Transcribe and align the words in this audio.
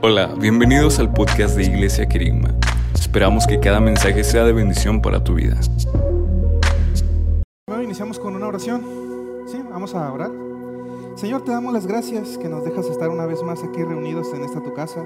Hola, 0.00 0.32
bienvenidos 0.38 1.00
al 1.00 1.12
podcast 1.12 1.56
de 1.56 1.64
Iglesia 1.64 2.06
Querigma. 2.06 2.54
Esperamos 2.94 3.48
que 3.48 3.58
cada 3.58 3.80
mensaje 3.80 4.22
sea 4.22 4.44
de 4.44 4.52
bendición 4.52 5.02
para 5.02 5.24
tu 5.24 5.34
vida. 5.34 5.58
Iniciamos 7.82 8.20
con 8.20 8.36
una 8.36 8.46
oración. 8.46 8.80
Sí, 9.48 9.60
vamos 9.68 9.96
a 9.96 10.12
orar. 10.12 10.30
Señor, 11.16 11.42
te 11.42 11.50
damos 11.50 11.72
las 11.72 11.88
gracias 11.88 12.38
que 12.38 12.48
nos 12.48 12.64
dejas 12.64 12.86
estar 12.86 13.08
una 13.08 13.26
vez 13.26 13.42
más 13.42 13.64
aquí 13.64 13.82
reunidos 13.82 14.32
en 14.34 14.44
esta 14.44 14.62
tu 14.62 14.72
casa. 14.72 15.04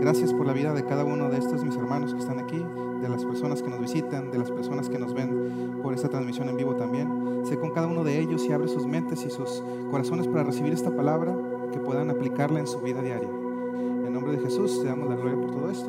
Gracias 0.00 0.32
por 0.32 0.46
la 0.46 0.52
vida 0.52 0.74
de 0.74 0.84
cada 0.84 1.02
uno 1.02 1.28
de 1.28 1.38
estos 1.38 1.64
mis 1.64 1.74
hermanos 1.74 2.14
que 2.14 2.20
están 2.20 2.38
aquí, 2.38 2.64
de 3.02 3.08
las 3.08 3.24
personas 3.24 3.62
que 3.62 3.68
nos 3.68 3.80
visitan, 3.80 4.30
de 4.30 4.38
las 4.38 4.52
personas 4.52 4.88
que 4.88 5.00
nos 5.00 5.12
ven 5.12 5.80
por 5.82 5.92
esta 5.92 6.08
transmisión 6.08 6.48
en 6.48 6.56
vivo 6.56 6.76
también. 6.76 7.42
Sé 7.44 7.58
con 7.58 7.70
cada 7.72 7.88
uno 7.88 8.04
de 8.04 8.20
ellos 8.20 8.44
y 8.44 8.52
abre 8.52 8.68
sus 8.68 8.86
mentes 8.86 9.24
y 9.24 9.30
sus 9.30 9.64
corazones 9.90 10.28
para 10.28 10.44
recibir 10.44 10.72
esta 10.72 10.94
palabra, 10.94 11.34
que 11.72 11.80
puedan 11.80 12.10
aplicarla 12.10 12.60
en 12.60 12.68
su 12.68 12.80
vida 12.80 13.02
diaria. 13.02 13.39
En 14.10 14.14
nombre 14.14 14.36
de 14.36 14.42
Jesús 14.42 14.82
te 14.82 14.88
damos 14.88 15.08
la 15.08 15.14
gloria 15.14 15.40
por 15.40 15.52
todo 15.52 15.70
esto. 15.70 15.88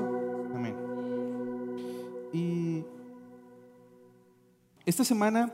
Amén. 0.53 0.75
Y 2.31 2.83
esta 4.85 5.03
semana 5.03 5.51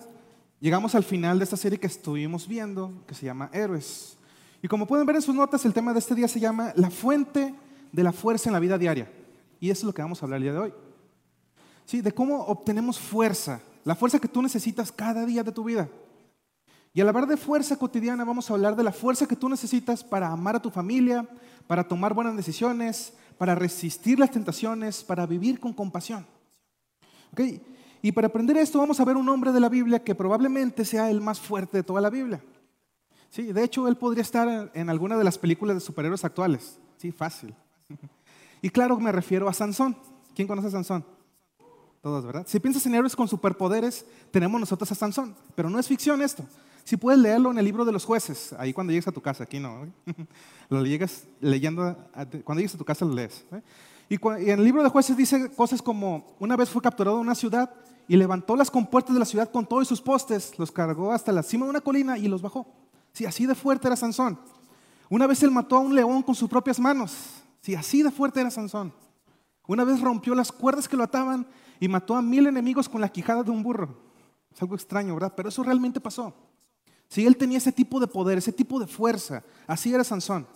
llegamos 0.59 0.93
al 0.93 1.05
final 1.05 1.39
de 1.39 1.45
esta 1.45 1.55
serie 1.55 1.79
que 1.79 1.87
estuvimos 1.87 2.45
viendo, 2.45 2.91
que 3.07 3.15
se 3.15 3.25
llama 3.25 3.49
Héroes. 3.53 4.17
Y 4.61 4.67
como 4.67 4.85
pueden 4.85 5.05
ver 5.05 5.15
en 5.15 5.21
sus 5.21 5.33
notas, 5.33 5.63
el 5.63 5.73
tema 5.73 5.93
de 5.93 5.99
este 5.99 6.13
día 6.13 6.27
se 6.27 6.41
llama 6.41 6.73
La 6.75 6.89
fuente 6.89 7.55
de 7.93 8.03
la 8.03 8.11
fuerza 8.11 8.49
en 8.49 8.53
la 8.53 8.59
vida 8.59 8.77
diaria. 8.77 9.09
Y 9.61 9.69
eso 9.69 9.79
es 9.79 9.85
lo 9.85 9.93
que 9.93 10.01
vamos 10.01 10.21
a 10.21 10.25
hablar 10.25 10.39
el 10.39 10.43
día 10.43 10.51
de 10.51 10.59
hoy. 10.59 10.73
Sí, 11.85 12.01
de 12.01 12.11
cómo 12.11 12.43
obtenemos 12.47 12.99
fuerza, 12.99 13.61
la 13.85 13.95
fuerza 13.95 14.19
que 14.19 14.27
tú 14.27 14.41
necesitas 14.41 14.91
cada 14.91 15.25
día 15.25 15.41
de 15.41 15.53
tu 15.53 15.63
vida. 15.63 15.87
Y 16.97 17.01
al 17.01 17.09
hablar 17.09 17.27
de 17.27 17.37
fuerza 17.37 17.75
cotidiana, 17.75 18.25
vamos 18.25 18.49
a 18.49 18.55
hablar 18.55 18.75
de 18.75 18.81
la 18.81 18.91
fuerza 18.91 19.27
que 19.27 19.35
tú 19.35 19.47
necesitas 19.47 20.03
para 20.03 20.29
amar 20.31 20.55
a 20.55 20.59
tu 20.59 20.71
familia, 20.71 21.29
para 21.67 21.87
tomar 21.87 22.15
buenas 22.15 22.35
decisiones, 22.35 23.13
para 23.37 23.53
resistir 23.53 24.17
las 24.17 24.31
tentaciones, 24.31 25.03
para 25.03 25.27
vivir 25.27 25.59
con 25.59 25.73
compasión. 25.73 26.25
¿Ok? 27.33 27.41
Y 28.01 28.11
para 28.13 28.25
aprender 28.25 28.57
esto 28.57 28.79
vamos 28.79 28.99
a 28.99 29.05
ver 29.05 29.15
un 29.15 29.29
hombre 29.29 29.51
de 29.51 29.59
la 29.59 29.69
Biblia 29.69 30.03
que 30.03 30.15
probablemente 30.15 30.83
sea 30.85 31.11
el 31.11 31.21
más 31.21 31.39
fuerte 31.39 31.77
de 31.77 31.83
toda 31.83 32.01
la 32.01 32.09
Biblia. 32.09 32.41
Sí, 33.29 33.53
de 33.53 33.63
hecho, 33.63 33.87
él 33.87 33.97
podría 33.97 34.23
estar 34.23 34.71
en 34.73 34.89
alguna 34.89 35.19
de 35.19 35.23
las 35.23 35.37
películas 35.37 35.75
de 35.75 35.81
superhéroes 35.81 36.25
actuales. 36.25 36.79
Sí, 36.97 37.11
fácil. 37.11 37.53
Y 38.59 38.71
claro, 38.71 38.99
me 38.99 39.11
refiero 39.11 39.47
a 39.47 39.53
Sansón. 39.53 39.95
¿Quién 40.33 40.47
conoce 40.47 40.69
a 40.69 40.71
Sansón? 40.71 41.05
Todos, 42.01 42.25
¿verdad? 42.25 42.47
Si 42.47 42.59
piensas 42.59 42.83
en 42.87 42.95
héroes 42.95 43.15
con 43.15 43.27
superpoderes, 43.27 44.03
tenemos 44.31 44.59
nosotros 44.59 44.91
a 44.91 44.95
Sansón. 44.95 45.35
Pero 45.53 45.69
no 45.69 45.77
es 45.77 45.87
ficción 45.87 46.23
esto. 46.23 46.43
Si 46.87 46.95
puedes 46.95 47.19
leerlo 47.19 47.51
en 47.51 47.57
el 47.57 47.65
libro 47.65 47.83
de 47.83 47.91
los 47.91 48.05
jueces, 48.05 48.53
ahí 48.57 48.71
cuando 48.71 48.91
llegues 48.91 49.09
a 49.09 49.11
tu 49.11 49.19
casa, 49.19 49.43
aquí 49.43 49.59
no. 49.59 49.91
Lo 50.69 50.85
llegas 50.85 51.25
leyendo, 51.41 51.97
cuando 52.45 52.61
llegues 52.61 52.75
a 52.75 52.77
tu 52.77 52.85
casa 52.85 53.03
lo 53.03 53.13
lees. 53.13 53.45
¿eh? 53.51 53.61
Y 54.07 54.15
en 54.49 54.59
el 54.59 54.63
libro 54.63 54.81
de 54.81 54.87
jueces 54.87 55.17
dice 55.17 55.51
cosas 55.51 55.81
como, 55.81 56.37
una 56.39 56.55
vez 56.55 56.69
fue 56.69 56.81
capturado 56.81 57.19
una 57.19 57.35
ciudad 57.35 57.73
y 58.07 58.15
levantó 58.15 58.55
las 58.55 58.71
compuertas 58.71 59.13
de 59.13 59.19
la 59.19 59.25
ciudad 59.25 59.51
con 59.51 59.65
todos 59.65 59.85
sus 59.85 60.01
postes, 60.01 60.57
los 60.57 60.71
cargó 60.71 61.11
hasta 61.11 61.33
la 61.33 61.43
cima 61.43 61.65
de 61.65 61.71
una 61.71 61.81
colina 61.81 62.17
y 62.17 62.29
los 62.29 62.41
bajó. 62.41 62.65
Sí, 63.11 63.25
así 63.25 63.45
de 63.45 63.53
fuerte 63.53 63.87
era 63.87 63.97
Sansón. 63.97 64.39
Una 65.09 65.27
vez 65.27 65.43
él 65.43 65.51
mató 65.51 65.75
a 65.75 65.79
un 65.79 65.93
león 65.93 66.23
con 66.23 66.35
sus 66.35 66.47
propias 66.47 66.79
manos. 66.79 67.13
Sí, 67.59 67.75
así 67.75 68.01
de 68.01 68.11
fuerte 68.11 68.39
era 68.39 68.49
Sansón. 68.49 68.93
Una 69.67 69.83
vez 69.83 69.99
rompió 69.99 70.33
las 70.33 70.53
cuerdas 70.53 70.87
que 70.87 70.95
lo 70.95 71.03
ataban 71.03 71.45
y 71.81 71.89
mató 71.89 72.15
a 72.15 72.21
mil 72.21 72.47
enemigos 72.47 72.87
con 72.87 73.01
la 73.01 73.09
quijada 73.09 73.43
de 73.43 73.51
un 73.51 73.61
burro. 73.61 73.93
Es 74.55 74.61
algo 74.61 74.75
extraño, 74.75 75.15
¿verdad? 75.15 75.33
Pero 75.35 75.49
eso 75.49 75.61
realmente 75.63 75.99
pasó. 75.99 76.46
Si 77.09 77.25
él 77.25 77.37
tenía 77.37 77.57
ese 77.57 77.71
tipo 77.71 77.99
de 77.99 78.07
poder, 78.07 78.37
ese 78.37 78.51
tipo 78.51 78.79
de 78.79 78.87
fuerza, 78.87 79.43
así 79.65 79.93
era 79.93 80.03
Sansón. 80.03 80.47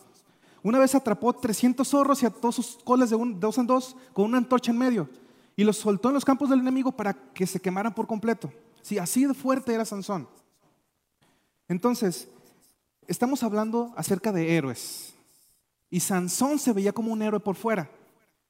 Una 0.63 0.79
vez 0.79 0.93
atrapó 0.93 1.33
300 1.33 1.87
zorros 1.87 2.21
y 2.21 2.25
ató 2.25 2.51
sus 2.51 2.77
colas 2.83 3.09
de, 3.09 3.17
dos 3.35 3.57
en 3.57 3.67
dos 3.67 3.95
con 4.13 4.25
una 4.25 4.37
antorcha 4.37 4.71
en 4.71 4.77
medio 4.77 5.09
y 5.55 5.63
los 5.63 5.77
soltó 5.77 6.09
en 6.09 6.15
los 6.15 6.25
campos 6.25 6.49
del 6.49 6.59
enemigo 6.59 6.91
para 6.91 7.13
que 7.13 7.47
se 7.47 7.59
quemaran 7.59 7.93
por 7.93 8.07
completo. 8.07 8.51
Sí, 8.81 8.97
así 8.97 9.25
de 9.25 9.33
fuerte 9.33 9.73
era 9.73 9.85
Sansón. 9.85 10.27
Entonces, 11.67 12.27
estamos 13.07 13.43
hablando 13.43 13.93
acerca 13.95 14.31
de 14.31 14.55
héroes. 14.55 15.13
Y 15.89 15.99
Sansón 15.99 16.59
se 16.59 16.73
veía 16.73 16.93
como 16.93 17.11
un 17.11 17.21
héroe 17.21 17.39
por 17.39 17.55
fuera. 17.55 17.89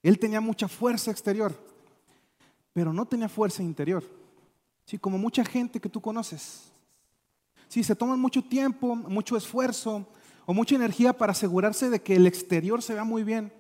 Él 0.04 0.20
tenía 0.20 0.42
mucha 0.42 0.68
fuerza 0.68 1.12
exterior, 1.12 1.54
pero 2.74 2.94
no 2.94 3.06
tenía 3.06 3.30
fuerza 3.30 3.62
interior. 3.62 4.04
Sí, 4.86 4.98
como 4.98 5.18
mucha 5.18 5.44
gente 5.46 5.80
que 5.80 5.90
tú 5.90 6.02
conoces. 6.02 6.72
Sí, 7.72 7.86
se 7.86 7.96
toman 7.96 8.20
mucho 8.20 8.44
tiempo, 8.44 8.98
mucho 8.98 9.38
esfuerzo 9.38 10.06
o 10.46 10.54
mucha 10.54 10.76
energía 10.76 11.14
para 11.14 11.32
asegurarse 11.32 11.90
de 11.90 12.02
que 12.02 12.18
el 12.18 12.28
exterior 12.28 12.82
se 12.82 12.94
vea 12.94 13.06
muy 13.06 13.24
bien, 13.24 13.54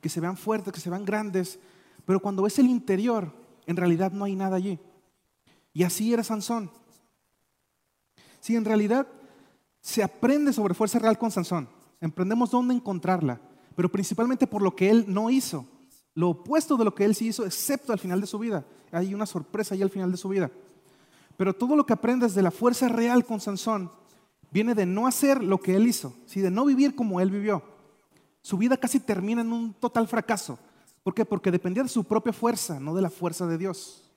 que 0.00 0.08
se 0.08 0.18
vean 0.18 0.36
fuertes, 0.36 0.72
que 0.72 0.80
se 0.80 0.90
vean 0.90 1.04
grandes, 1.04 1.60
pero 2.04 2.18
cuando 2.18 2.42
ves 2.42 2.58
el 2.58 2.66
interior, 2.66 3.32
en 3.66 3.76
realidad 3.76 4.10
no 4.10 4.24
hay 4.24 4.34
nada 4.34 4.56
allí. 4.56 4.80
Y 5.72 5.84
así 5.84 6.12
era 6.12 6.24
Sansón. 6.24 6.72
Sí, 8.40 8.56
en 8.56 8.64
realidad 8.64 9.06
se 9.80 10.02
aprende 10.02 10.52
sobre 10.52 10.74
fuerza 10.74 10.98
real 10.98 11.16
con 11.16 11.30
Sansón. 11.30 11.68
Emprendemos 12.00 12.50
dónde 12.50 12.74
encontrarla, 12.74 13.40
pero 13.76 13.92
principalmente 13.92 14.48
por 14.48 14.60
lo 14.60 14.74
que 14.74 14.90
él 14.90 15.04
no 15.06 15.30
hizo. 15.30 15.68
Lo 16.14 16.30
opuesto 16.30 16.76
de 16.76 16.84
lo 16.84 16.96
que 16.96 17.04
él 17.04 17.14
sí 17.14 17.28
hizo, 17.28 17.46
excepto 17.46 17.92
al 17.92 18.00
final 18.00 18.20
de 18.20 18.26
su 18.26 18.40
vida. 18.40 18.66
Hay 18.90 19.14
una 19.14 19.24
sorpresa 19.24 19.76
ahí 19.76 19.82
al 19.82 19.90
final 19.90 20.10
de 20.10 20.18
su 20.18 20.28
vida. 20.28 20.50
Pero 21.42 21.56
todo 21.56 21.74
lo 21.74 21.84
que 21.84 21.92
aprendes 21.92 22.36
de 22.36 22.42
la 22.42 22.52
fuerza 22.52 22.86
real 22.86 23.24
con 23.24 23.40
Sansón 23.40 23.90
viene 24.52 24.76
de 24.76 24.86
no 24.86 25.08
hacer 25.08 25.42
lo 25.42 25.58
que 25.58 25.74
él 25.74 25.88
hizo, 25.88 26.14
de 26.32 26.52
no 26.52 26.64
vivir 26.64 26.94
como 26.94 27.20
él 27.20 27.32
vivió. 27.32 27.64
Su 28.42 28.56
vida 28.56 28.76
casi 28.76 29.00
termina 29.00 29.40
en 29.40 29.52
un 29.52 29.74
total 29.74 30.06
fracaso. 30.06 30.56
¿Por 31.02 31.14
qué? 31.14 31.24
Porque 31.24 31.50
dependía 31.50 31.82
de 31.82 31.88
su 31.88 32.04
propia 32.04 32.32
fuerza, 32.32 32.78
no 32.78 32.94
de 32.94 33.02
la 33.02 33.10
fuerza 33.10 33.44
de 33.48 33.58
Dios. 33.58 34.08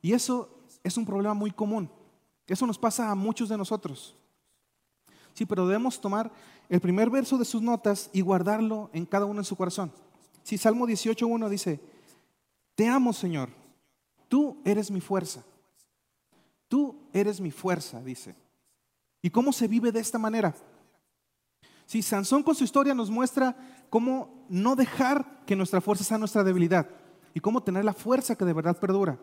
Y 0.00 0.14
eso 0.14 0.48
es 0.82 0.96
un 0.96 1.04
problema 1.04 1.34
muy 1.34 1.50
común. 1.50 1.90
Eso 2.46 2.66
nos 2.66 2.78
pasa 2.78 3.10
a 3.10 3.14
muchos 3.14 3.50
de 3.50 3.58
nosotros. 3.58 4.16
Sí, 5.34 5.44
pero 5.44 5.66
debemos 5.66 6.00
tomar 6.00 6.32
el 6.70 6.80
primer 6.80 7.10
verso 7.10 7.36
de 7.36 7.44
sus 7.44 7.60
notas 7.60 8.08
y 8.14 8.22
guardarlo 8.22 8.88
en 8.94 9.04
cada 9.04 9.26
uno 9.26 9.40
en 9.40 9.44
su 9.44 9.54
corazón. 9.54 9.92
Sí, 10.44 10.56
Salmo 10.56 10.86
18.1 10.86 11.50
dice, 11.50 11.78
Te 12.74 12.88
amo 12.88 13.12
Señor, 13.12 13.50
tú 14.28 14.56
eres 14.64 14.90
mi 14.90 15.02
fuerza. 15.02 15.44
Tú 16.72 16.96
eres 17.12 17.38
mi 17.38 17.50
fuerza, 17.50 18.00
dice. 18.00 18.34
¿Y 19.20 19.28
cómo 19.28 19.52
se 19.52 19.68
vive 19.68 19.92
de 19.92 20.00
esta 20.00 20.16
manera? 20.16 20.54
Si 21.84 22.00
Sansón 22.00 22.42
con 22.42 22.54
su 22.54 22.64
historia 22.64 22.94
nos 22.94 23.10
muestra 23.10 23.54
cómo 23.90 24.46
no 24.48 24.74
dejar 24.74 25.44
que 25.44 25.54
nuestra 25.54 25.82
fuerza 25.82 26.02
sea 26.02 26.16
nuestra 26.16 26.42
debilidad 26.42 26.88
y 27.34 27.40
cómo 27.40 27.62
tener 27.62 27.84
la 27.84 27.92
fuerza 27.92 28.36
que 28.36 28.46
de 28.46 28.54
verdad 28.54 28.78
perdura. 28.78 29.18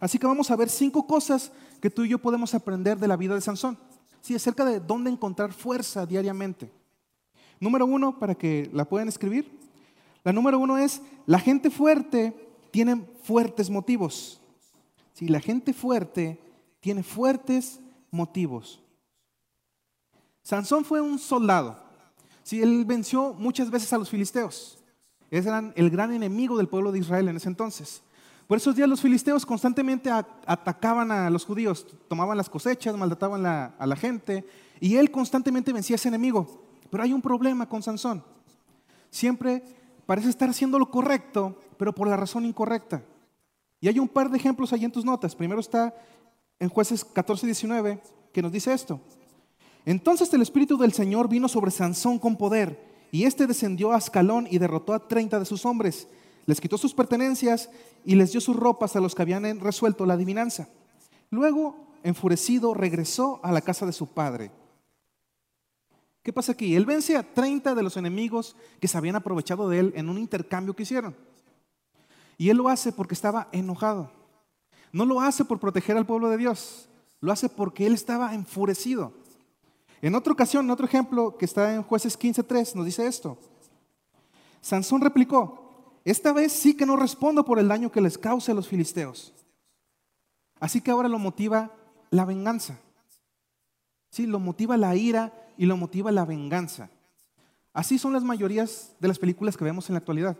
Así 0.00 0.18
que 0.18 0.26
vamos 0.26 0.50
a 0.50 0.56
ver 0.56 0.68
cinco 0.68 1.06
cosas 1.06 1.52
que 1.80 1.88
tú 1.88 2.02
y 2.02 2.08
yo 2.08 2.18
podemos 2.18 2.52
aprender 2.52 2.98
de 2.98 3.06
la 3.06 3.16
vida 3.16 3.36
de 3.36 3.42
Sansón. 3.42 3.78
Sí, 4.20 4.34
acerca 4.34 4.64
de 4.64 4.80
dónde 4.80 5.08
encontrar 5.08 5.52
fuerza 5.52 6.04
diariamente. 6.04 6.68
Número 7.60 7.86
uno, 7.86 8.18
para 8.18 8.34
que 8.34 8.68
la 8.72 8.86
puedan 8.86 9.06
escribir. 9.06 9.56
La 10.24 10.32
número 10.32 10.58
uno 10.58 10.78
es, 10.78 11.00
la 11.26 11.38
gente 11.38 11.70
fuerte 11.70 12.34
tiene 12.72 13.06
fuertes 13.22 13.70
motivos. 13.70 14.40
Si 15.12 15.28
la 15.28 15.38
gente 15.38 15.72
fuerte 15.72 16.41
tiene 16.82 17.04
fuertes 17.04 17.80
motivos. 18.10 18.82
Sansón 20.42 20.84
fue 20.84 21.00
un 21.00 21.18
soldado. 21.18 21.78
Sí, 22.42 22.60
él 22.60 22.84
venció 22.84 23.32
muchas 23.34 23.70
veces 23.70 23.92
a 23.92 23.98
los 23.98 24.10
filisteos. 24.10 24.78
Ese 25.30 25.48
eran 25.48 25.72
el 25.76 25.90
gran 25.90 26.12
enemigo 26.12 26.58
del 26.58 26.68
pueblo 26.68 26.90
de 26.90 26.98
Israel 26.98 27.28
en 27.28 27.36
ese 27.36 27.48
entonces. 27.48 28.02
Por 28.48 28.56
esos 28.56 28.74
días 28.74 28.88
los 28.88 29.00
filisteos 29.00 29.46
constantemente 29.46 30.10
atacaban 30.10 31.12
a 31.12 31.30
los 31.30 31.44
judíos, 31.44 31.86
tomaban 32.08 32.36
las 32.36 32.50
cosechas, 32.50 32.96
maltrataban 32.96 33.46
a 33.46 33.86
la 33.86 33.96
gente, 33.96 34.44
y 34.80 34.96
él 34.96 35.12
constantemente 35.12 35.72
vencía 35.72 35.94
a 35.94 36.00
ese 36.00 36.08
enemigo. 36.08 36.64
Pero 36.90 37.04
hay 37.04 37.12
un 37.12 37.22
problema 37.22 37.68
con 37.68 37.80
Sansón. 37.80 38.24
Siempre 39.08 39.62
parece 40.04 40.30
estar 40.30 40.50
haciendo 40.50 40.80
lo 40.80 40.90
correcto, 40.90 41.56
pero 41.78 41.94
por 41.94 42.08
la 42.08 42.16
razón 42.16 42.44
incorrecta. 42.44 43.04
Y 43.80 43.88
hay 43.88 43.98
un 43.98 44.08
par 44.08 44.30
de 44.30 44.38
ejemplos 44.38 44.72
ahí 44.72 44.84
en 44.84 44.92
tus 44.92 45.04
notas. 45.04 45.34
Primero 45.34 45.60
está 45.60 45.94
en 46.62 46.68
jueces 46.68 47.04
14, 47.04 47.44
19, 47.44 48.00
que 48.32 48.40
nos 48.40 48.52
dice 48.52 48.72
esto. 48.72 49.00
Entonces 49.84 50.32
el 50.32 50.42
Espíritu 50.42 50.78
del 50.78 50.92
Señor 50.92 51.28
vino 51.28 51.48
sobre 51.48 51.72
Sansón 51.72 52.20
con 52.20 52.36
poder, 52.36 52.78
y 53.10 53.24
éste 53.24 53.48
descendió 53.48 53.90
a 53.90 53.96
Ascalón 53.96 54.46
y 54.48 54.58
derrotó 54.58 54.94
a 54.94 55.08
30 55.08 55.40
de 55.40 55.44
sus 55.44 55.66
hombres. 55.66 56.06
Les 56.46 56.60
quitó 56.60 56.78
sus 56.78 56.94
pertenencias 56.94 57.68
y 58.04 58.14
les 58.14 58.30
dio 58.30 58.40
sus 58.40 58.54
ropas 58.54 58.94
a 58.94 59.00
los 59.00 59.16
que 59.16 59.22
habían 59.22 59.58
resuelto 59.58 60.06
la 60.06 60.14
adivinanza. 60.14 60.68
Luego, 61.30 61.88
enfurecido, 62.04 62.74
regresó 62.74 63.40
a 63.42 63.50
la 63.50 63.60
casa 63.60 63.84
de 63.84 63.92
su 63.92 64.06
padre. 64.06 64.52
¿Qué 66.22 66.32
pasa 66.32 66.52
aquí? 66.52 66.76
Él 66.76 66.86
vence 66.86 67.16
a 67.16 67.24
30 67.24 67.74
de 67.74 67.82
los 67.82 67.96
enemigos 67.96 68.54
que 68.78 68.86
se 68.86 68.96
habían 68.96 69.16
aprovechado 69.16 69.68
de 69.68 69.80
él 69.80 69.92
en 69.96 70.08
un 70.08 70.16
intercambio 70.16 70.76
que 70.76 70.84
hicieron. 70.84 71.16
Y 72.38 72.50
él 72.50 72.56
lo 72.56 72.68
hace 72.68 72.92
porque 72.92 73.14
estaba 73.14 73.48
enojado. 73.50 74.21
No 74.92 75.06
lo 75.06 75.20
hace 75.20 75.44
por 75.44 75.58
proteger 75.58 75.96
al 75.96 76.06
pueblo 76.06 76.28
de 76.28 76.36
Dios, 76.36 76.88
lo 77.20 77.32
hace 77.32 77.48
porque 77.48 77.86
él 77.86 77.94
estaba 77.94 78.34
enfurecido. 78.34 79.12
En 80.02 80.14
otra 80.14 80.32
ocasión, 80.32 80.66
en 80.66 80.70
otro 80.70 80.86
ejemplo 80.86 81.36
que 81.38 81.44
está 81.44 81.74
en 81.74 81.82
jueces 81.82 82.18
15.3, 82.18 82.74
nos 82.74 82.84
dice 82.84 83.06
esto. 83.06 83.38
Sansón 84.60 85.00
replicó, 85.00 85.62
esta 86.04 86.32
vez 86.32 86.52
sí 86.52 86.74
que 86.74 86.86
no 86.86 86.96
respondo 86.96 87.44
por 87.44 87.58
el 87.58 87.68
daño 87.68 87.90
que 87.90 88.00
les 88.00 88.18
cause 88.18 88.50
a 88.50 88.54
los 88.54 88.68
filisteos. 88.68 89.32
Así 90.60 90.80
que 90.80 90.90
ahora 90.90 91.08
lo 91.08 91.18
motiva 91.18 91.72
la 92.10 92.24
venganza. 92.24 92.78
Sí, 94.10 94.26
lo 94.26 94.38
motiva 94.38 94.76
la 94.76 94.94
ira 94.94 95.32
y 95.56 95.66
lo 95.66 95.76
motiva 95.76 96.12
la 96.12 96.24
venganza. 96.24 96.90
Así 97.72 97.98
son 97.98 98.12
las 98.12 98.22
mayorías 98.22 98.92
de 99.00 99.08
las 99.08 99.18
películas 99.18 99.56
que 99.56 99.64
vemos 99.64 99.88
en 99.88 99.94
la 99.94 99.98
actualidad. 100.00 100.36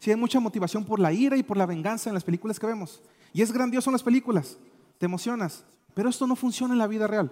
Sí, 0.00 0.10
hay 0.10 0.16
mucha 0.16 0.40
motivación 0.40 0.84
por 0.84 0.98
la 0.98 1.12
ira 1.12 1.36
y 1.36 1.42
por 1.42 1.56
la 1.56 1.66
venganza 1.66 2.10
en 2.10 2.14
las 2.14 2.24
películas 2.24 2.58
que 2.58 2.66
vemos. 2.66 3.00
Y 3.36 3.42
es 3.42 3.52
grandioso 3.52 3.90
en 3.90 3.92
las 3.92 4.02
películas, 4.02 4.56
te 4.96 5.04
emocionas, 5.04 5.62
pero 5.92 6.08
esto 6.08 6.26
no 6.26 6.36
funciona 6.36 6.72
en 6.72 6.78
la 6.78 6.86
vida 6.86 7.06
real. 7.06 7.30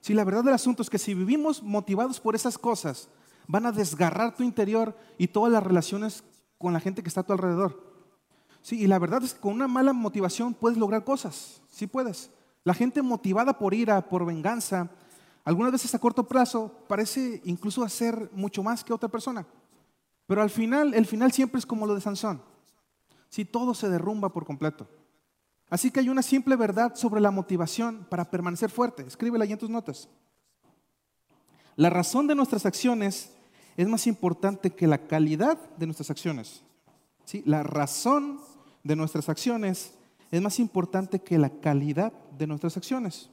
Si 0.00 0.14
la 0.14 0.24
verdad 0.24 0.42
del 0.42 0.54
asunto 0.54 0.80
es 0.80 0.88
que 0.88 0.96
si 0.96 1.12
vivimos 1.12 1.62
motivados 1.62 2.18
por 2.18 2.34
esas 2.34 2.56
cosas, 2.56 3.10
van 3.46 3.66
a 3.66 3.72
desgarrar 3.72 4.34
tu 4.34 4.42
interior 4.42 4.96
y 5.18 5.28
todas 5.28 5.52
las 5.52 5.62
relaciones 5.62 6.24
con 6.56 6.72
la 6.72 6.80
gente 6.80 7.02
que 7.02 7.10
está 7.10 7.20
a 7.20 7.24
tu 7.24 7.34
alrededor. 7.34 7.92
Sí, 8.62 8.80
y 8.80 8.86
la 8.86 8.98
verdad 8.98 9.22
es 9.22 9.34
que 9.34 9.40
con 9.40 9.52
una 9.52 9.68
mala 9.68 9.92
motivación 9.92 10.54
puedes 10.54 10.78
lograr 10.78 11.04
cosas, 11.04 11.60
sí 11.70 11.86
puedes. 11.86 12.30
La 12.64 12.72
gente 12.72 13.02
motivada 13.02 13.58
por 13.58 13.74
ira, 13.74 14.08
por 14.08 14.24
venganza, 14.24 14.88
algunas 15.44 15.72
veces 15.72 15.94
a 15.94 15.98
corto 15.98 16.26
plazo 16.26 16.74
parece 16.88 17.42
incluso 17.44 17.84
hacer 17.84 18.30
mucho 18.32 18.62
más 18.62 18.82
que 18.82 18.94
otra 18.94 19.10
persona. 19.10 19.46
Pero 20.26 20.40
al 20.40 20.48
final, 20.48 20.94
el 20.94 21.04
final 21.04 21.32
siempre 21.32 21.58
es 21.58 21.66
como 21.66 21.86
lo 21.86 21.94
de 21.94 22.00
Sansón. 22.00 22.40
Si 23.28 23.44
todo 23.44 23.74
se 23.74 23.90
derrumba 23.90 24.30
por 24.30 24.46
completo. 24.46 24.88
Así 25.72 25.90
que 25.90 26.00
hay 26.00 26.10
una 26.10 26.20
simple 26.20 26.54
verdad 26.54 26.94
sobre 26.96 27.18
la 27.18 27.30
motivación 27.30 28.06
para 28.10 28.30
permanecer 28.30 28.68
fuerte. 28.68 29.04
Escríbela 29.06 29.44
ahí 29.44 29.52
en 29.52 29.58
tus 29.58 29.70
notas. 29.70 30.06
La 31.76 31.88
razón 31.88 32.26
de 32.26 32.34
nuestras 32.34 32.66
acciones 32.66 33.32
es 33.78 33.88
más 33.88 34.06
importante 34.06 34.68
que 34.68 34.86
la 34.86 34.98
calidad 34.98 35.56
de 35.78 35.86
nuestras 35.86 36.10
acciones. 36.10 36.62
¿Sí? 37.24 37.42
La 37.46 37.62
razón 37.62 38.38
de 38.84 38.96
nuestras 38.96 39.30
acciones 39.30 39.94
es 40.30 40.42
más 40.42 40.58
importante 40.58 41.20
que 41.20 41.38
la 41.38 41.48
calidad 41.48 42.12
de 42.36 42.46
nuestras 42.46 42.76
acciones. 42.76 43.30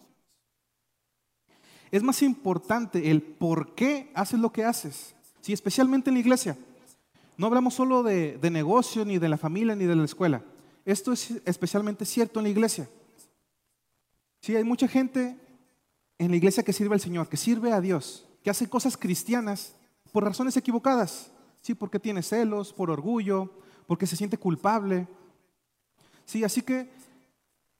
Es 1.92 2.04
más 2.04 2.22
importante 2.22 3.12
el 3.12 3.22
por 3.22 3.76
qué 3.76 4.14
haces 4.16 4.40
lo 4.40 4.54
que 4.54 4.64
haces. 4.64 5.14
¿Sí? 5.42 5.52
Especialmente 5.52 6.10
en 6.10 6.14
la 6.14 6.22
iglesia. 6.22 6.58
No 7.36 7.48
hablamos 7.48 7.74
solo 7.74 8.02
de, 8.02 8.38
de 8.38 8.50
negocio, 8.50 9.04
ni 9.04 9.18
de 9.18 9.28
la 9.28 9.38
familia, 9.38 9.76
ni 9.76 9.84
de 9.84 9.96
la 9.98 10.06
escuela. 10.06 10.42
Esto 10.92 11.14
es 11.14 11.30
especialmente 11.46 12.04
cierto 12.04 12.40
en 12.40 12.46
la 12.46 12.50
iglesia. 12.50 12.90
Sí, 14.42 14.56
hay 14.56 14.64
mucha 14.64 14.88
gente 14.88 15.38
en 16.18 16.32
la 16.32 16.38
iglesia 16.38 16.64
que 16.64 16.74
sirve 16.74 16.96
al 16.96 17.00
Señor, 17.00 17.30
que 17.30 17.38
sirve 17.38 17.72
a 17.72 17.80
Dios, 17.80 18.26
que 18.44 18.50
hace 18.50 18.68
cosas 18.68 18.98
cristianas 18.98 19.76
por 20.12 20.24
razones 20.24 20.58
equivocadas. 20.58 21.32
Sí, 21.62 21.76
porque 21.76 22.00
tiene 22.00 22.24
celos, 22.24 22.74
por 22.74 22.90
orgullo, 22.90 23.52
porque 23.86 24.08
se 24.08 24.16
siente 24.16 24.40
culpable. 24.40 25.08
Sí, 26.26 26.44
así 26.44 26.64
que 26.64 26.90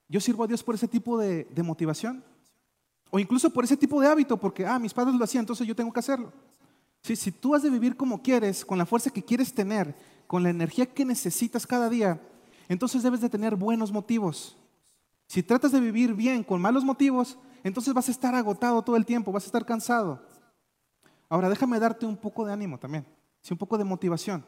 yo 0.08 0.20
sirvo 0.20 0.44
a 0.44 0.46
Dios 0.46 0.62
por 0.62 0.76
ese 0.76 0.86
tipo 0.86 1.18
de, 1.18 1.48
motivación. 1.64 2.22
O 3.10 3.18
incluso 3.18 3.52
por 3.52 3.64
ese 3.64 3.76
tipo 3.76 4.00
de 4.00 4.06
hábito, 4.06 4.36
porque, 4.36 4.64
ah, 4.64 4.78
mis 4.78 4.94
padres 4.94 5.16
lo 5.16 5.24
hacían, 5.24 5.42
entonces 5.42 5.66
yo 5.66 5.74
tengo 5.74 5.92
que 5.92 5.98
hacerlo. 5.98 6.32
Sí, 7.02 7.16
si 7.16 7.32
tú 7.32 7.56
has 7.56 7.64
de 7.64 7.70
vivir 7.70 7.96
como 7.96 8.22
quieres, 8.22 8.64
con 8.64 8.78
la 8.78 8.86
fuerza 8.86 9.10
que 9.10 9.24
quieres 9.24 9.52
tener, 9.52 9.96
con 10.28 10.44
la 10.44 10.50
energía 10.50 10.86
que 10.86 11.04
necesitas 11.04 11.66
cada 11.66 11.88
día, 11.88 12.20
entonces 12.70 13.02
debes 13.02 13.20
de 13.20 13.28
tener 13.28 13.56
buenos 13.56 13.90
motivos. 13.90 14.56
Si 15.26 15.42
tratas 15.42 15.72
de 15.72 15.80
vivir 15.80 16.14
bien 16.14 16.44
con 16.44 16.60
malos 16.60 16.84
motivos, 16.84 17.36
entonces 17.64 17.92
vas 17.92 18.06
a 18.06 18.12
estar 18.12 18.32
agotado 18.32 18.80
todo 18.82 18.94
el 18.94 19.04
tiempo, 19.04 19.32
vas 19.32 19.42
a 19.42 19.46
estar 19.46 19.66
cansado. 19.66 20.24
Ahora 21.28 21.48
déjame 21.48 21.80
darte 21.80 22.06
un 22.06 22.16
poco 22.16 22.46
de 22.46 22.52
ánimo 22.52 22.78
también, 22.78 23.04
sí, 23.42 23.52
un 23.52 23.58
poco 23.58 23.76
de 23.76 23.82
motivación. 23.82 24.44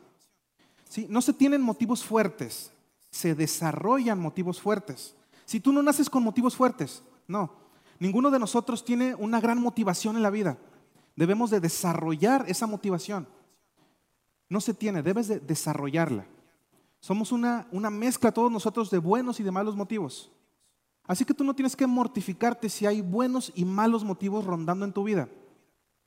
¿Sí? 0.88 1.08
No 1.10 1.20
se 1.20 1.32
tienen 1.32 1.62
motivos 1.62 2.04
fuertes, 2.04 2.72
se 3.10 3.34
desarrollan 3.34 4.20
motivos 4.20 4.60
fuertes. 4.60 5.16
Si 5.44 5.58
tú 5.58 5.72
no 5.72 5.82
naces 5.82 6.08
con 6.08 6.22
motivos 6.22 6.54
fuertes, 6.54 7.02
no. 7.26 7.52
Ninguno 7.98 8.30
de 8.30 8.38
nosotros 8.38 8.84
tiene 8.84 9.16
una 9.16 9.40
gran 9.40 9.60
motivación 9.60 10.14
en 10.14 10.22
la 10.22 10.30
vida. 10.30 10.58
Debemos 11.16 11.50
de 11.50 11.58
desarrollar 11.58 12.44
esa 12.46 12.68
motivación. 12.68 13.26
No 14.48 14.60
se 14.60 14.74
tiene, 14.74 15.02
debes 15.02 15.26
de 15.26 15.40
desarrollarla. 15.40 16.24
Somos 17.02 17.32
una, 17.32 17.66
una 17.72 17.90
mezcla 17.90 18.30
todos 18.30 18.50
nosotros 18.50 18.88
de 18.88 18.98
buenos 18.98 19.40
y 19.40 19.42
de 19.42 19.50
malos 19.50 19.74
motivos. 19.74 20.30
Así 21.04 21.24
que 21.24 21.34
tú 21.34 21.42
no 21.42 21.52
tienes 21.52 21.74
que 21.74 21.84
mortificarte 21.84 22.68
si 22.68 22.86
hay 22.86 23.00
buenos 23.00 23.50
y 23.56 23.64
malos 23.64 24.04
motivos 24.04 24.44
rondando 24.44 24.84
en 24.84 24.92
tu 24.92 25.02
vida. 25.02 25.28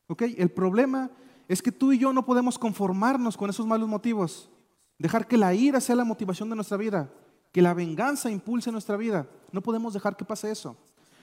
¿Ok? 0.08 0.22
El 0.38 0.50
problema 0.52 1.12
es 1.50 1.62
que 1.62 1.74
tú 1.74 1.92
y 1.92 1.98
yo 1.98 2.14
no 2.14 2.26
podemos 2.26 2.58
conformarnos 2.58 3.36
con 3.36 3.50
esos 3.50 3.68
malos 3.68 3.90
motivos. 3.90 4.50
Dejar 4.98 5.28
que 5.28 5.36
la 5.36 5.54
ira 5.54 5.82
sea 5.82 5.98
la 5.98 6.06
motivación 6.06 6.50
de 6.50 6.56
nuestra 6.56 6.78
vida, 6.78 7.12
que 7.52 7.62
la 7.62 7.74
venganza 7.74 8.32
impulse 8.32 8.72
nuestra 8.72 8.96
vida. 8.96 9.28
No 9.52 9.60
podemos 9.62 9.94
dejar 9.94 10.16
que 10.16 10.24
pase 10.24 10.50
eso. 10.50 10.78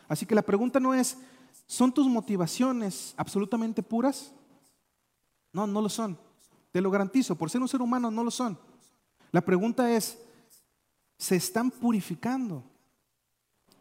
Así 0.06 0.26
que 0.26 0.34
la 0.34 0.42
pregunta 0.42 0.80
no 0.80 0.92
es, 0.92 1.16
¿son 1.66 1.90
tus 1.94 2.06
motivaciones 2.08 3.14
absolutamente 3.16 3.82
puras? 3.82 4.34
No, 5.50 5.66
no 5.66 5.80
lo 5.80 5.88
son. 5.88 6.18
Te 6.72 6.82
lo 6.82 6.90
garantizo, 6.90 7.36
por 7.36 7.48
ser 7.48 7.62
un 7.62 7.68
ser 7.68 7.80
humano 7.80 8.10
no 8.10 8.22
lo 8.22 8.30
son. 8.30 8.58
La 9.32 9.40
pregunta 9.40 9.90
es, 9.90 10.18
¿se 11.18 11.36
están 11.36 11.70
purificando? 11.70 12.62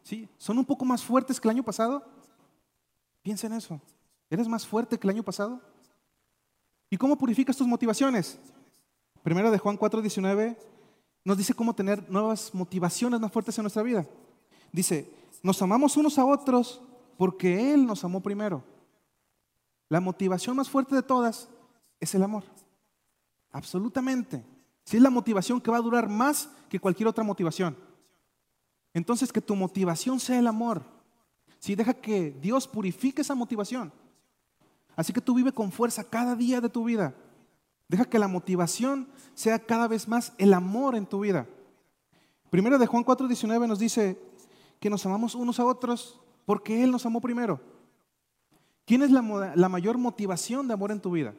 ¿Sí? 0.01 0.27
¿Son 0.37 0.57
un 0.57 0.65
poco 0.65 0.85
más 0.85 1.03
fuertes 1.03 1.39
que 1.39 1.47
el 1.47 1.51
año 1.51 1.63
pasado? 1.63 2.03
Piensa 3.21 3.47
en 3.47 3.53
eso. 3.53 3.79
¿Eres 4.29 4.47
más 4.47 4.65
fuerte 4.65 4.97
que 4.97 5.05
el 5.05 5.13
año 5.13 5.23
pasado? 5.23 5.61
¿Y 6.89 6.97
cómo 6.97 7.17
purificas 7.17 7.55
tus 7.55 7.67
motivaciones? 7.67 8.39
Primero 9.23 9.51
de 9.51 9.59
Juan 9.59 9.77
4:19 9.77 10.57
nos 11.23 11.37
dice 11.37 11.53
cómo 11.53 11.75
tener 11.75 12.09
nuevas 12.09 12.53
motivaciones 12.53 13.19
más 13.19 13.31
fuertes 13.31 13.57
en 13.57 13.63
nuestra 13.63 13.83
vida. 13.83 14.07
Dice, 14.71 15.13
nos 15.43 15.61
amamos 15.61 15.97
unos 15.97 16.17
a 16.17 16.25
otros 16.25 16.81
porque 17.17 17.73
Él 17.73 17.85
nos 17.85 18.03
amó 18.03 18.21
primero. 18.21 18.63
La 19.89 19.99
motivación 19.99 20.55
más 20.55 20.69
fuerte 20.69 20.95
de 20.95 21.03
todas 21.03 21.49
es 21.99 22.15
el 22.15 22.23
amor. 22.23 22.43
Absolutamente. 23.51 24.43
Si 24.83 24.97
es 24.97 25.03
la 25.03 25.09
motivación 25.09 25.61
que 25.61 25.71
va 25.71 25.77
a 25.77 25.81
durar 25.81 26.09
más 26.09 26.49
que 26.69 26.79
cualquier 26.79 27.07
otra 27.07 27.23
motivación. 27.23 27.77
Entonces 28.93 29.31
que 29.31 29.41
tu 29.41 29.55
motivación 29.55 30.19
sea 30.19 30.39
el 30.39 30.47
amor. 30.47 30.83
Si 31.59 31.75
deja 31.75 31.93
que 31.93 32.31
Dios 32.31 32.67
purifique 32.67 33.21
esa 33.21 33.35
motivación. 33.35 33.93
Así 34.95 35.13
que 35.13 35.21
tú 35.21 35.33
vive 35.35 35.51
con 35.51 35.71
fuerza 35.71 36.03
cada 36.03 36.35
día 36.35 36.59
de 36.59 36.69
tu 36.69 36.83
vida. 36.85 37.13
Deja 37.87 38.05
que 38.05 38.19
la 38.19 38.27
motivación 38.27 39.07
sea 39.33 39.59
cada 39.59 39.87
vez 39.87 40.07
más 40.07 40.33
el 40.37 40.53
amor 40.53 40.95
en 40.95 41.05
tu 41.05 41.21
vida. 41.21 41.47
Primero 42.49 42.77
de 42.77 42.87
Juan 42.87 43.05
4:19 43.05 43.67
nos 43.67 43.79
dice 43.79 44.21
que 44.79 44.89
nos 44.89 45.05
amamos 45.05 45.35
unos 45.35 45.59
a 45.59 45.65
otros 45.65 46.19
porque 46.45 46.83
Él 46.83 46.91
nos 46.91 47.05
amó 47.05 47.21
primero. 47.21 47.61
¿Quién 48.85 49.03
es 49.03 49.11
la, 49.11 49.53
la 49.55 49.69
mayor 49.69 49.97
motivación 49.97 50.67
de 50.67 50.73
amor 50.73 50.91
en 50.91 50.99
tu 50.99 51.11
vida? 51.11 51.33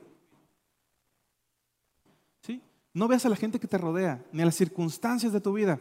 No 2.95 3.09
veas 3.09 3.25
a 3.25 3.29
la 3.29 3.37
gente 3.37 3.59
que 3.59 3.67
te 3.67 3.79
rodea, 3.79 4.25
ni 4.33 4.43
a 4.43 4.47
las 4.47 4.55
circunstancias 4.55 5.33
de 5.33 5.41
tu 5.41 5.53
vida. 5.53 5.81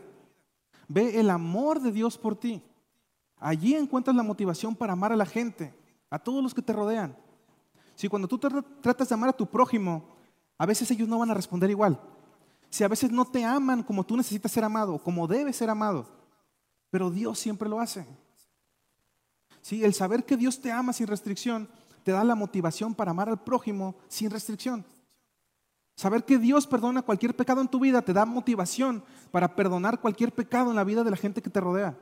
Ve 0.88 1.20
el 1.20 1.30
amor 1.30 1.82
de 1.82 1.92
Dios 1.92 2.18
por 2.18 2.36
ti. 2.36 2.62
Allí 3.38 3.76
encuentras 3.76 4.16
la 4.16 4.24
motivación 4.24 4.76
para 4.76 4.94
amar 4.94 5.12
a 5.12 5.16
la 5.16 5.26
gente, 5.26 5.74
a 6.10 6.20
todos 6.20 6.44
los 6.44 6.54
que 6.54 6.62
te 6.62 6.74
rodean. 6.74 7.18
Si 7.96 8.08
cuando 8.08 8.28
tú 8.28 8.40
tratas 8.40 9.10
de 9.10 9.16
amar 9.16 9.30
a 9.30 9.34
tu 9.34 9.46
prójimo, 9.46 10.06
a 10.58 10.66
veces 10.66 10.90
ellos 10.92 11.08
no 11.08 11.20
van 11.20 11.32
a 11.32 11.34
responder 11.34 11.70
igual. 11.70 12.00
Si 12.70 12.84
a 12.84 12.88
veces 12.88 13.12
no 13.12 13.26
te 13.26 13.44
aman 13.44 13.84
como 13.84 14.06
tú 14.06 14.16
necesitas 14.16 14.52
ser 14.52 14.64
amado, 14.64 14.98
como 15.00 15.28
debes 15.28 15.58
ser 15.58 15.70
amado, 15.70 16.08
pero 16.90 17.10
Dios 17.10 17.38
siempre 17.40 17.68
lo 17.68 17.80
hace. 17.80 18.06
Si 19.62 19.84
el 19.84 19.94
saber 19.94 20.24
que 20.24 20.38
Dios 20.38 20.62
te 20.62 20.72
ama 20.72 20.94
sin 20.94 21.08
restricción 21.08 21.68
te 22.04 22.12
da 22.12 22.24
la 22.24 22.36
motivación 22.36 22.96
para 22.96 23.12
amar 23.12 23.30
al 23.30 23.44
prójimo 23.44 23.96
sin 24.08 24.32
restricción. 24.32 24.86
Saber 25.96 26.24
que 26.26 26.38
Dios 26.38 26.66
perdona 26.68 27.02
cualquier 27.02 27.36
pecado 27.36 27.62
en 27.62 27.68
tu 27.68 27.80
vida 27.80 28.02
te 28.02 28.14
da 28.14 28.26
motivación 28.26 29.04
para 29.30 29.56
perdonar 29.56 30.00
cualquier 30.00 30.32
pecado 30.32 30.70
en 30.70 30.76
la 30.76 30.84
vida 30.84 31.04
de 31.04 31.12
la 31.12 31.18
gente 31.18 31.42
que 31.42 31.50
te 31.50 31.60
rodea. 31.60 31.98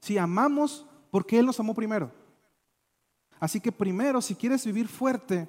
Si 0.00 0.18
amamos, 0.18 0.86
porque 1.10 1.38
Él 1.38 1.46
nos 1.46 1.60
amó 1.60 1.74
primero. 1.74 2.10
Así 3.38 3.60
que 3.60 3.70
primero, 3.72 4.20
si 4.20 4.34
quieres 4.34 4.64
vivir 4.64 4.88
fuerte, 4.88 5.48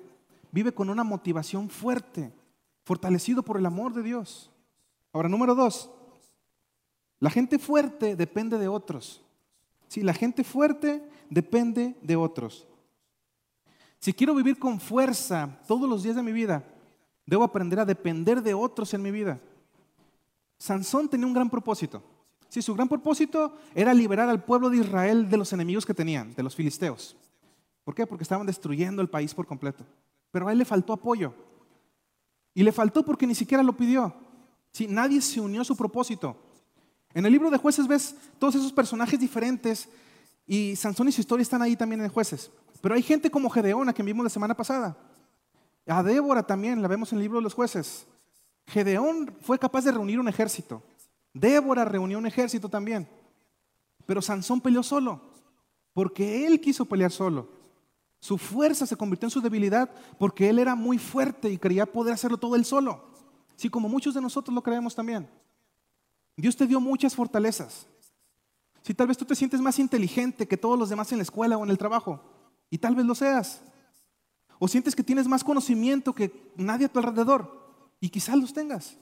vive 0.51 0.73
con 0.73 0.89
una 0.89 1.03
motivación 1.03 1.69
fuerte, 1.69 2.33
fortalecido 2.83 3.43
por 3.43 3.57
el 3.57 3.65
amor 3.65 3.93
de 3.93 4.03
Dios. 4.03 4.51
Ahora, 5.13 5.29
número 5.29 5.55
dos, 5.55 5.89
la 7.19 7.29
gente 7.29 7.57
fuerte 7.57 8.15
depende 8.15 8.57
de 8.57 8.67
otros. 8.67 9.23
Si 9.87 10.01
la 10.01 10.13
gente 10.13 10.43
fuerte 10.43 11.01
depende 11.29 11.95
de 12.01 12.15
otros. 12.15 12.67
Si 13.99 14.13
quiero 14.13 14.35
vivir 14.35 14.59
con 14.59 14.79
fuerza 14.79 15.59
todos 15.67 15.89
los 15.89 16.03
días 16.03 16.15
de 16.15 16.23
mi 16.23 16.31
vida, 16.31 16.63
Debo 17.27 17.43
aprender 17.43 17.79
a 17.79 17.85
depender 17.85 18.41
de 18.41 18.55
otros 18.55 18.93
en 18.93 19.03
mi 19.03 19.11
vida. 19.11 19.39
Sansón 20.57 21.09
tenía 21.09 21.27
un 21.27 21.33
gran 21.33 21.49
propósito. 21.49 22.01
Sí, 22.47 22.61
su 22.61 22.73
gran 22.73 22.87
propósito 22.87 23.57
era 23.75 23.93
liberar 23.93 24.29
al 24.29 24.43
pueblo 24.43 24.69
de 24.69 24.77
Israel 24.77 25.29
de 25.29 25.37
los 25.37 25.51
enemigos 25.51 25.85
que 25.85 25.93
tenían, 25.93 26.33
de 26.33 26.41
los 26.41 26.55
filisteos. 26.55 27.17
¿Por 27.83 27.93
qué? 27.93 28.07
Porque 28.07 28.23
estaban 28.23 28.47
destruyendo 28.47 29.01
el 29.01 29.09
país 29.09 29.33
por 29.33 29.45
completo. 29.45 29.85
Pero 30.31 30.47
a 30.47 30.53
él 30.53 30.57
le 30.57 30.65
faltó 30.65 30.93
apoyo. 30.93 31.33
Y 32.53 32.63
le 32.63 32.71
faltó 32.71 33.03
porque 33.03 33.27
ni 33.27 33.35
siquiera 33.35 33.61
lo 33.61 33.75
pidió. 33.75 34.13
Sí, 34.71 34.87
nadie 34.87 35.21
se 35.21 35.41
unió 35.41 35.61
a 35.61 35.65
su 35.65 35.75
propósito. 35.75 36.37
En 37.13 37.25
el 37.25 37.31
libro 37.33 37.49
de 37.49 37.57
jueces 37.57 37.87
ves 37.87 38.15
todos 38.39 38.55
esos 38.55 38.71
personajes 38.71 39.19
diferentes 39.19 39.89
y 40.45 40.77
Sansón 40.77 41.09
y 41.09 41.11
su 41.11 41.21
historia 41.21 41.41
están 41.41 41.61
ahí 41.61 41.75
también 41.75 42.01
en 42.01 42.09
jueces. 42.09 42.51
Pero 42.81 42.95
hay 42.95 43.01
gente 43.01 43.29
como 43.29 43.49
Gedeón, 43.49 43.89
a 43.89 43.93
quien 43.93 44.05
vimos 44.05 44.23
la 44.23 44.29
semana 44.29 44.55
pasada. 44.55 44.95
A 45.87 46.03
Débora 46.03 46.43
también, 46.43 46.81
la 46.81 46.87
vemos 46.87 47.11
en 47.11 47.17
el 47.17 47.23
libro 47.23 47.39
de 47.39 47.43
los 47.43 47.53
jueces. 47.53 48.05
Gedeón 48.67 49.33
fue 49.41 49.57
capaz 49.57 49.85
de 49.85 49.91
reunir 49.91 50.19
un 50.19 50.27
ejército. 50.27 50.83
Débora 51.33 51.85
reunió 51.85 52.17
un 52.17 52.25
ejército 52.25 52.67
también. 52.67 53.07
Pero 54.05 54.21
Sansón 54.21 54.61
peleó 54.61 54.83
solo, 54.83 55.21
porque 55.93 56.45
él 56.45 56.59
quiso 56.59 56.85
pelear 56.85 57.11
solo. 57.11 57.49
Su 58.19 58.37
fuerza 58.37 58.85
se 58.85 58.95
convirtió 58.95 59.27
en 59.27 59.31
su 59.31 59.41
debilidad 59.41 59.89
porque 60.17 60.49
él 60.49 60.59
era 60.59 60.75
muy 60.75 60.97
fuerte 60.97 61.49
y 61.49 61.57
creía 61.57 61.85
poder 61.85 62.13
hacerlo 62.13 62.37
todo 62.37 62.55
él 62.55 62.65
solo. 62.65 63.05
Sí, 63.55 63.69
como 63.69 63.87
muchos 63.87 64.13
de 64.13 64.21
nosotros 64.21 64.53
lo 64.53 64.63
creemos 64.63 64.95
también. 64.95 65.29
Dios 66.35 66.55
te 66.55 66.67
dio 66.67 66.79
muchas 66.79 67.15
fortalezas. 67.15 67.87
Si 68.81 68.93
tal 68.93 69.07
vez 69.07 69.17
tú 69.17 69.25
te 69.25 69.35
sientes 69.35 69.59
más 69.59 69.79
inteligente 69.79 70.47
que 70.47 70.57
todos 70.57 70.77
los 70.77 70.89
demás 70.89 71.11
en 71.11 71.17
la 71.17 71.23
escuela 71.23 71.57
o 71.57 71.63
en 71.63 71.69
el 71.69 71.77
trabajo, 71.77 72.21
y 72.69 72.77
tal 72.77 72.95
vez 72.95 73.05
lo 73.05 73.15
seas. 73.15 73.61
O 74.59 74.67
sientes 74.67 74.95
que 74.95 75.03
tienes 75.03 75.27
más 75.27 75.43
conocimiento 75.43 76.13
que 76.13 76.51
nadie 76.55 76.85
a 76.85 76.89
tu 76.89 76.99
alrededor, 76.99 77.57
y 77.99 78.09
quizás 78.09 78.37
los 78.37 78.53
tengas. 78.53 78.97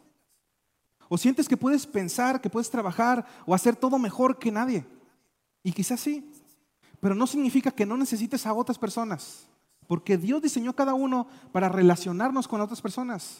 O 1.08 1.18
sientes 1.18 1.48
que 1.48 1.58
puedes 1.58 1.86
pensar, 1.86 2.42
que 2.42 2.50
puedes 2.50 2.70
trabajar 2.70 3.26
o 3.46 3.54
hacer 3.54 3.76
todo 3.76 4.00
mejor 4.00 4.40
que 4.40 4.52
nadie, 4.52 4.86
y 5.64 5.72
quizás 5.72 6.00
sí. 6.00 6.32
Pero 7.00 7.16
no 7.16 7.28
significa 7.28 7.72
que 7.72 7.86
no 7.86 7.98
necesites 7.98 8.46
a 8.46 8.54
otras 8.54 8.78
personas, 8.78 9.48
porque 9.88 10.18
Dios 10.18 10.42
diseñó 10.42 10.74
cada 10.74 10.94
uno 10.94 11.28
para 11.52 11.70
relacionarnos 11.70 12.48
con 12.48 12.62
otras 12.62 12.82
personas. 12.82 13.38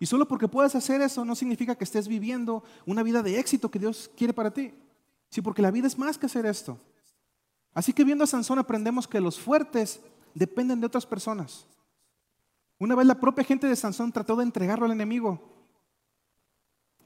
Y 0.00 0.06
solo 0.06 0.26
porque 0.26 0.48
puedas 0.48 0.74
hacer 0.74 1.02
eso 1.02 1.26
no 1.26 1.34
significa 1.34 1.74
que 1.74 1.84
estés 1.84 2.08
viviendo 2.08 2.64
una 2.86 3.02
vida 3.02 3.22
de 3.22 3.38
éxito 3.38 3.70
que 3.70 3.78
Dios 3.78 4.10
quiere 4.16 4.32
para 4.32 4.50
ti. 4.50 4.72
Sí, 5.28 5.42
porque 5.42 5.62
la 5.62 5.70
vida 5.70 5.86
es 5.86 5.98
más 5.98 6.16
que 6.16 6.26
hacer 6.26 6.46
esto. 6.46 6.78
Así 7.74 7.92
que 7.92 8.02
viendo 8.02 8.24
a 8.24 8.26
Sansón 8.26 8.58
aprendemos 8.58 9.06
que 9.06 9.20
los 9.20 9.38
fuertes 9.38 10.00
dependen 10.34 10.80
de 10.80 10.86
otras 10.86 11.06
personas. 11.06 11.66
Una 12.78 12.94
vez 12.94 13.06
la 13.06 13.20
propia 13.20 13.44
gente 13.44 13.66
de 13.66 13.76
Sansón 13.76 14.12
trató 14.12 14.36
de 14.36 14.44
entregarlo 14.44 14.86
al 14.86 14.92
enemigo. 14.92 15.40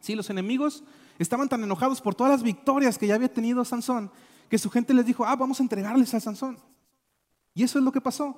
Sí, 0.00 0.14
los 0.14 0.30
enemigos 0.30 0.84
estaban 1.18 1.48
tan 1.48 1.62
enojados 1.62 2.00
por 2.00 2.14
todas 2.14 2.32
las 2.32 2.42
victorias 2.42 2.98
que 2.98 3.06
ya 3.06 3.14
había 3.14 3.32
tenido 3.32 3.64
Sansón 3.64 4.10
que 4.48 4.58
su 4.58 4.70
gente 4.70 4.94
les 4.94 5.06
dijo, 5.06 5.24
ah, 5.24 5.36
vamos 5.36 5.58
a 5.58 5.62
entregarles 5.62 6.14
a 6.14 6.20
Sansón. 6.20 6.58
Y 7.54 7.62
eso 7.62 7.78
es 7.78 7.84
lo 7.84 7.92
que 7.92 8.00
pasó. 8.00 8.36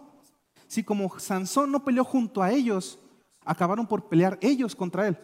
Si 0.66 0.83
como 0.83 1.19
Sansón 1.19 1.71
no 1.71 1.85
peleó 1.85 2.05
junto 2.05 2.43
a 2.43 2.50
ellos, 2.50 2.99
acabaron 3.45 3.87
por 3.87 4.09
pelear 4.09 4.38
ellos 4.40 4.75
contra 4.75 5.07
él. 5.09 5.19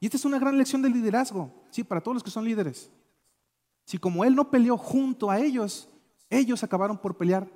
Y 0.00 0.06
esta 0.06 0.16
es 0.16 0.24
una 0.24 0.38
gran 0.38 0.58
lección 0.58 0.82
de 0.82 0.90
liderazgo, 0.90 1.50
sí, 1.70 1.82
para 1.82 2.00
todos 2.00 2.16
los 2.16 2.22
que 2.22 2.30
son 2.30 2.44
líderes. 2.44 2.90
Si 3.84 3.98
como 3.98 4.24
él 4.24 4.34
no 4.34 4.50
peleó 4.50 4.76
junto 4.76 5.30
a 5.30 5.38
ellos, 5.38 5.88
ellos 6.30 6.62
acabaron 6.62 6.98
por 6.98 7.16
pelear, 7.16 7.48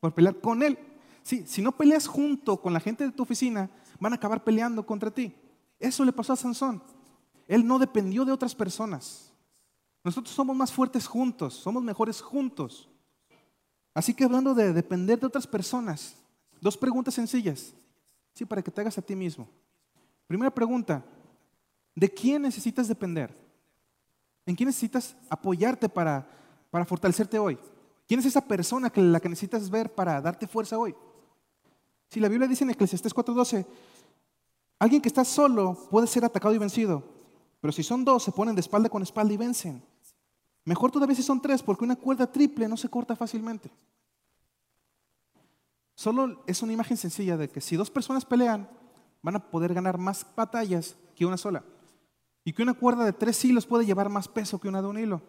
por 0.00 0.14
pelear 0.14 0.40
con 0.40 0.62
él. 0.62 0.78
Sí, 1.22 1.44
si 1.46 1.60
no 1.60 1.72
peleas 1.72 2.06
junto 2.06 2.60
con 2.60 2.72
la 2.72 2.80
gente 2.80 3.04
de 3.04 3.12
tu 3.12 3.22
oficina, 3.22 3.70
van 3.98 4.12
a 4.12 4.16
acabar 4.16 4.44
peleando 4.44 4.86
contra 4.86 5.10
ti. 5.10 5.34
Eso 5.78 6.04
le 6.04 6.12
pasó 6.12 6.32
a 6.32 6.36
Sansón. 6.36 6.82
Él 7.48 7.66
no 7.66 7.78
dependió 7.78 8.24
de 8.24 8.32
otras 8.32 8.54
personas. 8.54 9.32
Nosotros 10.04 10.34
somos 10.34 10.56
más 10.56 10.72
fuertes 10.72 11.06
juntos, 11.06 11.54
somos 11.54 11.82
mejores 11.82 12.20
juntos. 12.20 12.88
Así 13.92 14.14
que 14.14 14.24
hablando 14.24 14.54
de 14.54 14.72
depender 14.72 15.18
de 15.18 15.26
otras 15.26 15.46
personas, 15.46 16.16
dos 16.60 16.76
preguntas 16.76 17.14
sencillas. 17.14 17.74
Sí, 18.32 18.44
para 18.44 18.62
que 18.62 18.70
te 18.70 18.80
hagas 18.80 18.98
a 18.98 19.02
ti 19.02 19.16
mismo. 19.16 19.48
Primera 20.26 20.50
pregunta, 20.54 21.04
¿de 21.94 22.08
quién 22.08 22.42
necesitas 22.42 22.86
depender? 22.86 23.34
¿En 24.44 24.54
quién 24.54 24.68
necesitas 24.68 25.16
apoyarte 25.28 25.88
para, 25.88 26.28
para 26.70 26.84
fortalecerte 26.84 27.38
hoy? 27.38 27.58
¿Quién 28.06 28.20
es 28.20 28.26
esa 28.26 28.40
persona 28.40 28.90
que 28.90 29.02
la 29.02 29.20
que 29.20 29.28
necesitas 29.28 29.68
ver 29.68 29.94
para 29.94 30.20
darte 30.20 30.46
fuerza 30.46 30.78
hoy? 30.78 30.94
Si 32.08 32.20
la 32.20 32.28
Biblia 32.28 32.48
dice 32.48 32.64
en 32.64 32.70
Eclesiastés 32.70 33.14
4:12, 33.14 33.66
alguien 34.78 35.02
que 35.02 35.08
está 35.08 35.24
solo 35.24 35.88
puede 35.90 36.06
ser 36.06 36.24
atacado 36.24 36.54
y 36.54 36.58
vencido, 36.58 37.02
pero 37.60 37.72
si 37.72 37.82
son 37.82 38.04
dos 38.04 38.22
se 38.22 38.32
ponen 38.32 38.54
de 38.54 38.60
espalda 38.60 38.88
con 38.88 39.02
espalda 39.02 39.34
y 39.34 39.36
vencen. 39.36 39.82
Mejor 40.64 40.90
todavía 40.90 41.14
si 41.14 41.22
son 41.22 41.40
tres, 41.40 41.62
porque 41.62 41.84
una 41.84 41.94
cuerda 41.94 42.30
triple 42.30 42.68
no 42.68 42.76
se 42.76 42.88
corta 42.88 43.14
fácilmente. 43.14 43.70
Solo 45.94 46.42
es 46.46 46.60
una 46.60 46.72
imagen 46.72 46.96
sencilla 46.96 47.36
de 47.36 47.48
que 47.48 47.60
si 47.60 47.76
dos 47.76 47.90
personas 47.90 48.24
pelean, 48.24 48.68
van 49.22 49.36
a 49.36 49.50
poder 49.50 49.72
ganar 49.72 49.96
más 49.96 50.26
batallas 50.36 50.96
que 51.14 51.24
una 51.24 51.36
sola. 51.36 51.64
Y 52.44 52.52
que 52.52 52.62
una 52.62 52.74
cuerda 52.74 53.04
de 53.04 53.12
tres 53.12 53.44
hilos 53.44 53.64
puede 53.64 53.86
llevar 53.86 54.08
más 54.08 54.28
peso 54.28 54.60
que 54.60 54.68
una 54.68 54.82
de 54.82 54.88
un 54.88 54.98
hilo. 54.98 55.22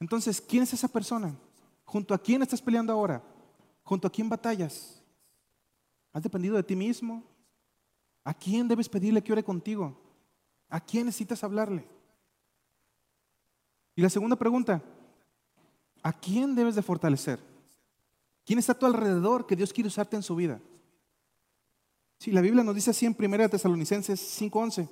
Entonces, 0.00 0.40
¿quién 0.40 0.62
es 0.62 0.72
esa 0.72 0.88
persona? 0.88 1.36
¿Junto 1.84 2.14
a 2.14 2.18
quién 2.18 2.42
estás 2.42 2.62
peleando 2.62 2.92
ahora? 2.92 3.22
¿Junto 3.84 4.08
a 4.08 4.10
quién 4.10 4.28
batallas? 4.28 5.02
¿Has 6.12 6.22
dependido 6.22 6.56
de 6.56 6.62
ti 6.62 6.74
mismo? 6.74 7.22
¿A 8.24 8.34
quién 8.34 8.66
debes 8.66 8.88
pedirle 8.88 9.22
que 9.22 9.32
ore 9.32 9.44
contigo? 9.44 9.96
¿A 10.68 10.80
quién 10.80 11.06
necesitas 11.06 11.44
hablarle? 11.44 11.86
Y 13.94 14.02
la 14.02 14.08
segunda 14.08 14.36
pregunta, 14.36 14.82
¿a 16.02 16.12
quién 16.12 16.54
debes 16.54 16.74
de 16.74 16.82
fortalecer? 16.82 17.38
¿Quién 18.46 18.58
está 18.58 18.72
a 18.72 18.78
tu 18.78 18.86
alrededor 18.86 19.46
que 19.46 19.56
Dios 19.56 19.72
quiere 19.72 19.88
usarte 19.88 20.16
en 20.16 20.22
su 20.22 20.34
vida? 20.34 20.60
Sí, 22.18 22.30
la 22.32 22.40
Biblia 22.40 22.64
nos 22.64 22.74
dice 22.74 22.90
así 22.90 23.06
en 23.06 23.16
1 23.18 23.48
Tesalonicenses 23.48 24.20
5:11. 24.40 24.88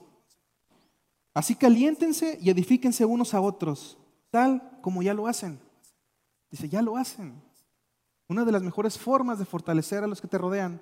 Así 1.35 1.55
caliéntense 1.55 2.39
y 2.41 2.51
edifíquense 2.51 3.05
unos 3.05 3.35
a 3.35 3.41
otros, 3.41 3.97
tal 4.31 4.79
como 4.83 5.03
ya 5.03 5.15
lo 5.15 5.27
hacen. 5.27 5.61
Dice, 6.51 6.69
ya 6.69 6.83
lo 6.83 6.97
hacen. 6.97 7.41
Una 8.29 8.45
de 8.45 8.53
las 8.53 8.63
mejores 8.63 8.99
formas 8.99 9.39
de 9.39 9.45
fortalecer 9.45 10.05
a 10.05 10.07
los 10.07 10.21
que 10.21 10.29
te 10.29 10.39
rodean 10.39 10.81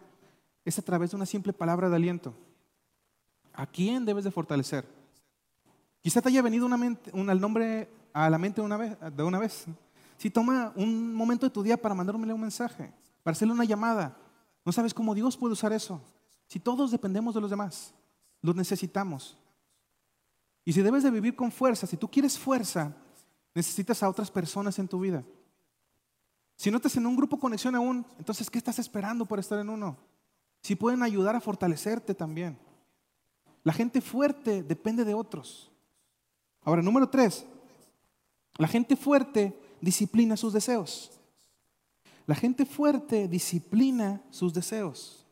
es 0.65 0.79
a 0.79 0.83
través 0.83 1.11
de 1.11 1.17
una 1.17 1.27
simple 1.27 1.53
palabra 1.53 1.89
de 1.89 1.97
aliento. 1.97 2.35
¿A 3.53 3.67
quién 3.67 4.05
debes 4.05 4.25
de 4.25 4.31
fortalecer? 4.31 4.85
Quizá 6.03 6.21
te 6.21 6.29
haya 6.29 6.43
venido 6.43 6.67
una 6.67 6.77
mente, 6.77 7.11
al 7.13 7.41
nombre 7.41 7.89
a 8.13 8.29
la 8.31 8.39
mente 8.39 8.61
una 8.61 8.77
vez, 8.77 8.97
de 9.17 9.23
una 9.23 9.39
vez. 9.39 9.67
Si 10.19 10.31
toma 10.31 10.73
un 10.77 11.15
momento 11.15 11.47
de 11.47 11.51
tu 11.51 11.63
día 11.63 11.81
para 11.81 11.95
mandarme 11.95 12.33
un 12.33 12.41
mensaje, 12.41 12.93
para 13.23 13.33
hacerle 13.33 13.55
una 13.55 13.65
llamada, 13.65 14.17
no 14.65 14.73
sabes 14.73 14.93
cómo 14.93 15.15
Dios 15.15 15.37
puede 15.37 15.53
usar 15.53 15.73
eso. 15.73 16.01
Si 16.49 16.59
todos 16.61 16.91
dependemos 16.91 17.35
de 17.35 17.41
los 17.41 17.51
demás, 17.51 17.95
los 18.43 18.55
necesitamos. 18.57 19.37
Y 20.65 20.73
si 20.73 20.83
debes 20.83 21.03
de 21.03 21.11
vivir 21.11 21.37
con 21.37 21.53
fuerza, 21.53 21.87
si 21.87 21.97
tú 21.97 22.09
quieres 22.09 22.39
fuerza, 22.39 22.93
necesitas 23.57 24.03
a 24.03 24.09
otras 24.11 24.31
personas 24.31 24.79
en 24.79 24.87
tu 24.87 25.01
vida. 25.01 25.25
Si 26.57 26.71
no 26.71 26.77
estás 26.77 26.95
en 26.97 27.07
un 27.07 27.17
grupo 27.17 27.39
conexión 27.39 27.75
aún, 27.75 28.05
entonces 28.19 28.51
¿qué 28.51 28.59
estás 28.59 28.79
esperando 28.79 29.25
por 29.25 29.39
estar 29.39 29.59
en 29.59 29.71
uno? 29.71 29.97
Si 30.61 30.75
pueden 30.75 31.03
ayudar 31.03 31.35
a 31.35 31.41
fortalecerte 31.41 32.15
también. 32.15 32.59
La 33.65 33.73
gente 33.73 34.03
fuerte 34.03 34.63
depende 34.63 35.07
de 35.07 35.15
otros. 35.15 35.73
Ahora, 36.65 36.83
número 36.83 37.09
tres, 37.09 37.47
la 38.59 38.69
gente 38.69 38.95
fuerte 38.95 39.59
disciplina 39.81 40.37
sus 40.37 40.53
deseos. 40.53 41.13
La 42.27 42.35
gente 42.35 42.67
fuerte 42.67 43.27
disciplina 43.27 44.21
sus 44.29 44.53
deseos. 44.53 45.25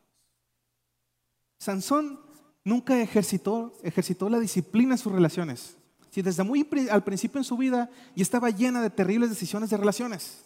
Sansón 1.59 2.19
nunca 2.63 2.99
ejercitó, 2.99 3.71
ejercitó 3.83 4.29
la 4.29 4.39
disciplina 4.39 4.95
en 4.95 4.97
sus 4.97 5.13
relaciones. 5.13 5.77
Si 6.15 6.21
desde 6.21 6.43
muy 6.43 6.65
al 6.91 7.03
principio 7.03 7.39
en 7.39 7.43
su 7.43 7.57
vida 7.57 7.89
y 8.15 8.21
estaba 8.21 8.49
llena 8.49 8.81
de 8.81 8.89
terribles 8.89 9.29
decisiones 9.29 9.69
de 9.69 9.75
relaciones. 9.75 10.45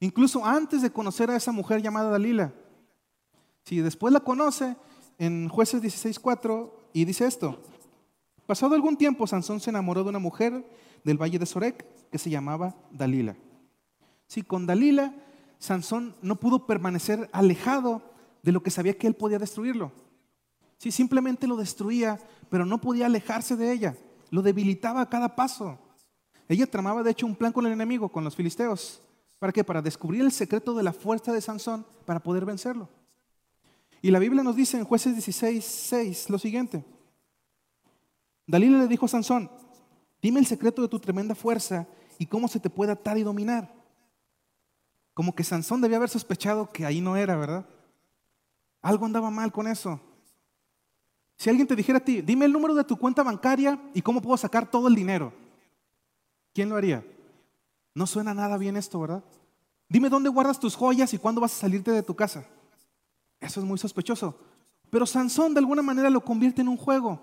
Incluso 0.00 0.44
antes 0.44 0.82
de 0.82 0.90
conocer 0.90 1.30
a 1.30 1.36
esa 1.36 1.52
mujer 1.52 1.80
llamada 1.80 2.10
Dalila. 2.10 2.52
Si 3.64 3.78
después 3.78 4.12
la 4.12 4.18
conoce 4.18 4.74
en 5.18 5.48
Jueces 5.48 5.80
16:4 5.80 6.72
y 6.92 7.04
dice 7.04 7.28
esto: 7.28 7.62
Pasado 8.44 8.74
algún 8.74 8.96
tiempo, 8.96 9.24
Sansón 9.28 9.60
se 9.60 9.70
enamoró 9.70 10.02
de 10.02 10.08
una 10.08 10.18
mujer 10.18 10.68
del 11.04 11.16
valle 11.16 11.38
de 11.38 11.46
Sorek 11.46 11.86
que 12.10 12.18
se 12.18 12.30
llamaba 12.30 12.74
Dalila. 12.90 13.36
Sí, 14.26 14.42
con 14.42 14.66
Dalila, 14.66 15.14
Sansón 15.60 16.16
no 16.22 16.40
pudo 16.40 16.66
permanecer 16.66 17.30
alejado 17.32 18.02
de 18.42 18.50
lo 18.50 18.64
que 18.64 18.72
sabía 18.72 18.98
que 18.98 19.06
él 19.06 19.14
podía 19.14 19.38
destruirlo. 19.38 19.92
Sí, 20.78 20.90
simplemente 20.90 21.46
lo 21.46 21.54
destruía, 21.54 22.18
pero 22.50 22.66
no 22.66 22.80
podía 22.80 23.06
alejarse 23.06 23.54
de 23.54 23.70
ella. 23.70 23.96
Lo 24.32 24.40
debilitaba 24.40 25.02
a 25.02 25.10
cada 25.10 25.36
paso. 25.36 25.78
Ella 26.48 26.66
tramaba, 26.66 27.02
de 27.02 27.10
hecho, 27.10 27.26
un 27.26 27.36
plan 27.36 27.52
con 27.52 27.66
el 27.66 27.72
enemigo, 27.72 28.08
con 28.08 28.24
los 28.24 28.34
filisteos. 28.34 29.02
¿Para 29.38 29.52
qué? 29.52 29.62
Para 29.62 29.82
descubrir 29.82 30.22
el 30.22 30.32
secreto 30.32 30.72
de 30.72 30.82
la 30.82 30.94
fuerza 30.94 31.34
de 31.34 31.42
Sansón 31.42 31.84
para 32.06 32.18
poder 32.18 32.46
vencerlo. 32.46 32.88
Y 34.00 34.10
la 34.10 34.18
Biblia 34.18 34.42
nos 34.42 34.56
dice 34.56 34.78
en 34.78 34.86
jueces 34.86 35.12
16, 35.12 35.62
6 35.62 36.30
lo 36.30 36.38
siguiente. 36.38 36.82
Dalila 38.46 38.78
le 38.78 38.88
dijo 38.88 39.04
a 39.04 39.08
Sansón, 39.10 39.50
dime 40.22 40.40
el 40.40 40.46
secreto 40.46 40.80
de 40.80 40.88
tu 40.88 40.98
tremenda 40.98 41.34
fuerza 41.34 41.86
y 42.18 42.24
cómo 42.24 42.48
se 42.48 42.58
te 42.58 42.70
puede 42.70 42.92
atar 42.92 43.18
y 43.18 43.24
dominar. 43.24 43.70
Como 45.12 45.34
que 45.34 45.44
Sansón 45.44 45.82
debía 45.82 45.98
haber 45.98 46.08
sospechado 46.08 46.72
que 46.72 46.86
ahí 46.86 47.02
no 47.02 47.18
era, 47.18 47.36
¿verdad? 47.36 47.66
Algo 48.80 49.04
andaba 49.04 49.30
mal 49.30 49.52
con 49.52 49.68
eso. 49.68 50.00
Si 51.42 51.50
alguien 51.50 51.66
te 51.66 51.74
dijera 51.74 51.98
a 51.98 52.04
ti, 52.04 52.22
dime 52.22 52.44
el 52.44 52.52
número 52.52 52.72
de 52.72 52.84
tu 52.84 52.96
cuenta 52.96 53.24
bancaria 53.24 53.76
y 53.94 54.00
cómo 54.00 54.22
puedo 54.22 54.36
sacar 54.36 54.70
todo 54.70 54.86
el 54.86 54.94
dinero, 54.94 55.32
¿quién 56.54 56.68
lo 56.68 56.76
haría? 56.76 57.04
No 57.96 58.06
suena 58.06 58.32
nada 58.32 58.56
bien 58.56 58.76
esto, 58.76 59.00
¿verdad? 59.00 59.24
Dime 59.88 60.08
dónde 60.08 60.28
guardas 60.28 60.60
tus 60.60 60.76
joyas 60.76 61.12
y 61.12 61.18
cuándo 61.18 61.40
vas 61.40 61.52
a 61.52 61.62
salirte 61.62 61.90
de 61.90 62.04
tu 62.04 62.14
casa. 62.14 62.46
Eso 63.40 63.58
es 63.58 63.66
muy 63.66 63.76
sospechoso. 63.76 64.38
Pero 64.88 65.04
Sansón 65.04 65.52
de 65.52 65.58
alguna 65.58 65.82
manera 65.82 66.10
lo 66.10 66.24
convierte 66.24 66.60
en 66.60 66.68
un 66.68 66.76
juego. 66.76 67.20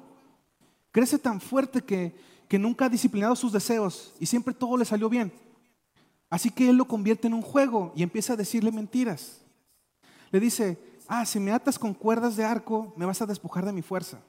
Crece 0.91 1.17
tan 1.17 1.39
fuerte 1.39 1.81
que, 1.81 2.13
que 2.49 2.59
nunca 2.59 2.87
ha 2.87 2.89
disciplinado 2.89 3.37
sus 3.37 3.53
deseos 3.53 4.13
y 4.19 4.25
siempre 4.25 4.53
todo 4.53 4.75
le 4.75 4.83
salió 4.83 5.07
bien. 5.07 5.31
Así 6.29 6.51
que 6.51 6.69
él 6.69 6.75
lo 6.75 6.89
convierte 6.89 7.27
en 7.27 7.35
un 7.35 7.41
juego 7.41 7.93
y 7.95 8.03
empieza 8.03 8.33
a 8.33 8.35
decirle 8.35 8.73
mentiras. 8.73 9.39
Le 10.29 10.41
dice, 10.41 10.88
ah, 11.09 11.25
si 11.25 11.39
me 11.39 11.51
atas 11.51 11.77
con 11.77 11.93
cuerdas 11.93 12.37
de 12.37 12.45
arco, 12.45 12.93
me 12.95 13.05
vas 13.05 13.21
a 13.21 13.25
despojar 13.25 13.65
de 13.65 13.73
mi 13.73 13.81
fuerza. 13.81 14.19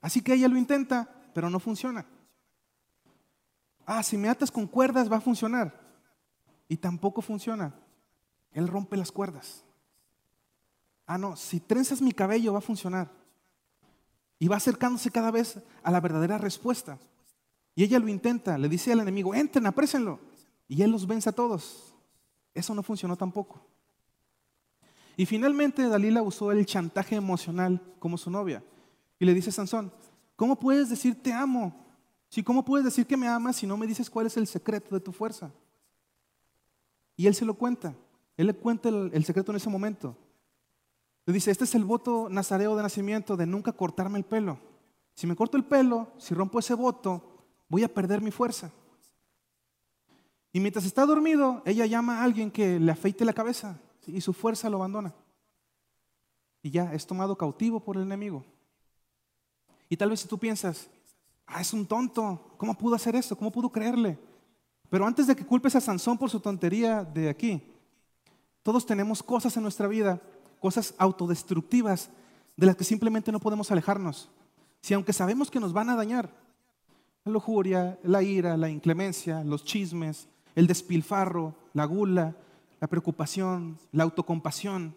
Así 0.00 0.22
que 0.22 0.32
ella 0.32 0.48
lo 0.48 0.56
intenta, 0.56 1.08
pero 1.34 1.50
no 1.50 1.60
funciona. 1.60 2.06
Ah, 3.84 4.02
si 4.02 4.16
me 4.16 4.28
atas 4.28 4.50
con 4.50 4.66
cuerdas 4.66 5.12
va 5.12 5.18
a 5.18 5.20
funcionar. 5.20 5.78
Y 6.66 6.78
tampoco 6.78 7.20
funciona. 7.20 7.74
Él 8.52 8.66
rompe 8.66 8.96
las 8.96 9.12
cuerdas. 9.12 9.62
Ah, 11.06 11.18
no, 11.18 11.36
si 11.36 11.60
trenzas 11.60 12.00
mi 12.00 12.12
cabello 12.12 12.52
va 12.52 12.58
a 12.58 12.62
funcionar. 12.62 13.10
Y 14.38 14.48
va 14.48 14.56
acercándose 14.56 15.10
cada 15.10 15.30
vez 15.30 15.58
a 15.82 15.90
la 15.90 16.00
verdadera 16.00 16.38
respuesta. 16.38 16.98
Y 17.74 17.84
ella 17.84 17.98
lo 17.98 18.08
intenta, 18.08 18.56
le 18.56 18.68
dice 18.68 18.92
al 18.92 19.00
enemigo, 19.00 19.34
entren, 19.34 19.66
aprésenlo. 19.66 20.18
Y 20.68 20.82
él 20.82 20.90
los 20.90 21.06
vence 21.06 21.28
a 21.28 21.32
todos. 21.32 21.94
Eso 22.54 22.74
no 22.74 22.82
funcionó 22.82 23.16
tampoco. 23.16 23.71
Y 25.16 25.26
finalmente 25.26 25.86
Dalila 25.88 26.22
usó 26.22 26.52
el 26.52 26.64
chantaje 26.64 27.16
emocional 27.16 27.80
como 27.98 28.16
su 28.16 28.30
novia. 28.30 28.62
Y 29.18 29.24
le 29.24 29.34
dice 29.34 29.50
a 29.50 29.52
Sansón, 29.52 29.92
¿cómo 30.36 30.58
puedes 30.58 30.88
decir 30.88 31.20
te 31.22 31.32
amo? 31.32 31.86
Si, 32.28 32.42
¿Cómo 32.42 32.64
puedes 32.64 32.84
decir 32.84 33.06
que 33.06 33.16
me 33.16 33.28
amas 33.28 33.56
si 33.56 33.66
no 33.66 33.76
me 33.76 33.86
dices 33.86 34.08
cuál 34.08 34.26
es 34.26 34.36
el 34.36 34.46
secreto 34.46 34.94
de 34.94 35.00
tu 35.00 35.12
fuerza? 35.12 35.52
Y 37.14 37.26
él 37.26 37.34
se 37.34 37.44
lo 37.44 37.54
cuenta. 37.54 37.94
Él 38.38 38.46
le 38.46 38.54
cuenta 38.54 38.88
el, 38.88 39.10
el 39.12 39.24
secreto 39.24 39.52
en 39.52 39.56
ese 39.56 39.68
momento. 39.68 40.16
Le 41.26 41.34
dice, 41.34 41.50
este 41.50 41.64
es 41.64 41.74
el 41.74 41.84
voto 41.84 42.28
nazareo 42.30 42.74
de 42.74 42.82
nacimiento 42.82 43.36
de 43.36 43.46
nunca 43.46 43.72
cortarme 43.72 44.18
el 44.18 44.24
pelo. 44.24 44.58
Si 45.14 45.26
me 45.26 45.36
corto 45.36 45.58
el 45.58 45.64
pelo, 45.64 46.10
si 46.16 46.34
rompo 46.34 46.58
ese 46.58 46.74
voto, 46.74 47.44
voy 47.68 47.84
a 47.84 47.92
perder 47.92 48.22
mi 48.22 48.30
fuerza. 48.30 48.72
Y 50.54 50.60
mientras 50.60 50.86
está 50.86 51.04
dormido, 51.04 51.62
ella 51.66 51.84
llama 51.86 52.20
a 52.20 52.24
alguien 52.24 52.50
que 52.50 52.80
le 52.80 52.90
afeite 52.90 53.26
la 53.26 53.34
cabeza 53.34 53.78
y 54.06 54.20
su 54.20 54.32
fuerza 54.32 54.68
lo 54.68 54.78
abandona. 54.78 55.14
Y 56.62 56.70
ya 56.70 56.92
es 56.92 57.06
tomado 57.06 57.36
cautivo 57.36 57.80
por 57.80 57.96
el 57.96 58.02
enemigo. 58.02 58.44
Y 59.88 59.96
tal 59.96 60.10
vez 60.10 60.20
si 60.20 60.28
tú 60.28 60.38
piensas, 60.38 60.88
ah, 61.46 61.60
es 61.60 61.72
un 61.72 61.86
tonto, 61.86 62.54
¿cómo 62.56 62.76
pudo 62.76 62.94
hacer 62.94 63.16
eso? 63.16 63.36
¿Cómo 63.36 63.50
pudo 63.50 63.70
creerle? 63.70 64.18
Pero 64.88 65.06
antes 65.06 65.26
de 65.26 65.36
que 65.36 65.46
culpes 65.46 65.74
a 65.76 65.80
Sansón 65.80 66.18
por 66.18 66.30
su 66.30 66.40
tontería 66.40 67.02
de 67.02 67.28
aquí, 67.28 67.62
todos 68.62 68.86
tenemos 68.86 69.22
cosas 69.22 69.56
en 69.56 69.62
nuestra 69.62 69.88
vida, 69.88 70.20
cosas 70.60 70.94
autodestructivas 70.98 72.10
de 72.56 72.66
las 72.66 72.76
que 72.76 72.84
simplemente 72.84 73.32
no 73.32 73.40
podemos 73.40 73.70
alejarnos. 73.70 74.28
Si 74.80 74.94
aunque 74.94 75.12
sabemos 75.12 75.50
que 75.50 75.60
nos 75.60 75.72
van 75.72 75.90
a 75.90 75.96
dañar, 75.96 76.30
la 77.24 77.32
lujuria, 77.32 77.98
la 78.02 78.22
ira, 78.22 78.56
la 78.56 78.68
inclemencia, 78.68 79.44
los 79.44 79.64
chismes, 79.64 80.28
el 80.54 80.66
despilfarro, 80.66 81.54
la 81.72 81.84
gula, 81.84 82.36
la 82.82 82.88
preocupación, 82.88 83.78
la 83.92 84.02
autocompasión. 84.02 84.92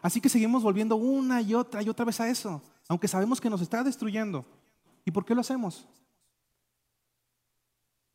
Así 0.00 0.20
que 0.20 0.28
seguimos 0.28 0.62
volviendo 0.62 0.94
una 0.94 1.42
y 1.42 1.52
otra 1.52 1.82
y 1.82 1.88
otra 1.88 2.04
vez 2.04 2.20
a 2.20 2.30
eso, 2.30 2.62
aunque 2.86 3.08
sabemos 3.08 3.40
que 3.40 3.50
nos 3.50 3.60
está 3.60 3.82
destruyendo. 3.82 4.46
¿Y 5.04 5.10
por 5.10 5.24
qué 5.24 5.34
lo 5.34 5.40
hacemos? 5.40 5.84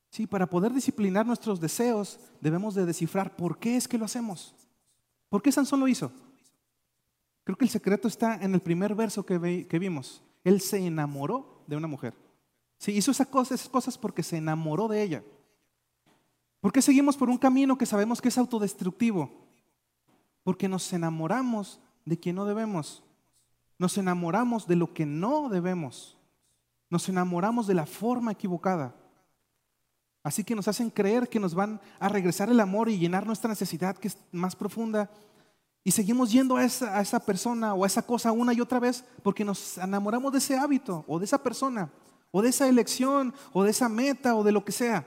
Sí, 0.10 0.26
para 0.26 0.50
poder 0.50 0.72
disciplinar 0.72 1.26
nuestros 1.26 1.60
deseos 1.60 2.18
debemos 2.40 2.76
de 2.76 2.86
descifrar 2.86 3.36
por 3.36 3.60
qué 3.60 3.76
es 3.76 3.90
que 3.90 3.98
lo 3.98 4.06
hacemos. 4.06 4.56
¿Por 5.28 5.42
qué 5.42 5.52
Sansón 5.52 5.82
lo 5.82 5.90
hizo? 5.90 6.10
Creo 7.44 7.58
que 7.58 7.66
el 7.66 7.72
secreto 7.72 8.08
está 8.08 8.36
en 8.36 8.54
el 8.54 8.62
primer 8.62 8.96
verso 8.96 9.26
que, 9.26 9.68
que 9.68 9.80
vimos. 9.80 10.24
Él 10.46 10.62
se 10.62 10.78
enamoró 10.78 11.66
de 11.68 11.76
una 11.76 11.88
mujer. 11.88 12.14
Sí, 12.78 12.94
hizo 12.94 13.12
esas 13.12 13.28
cosas, 13.28 13.60
esas 13.60 13.70
cosas 13.70 13.98
porque 13.98 14.24
se 14.24 14.38
enamoró 14.38 14.88
de 14.88 15.04
ella. 15.04 15.24
¿Por 16.64 16.72
qué 16.72 16.82
seguimos 16.82 17.18
por 17.18 17.30
un 17.30 17.38
camino 17.38 17.78
que 17.78 17.86
sabemos 17.86 18.22
que 18.22 18.30
es 18.30 18.38
autodestructivo? 18.38 19.30
Porque 20.46 20.70
nos 20.70 20.94
enamoramos 20.94 21.82
de 22.06 22.18
quien 22.18 22.38
no 22.38 22.46
debemos. 22.46 23.04
Nos 23.78 23.98
enamoramos 23.98 24.66
de 24.66 24.78
lo 24.78 24.94
que 24.94 25.06
no 25.06 25.50
debemos. 25.50 26.16
Nos 26.90 27.10
enamoramos 27.10 27.68
de 27.68 27.74
la 27.74 27.86
forma 27.86 28.32
equivocada. 28.32 28.96
Así 30.24 30.46
que 30.46 30.56
nos 30.56 30.70
hacen 30.70 30.90
creer 30.90 31.28
que 31.28 31.38
nos 31.38 31.54
van 31.54 31.82
a 32.00 32.08
regresar 32.08 32.50
el 32.50 32.62
amor 32.62 32.88
y 32.88 32.98
llenar 32.98 33.26
nuestra 33.26 33.50
necesidad 33.50 33.98
que 33.98 34.08
es 34.08 34.18
más 34.32 34.56
profunda. 34.56 35.12
Y 35.84 35.92
seguimos 35.92 36.32
yendo 36.32 36.56
a 36.56 36.64
esa, 36.64 36.98
a 36.98 37.02
esa 37.02 37.20
persona 37.20 37.74
o 37.74 37.84
a 37.84 37.88
esa 37.88 38.04
cosa 38.04 38.32
una 38.32 38.54
y 38.54 38.62
otra 38.62 38.80
vez 38.80 39.04
porque 39.22 39.44
nos 39.44 39.78
enamoramos 39.80 40.32
de 40.32 40.38
ese 40.38 40.58
hábito 40.58 41.04
o 41.10 41.20
de 41.20 41.26
esa 41.26 41.44
persona 41.44 41.92
o 42.32 42.42
de 42.42 42.48
esa 42.48 42.70
elección 42.70 43.34
o 43.52 43.64
de 43.64 43.72
esa 43.72 43.90
meta 43.90 44.34
o 44.38 44.46
de 44.46 44.54
lo 44.54 44.64
que 44.64 44.72
sea. 44.72 45.06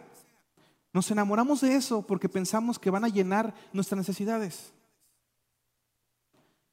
Nos 0.96 1.10
enamoramos 1.10 1.60
de 1.60 1.76
eso 1.76 2.00
porque 2.00 2.26
pensamos 2.26 2.78
que 2.78 2.88
van 2.88 3.04
a 3.04 3.10
llenar 3.10 3.52
nuestras 3.74 3.98
necesidades. 3.98 4.72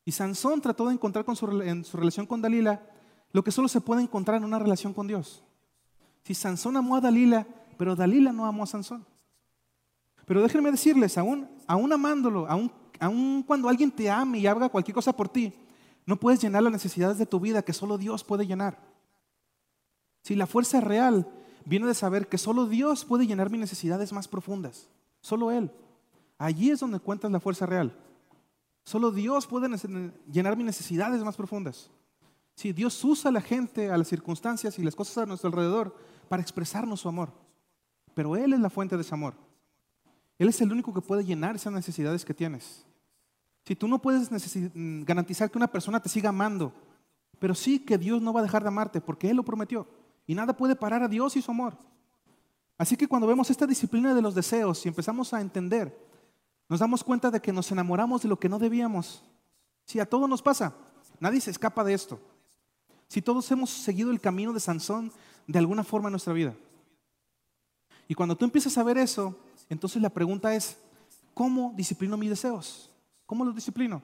Y 0.06 0.14
Sansón 0.14 0.62
trató 0.62 0.88
de 0.88 0.94
encontrar 0.94 1.26
en 1.66 1.84
su 1.84 1.98
relación 1.98 2.26
con 2.26 2.42
Dalila 2.42 2.82
lo 3.34 3.44
que 3.44 3.52
solo 3.52 3.68
se 3.68 3.82
puede 3.82 4.02
encontrar 4.02 4.38
en 4.38 4.46
una 4.46 4.60
relación 4.60 4.94
con 4.94 5.08
Dios. 5.08 5.44
Si 6.24 6.34
Sansón 6.34 6.78
amó 6.78 6.96
a 6.96 7.02
Dalila, 7.02 7.46
pero 7.78 7.98
Dalila 7.98 8.32
no 8.32 8.46
amó 8.46 8.64
a 8.64 8.68
Sansón. 8.68 9.06
Pero 10.26 10.42
déjenme 10.42 10.72
decirles, 10.72 11.18
aún, 11.18 11.50
aún 11.68 11.92
amándolo, 11.92 12.48
aún, 12.48 12.72
aún 13.02 13.44
cuando 13.46 13.68
alguien 13.68 13.92
te 13.92 14.10
ame 14.10 14.40
y 14.40 14.48
haga 14.48 14.70
cualquier 14.70 14.96
cosa 14.96 15.12
por 15.12 15.28
ti, 15.28 15.54
no 16.06 16.16
puedes 16.16 16.42
llenar 16.42 16.64
las 16.64 16.72
necesidades 16.72 17.18
de 17.18 17.26
tu 17.26 17.42
vida 17.42 17.62
que 17.62 17.74
solo 17.74 17.98
Dios 17.98 18.24
puede 18.24 18.48
llenar. 18.48 18.80
Si 20.22 20.34
la 20.34 20.48
fuerza 20.48 20.80
real 20.80 21.28
viene 21.66 21.88
de 21.88 21.94
saber 21.94 22.28
que 22.28 22.38
solo 22.38 22.68
Dios 22.68 23.06
puede 23.06 23.28
llenar 23.28 23.50
mis 23.50 23.60
necesidades 23.60 24.12
más 24.14 24.28
profundas. 24.28 24.90
Solo 25.22 25.52
Él. 25.52 25.72
Allí 26.38 26.72
es 26.72 26.80
donde 26.80 26.98
encuentras 26.98 27.32
la 27.32 27.40
fuerza 27.40 27.66
real. 27.66 27.96
Solo 28.84 29.12
Dios 29.12 29.48
puede 29.48 29.70
llenar 30.32 30.58
mis 30.58 30.66
necesidades 30.66 31.24
más 31.24 31.38
profundas. 31.38 31.90
Si 32.56 32.74
Dios 32.74 33.04
usa 33.04 33.30
a 33.30 33.32
la 33.32 33.42
gente, 33.42 33.90
a 33.90 33.98
las 33.98 34.08
circunstancias 34.08 34.78
y 34.78 34.84
las 34.84 34.96
cosas 34.96 35.20
a 35.20 35.26
nuestro 35.26 35.48
alrededor 35.48 35.96
para 36.30 36.42
expresarnos 36.42 37.02
su 37.02 37.10
amor. 37.10 37.32
Pero 38.14 38.36
Él 38.36 38.54
es 38.54 38.60
la 38.60 38.70
fuente 38.70 38.96
de 38.96 39.02
ese 39.02 39.14
amor. 39.14 39.34
Él 40.38 40.50
es 40.50 40.60
el 40.62 40.72
único 40.72 40.94
que 40.94 41.02
puede 41.02 41.24
llenar 41.24 41.56
esas 41.56 41.74
necesidades 41.74 42.26
que 42.26 42.34
tienes. 42.34 42.86
Si 43.66 43.76
tú 43.76 43.88
no 43.88 44.00
puedes 44.02 44.30
garantizar 45.06 45.50
que 45.50 45.58
una 45.58 45.72
persona 45.72 46.02
te 46.02 46.10
siga 46.10 46.30
amando, 46.30 46.74
pero 47.40 47.56
sí 47.56 47.80
que 47.80 47.98
Dios 47.98 48.22
no 48.22 48.34
va 48.34 48.42
a 48.42 48.44
dejar 48.44 48.62
de 48.62 48.68
amarte 48.68 49.02
porque 49.02 49.30
Él 49.30 49.38
lo 49.38 49.44
prometió. 49.44 49.88
Y 50.26 50.36
nada 50.36 50.56
puede 50.56 50.76
parar 50.76 51.04
a 51.04 51.08
Dios 51.08 51.36
y 51.36 51.42
su 51.42 51.52
amor. 51.52 51.78
Así 52.78 52.98
que 52.98 53.08
cuando 53.08 53.28
vemos 53.28 53.50
esta 53.50 53.68
disciplina 53.68 54.14
de 54.14 54.22
los 54.22 54.36
deseos 54.36 54.86
y 54.86 54.90
empezamos 54.90 55.34
a 55.34 55.42
entender, 55.42 55.98
nos 56.70 56.80
damos 56.80 57.04
cuenta 57.04 57.30
de 57.30 57.42
que 57.42 57.54
nos 57.54 57.72
enamoramos 57.72 58.22
de 58.22 58.30
lo 58.30 58.40
que 58.40 58.50
no 58.50 58.60
debíamos. 58.60 59.24
Si 59.86 60.00
a 60.00 60.06
todos 60.06 60.28
nos 60.28 60.42
pasa, 60.42 60.74
nadie 61.20 61.42
se 61.42 61.52
escapa 61.52 61.84
de 61.84 61.94
esto. 61.94 62.20
Si 63.08 63.22
todos 63.22 63.50
hemos 63.52 63.70
seguido 63.70 64.12
el 64.12 64.20
camino 64.20 64.54
de 64.54 64.60
Sansón 64.60 65.12
de 65.46 65.60
alguna 65.60 65.84
forma 65.84 66.08
en 66.08 66.14
nuestra 66.14 66.34
vida. 66.34 66.56
Y 68.08 68.16
cuando 68.16 68.36
tú 68.36 68.46
empiezas 68.46 68.78
a 68.78 68.84
ver 68.84 68.98
eso, 68.98 69.38
entonces 69.70 70.02
la 70.02 70.10
pregunta 70.10 70.56
es, 70.56 70.78
¿cómo 71.34 71.74
disciplino 71.76 72.18
mis 72.18 72.30
deseos? 72.30 72.90
¿Cómo 73.26 73.46
los 73.46 73.56
disciplino? 73.56 74.02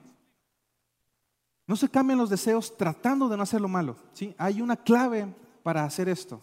No 1.65 1.75
se 1.75 1.89
cambian 1.89 2.17
los 2.17 2.29
deseos 2.29 2.75
tratando 2.77 3.29
de 3.29 3.37
no 3.37 3.43
hacer 3.43 3.61
lo 3.61 3.67
malo. 3.67 3.95
¿sí? 4.13 4.33
Hay 4.37 4.61
una 4.61 4.75
clave 4.75 5.33
para 5.63 5.83
hacer 5.83 6.09
esto. 6.09 6.41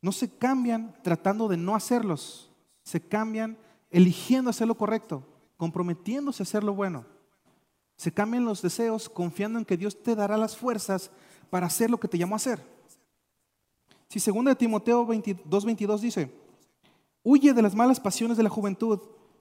No 0.00 0.12
se 0.12 0.28
cambian 0.28 0.94
tratando 1.02 1.48
de 1.48 1.56
no 1.56 1.74
hacerlos, 1.74 2.50
se 2.82 3.00
cambian 3.00 3.56
eligiendo 3.90 4.50
hacer 4.50 4.68
lo 4.68 4.76
correcto, 4.76 5.22
comprometiéndose 5.56 6.42
a 6.42 6.44
hacer 6.44 6.62
lo 6.62 6.74
bueno. 6.74 7.06
Se 7.96 8.12
cambian 8.12 8.44
los 8.44 8.60
deseos 8.60 9.08
confiando 9.08 9.58
en 9.58 9.64
que 9.64 9.76
Dios 9.76 10.02
te 10.02 10.14
dará 10.14 10.36
las 10.36 10.56
fuerzas 10.56 11.10
para 11.48 11.66
hacer 11.66 11.90
lo 11.90 11.98
que 11.98 12.08
te 12.08 12.18
llamó 12.18 12.34
a 12.34 12.36
hacer. 12.36 12.60
Si 14.08 14.20
2 14.20 14.44
de 14.44 14.56
Timoteo 14.56 15.06
2:22 15.06 16.00
dice, 16.00 16.30
huye 17.22 17.54
de 17.54 17.62
las 17.62 17.74
malas 17.74 17.98
pasiones 17.98 18.36
de 18.36 18.42
la 18.42 18.50
juventud 18.50 19.00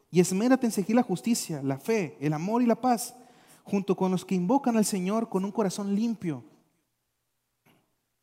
y 0.10 0.20
esmérate 0.20 0.66
en 0.66 0.72
seguir 0.72 0.96
la 0.96 1.04
justicia, 1.04 1.62
la 1.62 1.78
fe, 1.78 2.18
el 2.22 2.34
amor 2.34 2.62
y 2.62 2.66
la 2.66 2.80
paz, 2.80 3.16
junto 3.64 3.96
con 3.98 4.12
los 4.12 4.24
que 4.24 4.36
invocan 4.36 4.78
al 4.78 4.86
Señor 4.86 5.28
con 5.28 5.44
un 5.44 5.52
corazón 5.52 5.96
limpio 5.96 6.44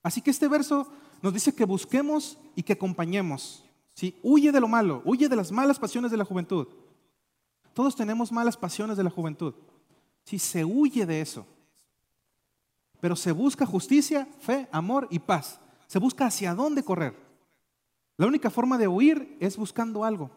Así 0.02 0.22
que 0.22 0.30
este 0.30 0.48
verso 0.48 0.86
nos 1.22 1.32
dice 1.32 1.54
que 1.54 1.64
busquemos 1.64 2.38
y 2.54 2.62
que 2.62 2.72
acompañemos. 2.72 3.64
¿sí? 3.94 4.18
Huye 4.22 4.52
de 4.52 4.60
lo 4.60 4.68
malo, 4.68 5.02
huye 5.04 5.28
de 5.28 5.36
las 5.36 5.52
malas 5.52 5.78
pasiones 5.78 6.10
de 6.10 6.16
la 6.16 6.24
juventud. 6.24 6.66
Todos 7.74 7.94
tenemos 7.94 8.32
malas 8.32 8.56
pasiones 8.56 8.96
de 8.96 9.04
la 9.04 9.10
juventud. 9.10 9.54
Si 10.24 10.38
se 10.38 10.64
huye 10.64 11.06
de 11.06 11.20
eso. 11.20 11.46
Pero 13.00 13.16
se 13.16 13.32
busca 13.32 13.64
justicia, 13.64 14.28
fe, 14.40 14.68
amor 14.72 15.06
y 15.10 15.18
paz. 15.18 15.60
Se 15.86 15.98
busca 15.98 16.26
hacia 16.26 16.54
dónde 16.54 16.82
correr. 16.82 17.16
La 18.16 18.26
única 18.26 18.50
forma 18.50 18.76
de 18.76 18.88
huir 18.88 19.36
es 19.40 19.56
buscando 19.56 20.04
algo. 20.04 20.30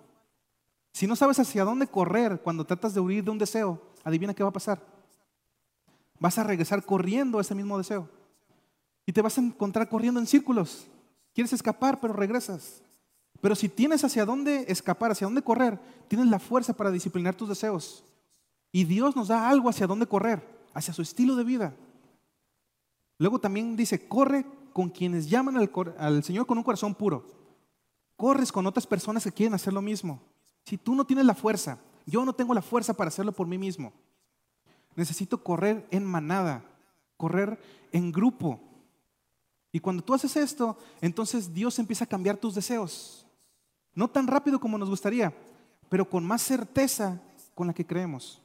Si 0.94 1.08
no 1.08 1.16
sabes 1.16 1.40
hacia 1.40 1.66
dónde 1.66 1.88
correr 1.88 2.40
cuando 2.42 2.66
tratas 2.66 2.94
de 2.94 3.00
huir 3.00 3.24
de 3.24 3.32
un 3.32 3.38
deseo, 3.38 3.82
adivina 4.04 4.34
qué 4.34 4.44
va 4.44 4.50
a 4.50 4.54
pasar. 4.54 4.82
Vas 6.20 6.38
a 6.38 6.44
regresar 6.44 6.86
corriendo 6.86 7.40
a 7.40 7.42
ese 7.42 7.56
mismo 7.56 7.78
deseo. 7.78 8.08
Y 9.06 9.14
te 9.14 9.22
vas 9.22 9.38
a 9.38 9.42
encontrar 9.42 9.90
corriendo 9.90 10.20
en 10.20 10.28
círculos. 10.28 10.88
Quieres 11.34 11.54
escapar, 11.54 12.00
pero 12.00 12.14
regresas. 12.14 12.82
Pero 13.42 13.56
si 13.56 13.68
tienes 13.68 14.04
hacia 14.04 14.26
dónde 14.26 14.66
escapar, 14.70 15.12
hacia 15.12 15.28
dónde 15.28 15.42
correr, 15.42 15.80
tienes 16.08 16.28
la 16.28 16.40
fuerza 16.40 16.74
para 16.74 16.92
disciplinar 16.92 17.36
tus 17.36 17.50
deseos. 17.50 18.04
Y 18.72 18.86
Dios 18.86 19.16
nos 19.16 19.28
da 19.28 19.50
algo 19.50 19.70
hacia 19.70 19.86
dónde 19.88 20.08
correr, 20.08 20.48
hacia 20.74 20.94
su 20.94 21.02
estilo 21.02 21.36
de 21.36 21.44
vida. 21.44 21.76
Luego 23.18 23.40
también 23.40 23.76
dice, 23.76 24.08
corre 24.08 24.46
con 24.74 24.90
quienes 24.90 25.30
llaman 25.30 25.58
al, 25.98 26.24
Señor 26.24 26.46
con 26.46 26.58
un 26.58 26.64
corazón 26.64 26.96
puro. 26.96 27.26
Corres 28.16 28.52
con 28.52 28.66
otras 28.66 28.88
personas 28.88 29.24
que 29.24 29.32
quieren 29.32 29.54
hacer 29.54 29.74
lo 29.74 29.82
mismo. 29.82 30.22
Si 30.66 30.78
tú 30.78 30.96
no 30.96 31.06
tienes 31.06 31.26
la 31.26 31.36
fuerza, 31.36 31.78
yo 32.06 32.26
no 32.26 32.34
tengo 32.34 32.54
la 32.54 32.62
fuerza 32.62 32.94
para 32.94 33.10
hacerlo 33.10 33.32
por 33.32 33.48
mí 33.48 33.58
mismo. 33.58 33.94
Necesito 34.96 35.44
correr 35.44 35.88
en 35.92 36.06
manada, 36.06 36.64
correr 37.18 37.60
en 37.92 38.12
grupo. 38.12 38.60
Y 39.76 39.80
cuando 39.80 40.04
tú 40.04 40.14
haces 40.14 40.38
esto, 40.38 40.78
entonces 41.02 41.52
Dios 41.52 41.80
empieza 41.80 42.06
a 42.06 42.08
cambiar 42.08 42.38
tus 42.38 42.54
deseos. 42.54 43.26
No 43.96 44.08
tan 44.08 44.28
rápido 44.28 44.60
como 44.60 44.78
nos 44.78 44.88
gustaría, 44.88 45.34
pero 45.90 46.08
con 46.08 46.26
más 46.26 46.44
certeza 46.44 47.20
con 47.56 47.66
la 47.66 47.74
que 47.74 47.86
creemos. 47.86 48.40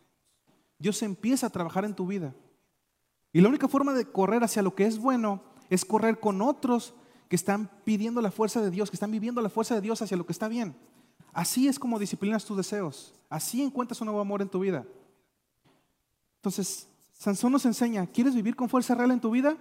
Dios 0.78 1.02
empieza 1.02 1.46
a 1.46 1.50
trabajar 1.50 1.84
en 1.84 1.94
tu 1.94 2.06
vida. 2.06 2.34
Y 3.30 3.42
la 3.42 3.50
única 3.50 3.68
forma 3.68 3.92
de 3.92 4.06
correr 4.06 4.42
hacia 4.42 4.62
lo 4.62 4.74
que 4.74 4.86
es 4.86 4.98
bueno 4.98 5.42
es 5.68 5.84
correr 5.84 6.18
con 6.18 6.40
otros 6.40 6.94
que 7.28 7.36
están 7.36 7.70
pidiendo 7.84 8.22
la 8.22 8.30
fuerza 8.30 8.62
de 8.62 8.70
Dios, 8.70 8.90
que 8.90 8.96
están 8.96 9.10
viviendo 9.10 9.42
la 9.42 9.50
fuerza 9.50 9.74
de 9.74 9.82
Dios 9.82 10.00
hacia 10.00 10.16
lo 10.16 10.24
que 10.24 10.32
está 10.32 10.48
bien. 10.48 10.74
Así 11.34 11.68
es 11.68 11.78
como 11.78 11.98
disciplinas 11.98 12.46
tus 12.46 12.56
deseos. 12.56 13.14
Así 13.28 13.62
encuentras 13.62 14.00
un 14.00 14.06
nuevo 14.06 14.22
amor 14.22 14.40
en 14.40 14.48
tu 14.48 14.60
vida. 14.60 14.86
Entonces, 16.36 16.88
Sansón 17.12 17.52
nos 17.52 17.66
enseña, 17.66 18.06
¿quieres 18.06 18.34
vivir 18.34 18.56
con 18.56 18.70
fuerza 18.70 18.94
real 18.94 19.10
en 19.10 19.20
tu 19.20 19.30
vida? 19.30 19.58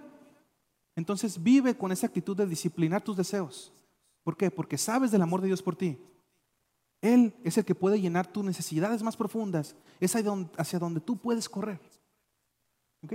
Entonces 0.98 1.40
vive 1.40 1.76
con 1.76 1.92
esa 1.92 2.08
actitud 2.08 2.36
de 2.36 2.44
disciplinar 2.44 3.00
tus 3.04 3.16
deseos. 3.16 3.72
¿Por 4.24 4.36
qué? 4.36 4.50
Porque 4.50 4.76
sabes 4.76 5.12
del 5.12 5.22
amor 5.22 5.40
de 5.40 5.46
Dios 5.46 5.62
por 5.62 5.76
ti. 5.76 5.96
Él 7.00 7.32
es 7.44 7.56
el 7.56 7.64
que 7.64 7.76
puede 7.76 8.00
llenar 8.00 8.26
tus 8.26 8.44
necesidades 8.44 9.00
más 9.04 9.16
profundas. 9.16 9.76
Es 10.00 10.16
hacia 10.16 10.78
donde 10.80 11.00
tú 11.00 11.16
puedes 11.16 11.48
correr. 11.48 11.78
¿Ok? 13.04 13.12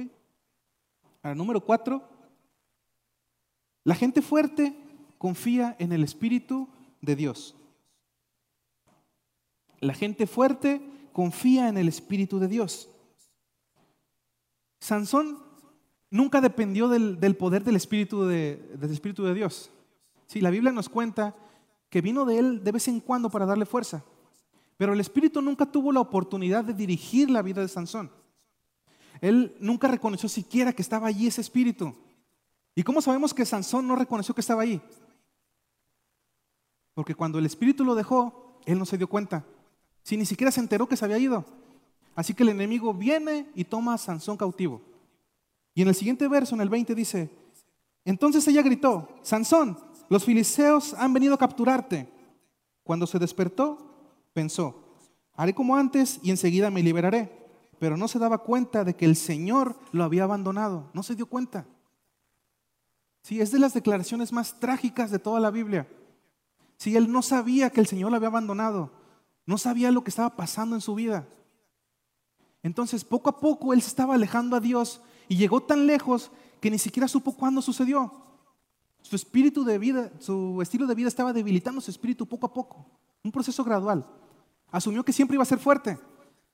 Ahora, 1.21 1.35
número 1.35 1.59
cuatro, 1.59 2.07
la 3.83 3.95
gente 3.95 4.21
fuerte 4.21 4.73
confía 5.17 5.75
en 5.77 5.91
el 5.91 6.05
Espíritu 6.05 6.69
de 7.01 7.17
Dios. 7.17 7.53
La 9.81 9.93
gente 9.93 10.25
fuerte 10.25 10.81
confía 11.11 11.67
en 11.67 11.77
el 11.77 11.89
Espíritu 11.89 12.39
de 12.39 12.47
Dios. 12.47 12.89
Sansón 14.79 15.52
nunca 16.13 16.41
dependió 16.41 16.87
del, 16.87 17.35
poder 17.35 17.63
del 17.63 17.75
Espíritu 17.75 18.21
de, 18.23 19.33
Dios. 19.33 19.71
Sí, 20.27 20.41
la 20.41 20.51
Biblia 20.51 20.71
nos 20.71 20.87
cuenta 20.87 21.35
que 21.89 22.01
vino 22.01 22.23
de 22.23 22.37
él 22.37 22.63
de 22.63 22.71
vez 22.71 22.87
en 22.87 22.99
cuando 22.99 23.31
para 23.31 23.47
darle 23.47 23.65
fuerza. 23.65 24.03
Pero 24.77 24.93
el 24.93 24.99
Espíritu 24.99 25.41
nunca 25.41 25.65
tuvo 25.65 25.91
la 25.91 26.01
oportunidad 26.01 26.63
de 26.63 26.73
dirigir 26.73 27.31
la 27.31 27.41
vida 27.41 27.61
de 27.61 27.67
Sansón. 27.67 28.11
Él 29.21 29.57
nunca 29.59 29.87
reconoció 29.87 30.29
siquiera 30.29 30.71
que 30.71 30.83
estaba 30.83 31.07
allí 31.07 31.25
ese 31.25 31.41
espíritu. 31.41 31.95
¿Y 32.75 32.83
cómo 32.83 33.01
sabemos 33.01 33.33
que 33.33 33.45
Sansón 33.45 33.87
no 33.87 33.95
reconoció 33.95 34.35
que 34.35 34.41
estaba 34.41 34.61
allí? 34.61 34.81
Porque 36.93 37.15
cuando 37.15 37.39
el 37.39 37.45
espíritu 37.47 37.83
lo 37.83 37.95
dejó, 37.95 38.59
él 38.65 38.77
no 38.77 38.85
se 38.85 38.99
dio 38.99 39.09
cuenta. 39.09 39.45
Si 40.03 40.15
ni 40.15 40.27
siquiera 40.27 40.51
se 40.51 40.59
enteró 40.59 40.87
que 40.87 40.97
se 40.97 41.05
había 41.05 41.17
ido. 41.17 41.43
Así 42.15 42.35
que 42.35 42.43
el 42.43 42.49
enemigo 42.49 42.93
viene 42.93 43.49
y 43.55 43.63
toma 43.63 43.95
a 43.95 43.97
Sansón 43.97 44.37
cautivo. 44.37 44.92
Y 45.73 45.81
en 45.81 45.87
el 45.87 45.95
siguiente 45.95 46.27
verso, 46.27 46.55
en 46.55 46.61
el 46.61 46.69
20, 46.69 46.95
dice, 46.95 47.29
entonces 48.05 48.47
ella 48.47 48.61
gritó, 48.61 49.09
Sansón, 49.21 49.77
los 50.09 50.23
filisteos 50.23 50.93
han 50.93 51.13
venido 51.13 51.33
a 51.33 51.39
capturarte. 51.39 52.09
Cuando 52.83 53.07
se 53.07 53.19
despertó, 53.19 53.77
pensó, 54.33 54.97
haré 55.33 55.53
como 55.53 55.75
antes 55.75 56.19
y 56.21 56.29
enseguida 56.29 56.69
me 56.69 56.83
liberaré 56.83 57.43
pero 57.83 57.97
no 57.97 58.07
se 58.07 58.17
daba 58.17 58.37
cuenta 58.37 58.85
de 58.85 58.95
que 58.95 59.03
el 59.03 59.17
Señor 59.17 59.75
lo 59.91 60.05
había 60.05 60.23
abandonado. 60.23 60.89
No 60.93 61.03
se 61.03 61.15
dio 61.15 61.25
cuenta. 61.25 61.65
Sí, 63.23 63.41
es 63.41 63.51
de 63.51 63.59
las 63.59 63.73
declaraciones 63.73 64.31
más 64.31 64.57
trágicas 64.57 65.11
de 65.11 65.19
toda 65.19 65.41
la 65.41 65.51
Biblia. 65.51 65.85
Si 66.77 66.95
él 66.95 67.11
no 67.11 67.21
sabía 67.21 67.71
que 67.71 67.81
el 67.81 67.87
Señor 67.87 68.11
lo 68.11 68.15
había 68.15 68.29
abandonado, 68.29 68.89
no 69.45 69.57
sabía 69.57 69.91
lo 69.91 70.01
que 70.01 70.11
estaba 70.11 70.37
pasando 70.37 70.75
en 70.75 70.81
su 70.81 70.95
vida. 70.95 71.27
Entonces, 72.61 73.03
poco 73.03 73.29
a 73.29 73.37
poco 73.41 73.73
él 73.73 73.81
se 73.81 73.89
estaba 73.89 74.15
alejando 74.15 74.55
a 74.55 74.61
Dios 74.61 75.01
y 75.27 75.37
llegó 75.37 75.61
tan 75.61 75.87
lejos 75.87 76.31
que 76.59 76.71
ni 76.71 76.77
siquiera 76.77 77.07
supo 77.07 77.33
cuándo 77.33 77.61
sucedió. 77.61 78.11
Su 79.01 79.15
espíritu 79.15 79.63
de 79.63 79.77
vida, 79.77 80.11
su 80.19 80.61
estilo 80.61 80.87
de 80.87 80.95
vida 80.95 81.07
estaba 81.07 81.33
debilitando 81.33 81.81
su 81.81 81.91
espíritu 81.91 82.25
poco 82.25 82.47
a 82.47 82.53
poco. 82.53 82.85
Un 83.23 83.31
proceso 83.31 83.63
gradual. 83.63 84.05
Asumió 84.71 85.03
que 85.03 85.13
siempre 85.13 85.35
iba 85.35 85.43
a 85.43 85.45
ser 85.45 85.59
fuerte. 85.59 85.97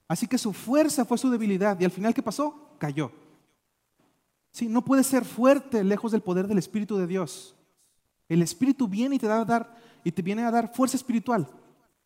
Así 0.08 0.28
que 0.28 0.38
su 0.38 0.52
fuerza 0.52 1.06
fue 1.06 1.18
su 1.18 1.30
debilidad 1.30 1.80
y 1.80 1.86
al 1.86 1.92
final 1.92 2.14
¿qué 2.14 2.24
pasó? 2.24 2.74
Cayó. 2.80 3.12
Sí, 4.52 4.68
no 4.68 4.84
puede 4.84 5.04
ser 5.04 5.26
fuerte 5.26 5.84
lejos 5.84 6.12
del 6.12 6.22
poder 6.22 6.48
del 6.48 6.58
Espíritu 6.58 6.98
de 6.98 7.08
Dios. 7.08 7.56
El 8.28 8.42
Espíritu 8.42 8.88
viene 8.88 9.16
y 9.16 9.20
te, 9.20 9.28
da 9.28 9.42
a 9.42 9.46
dar, 9.46 9.78
y 10.04 10.12
te 10.12 10.22
viene 10.22 10.44
a 10.44 10.52
dar 10.52 10.74
fuerza 10.74 10.98
espiritual. 10.98 11.48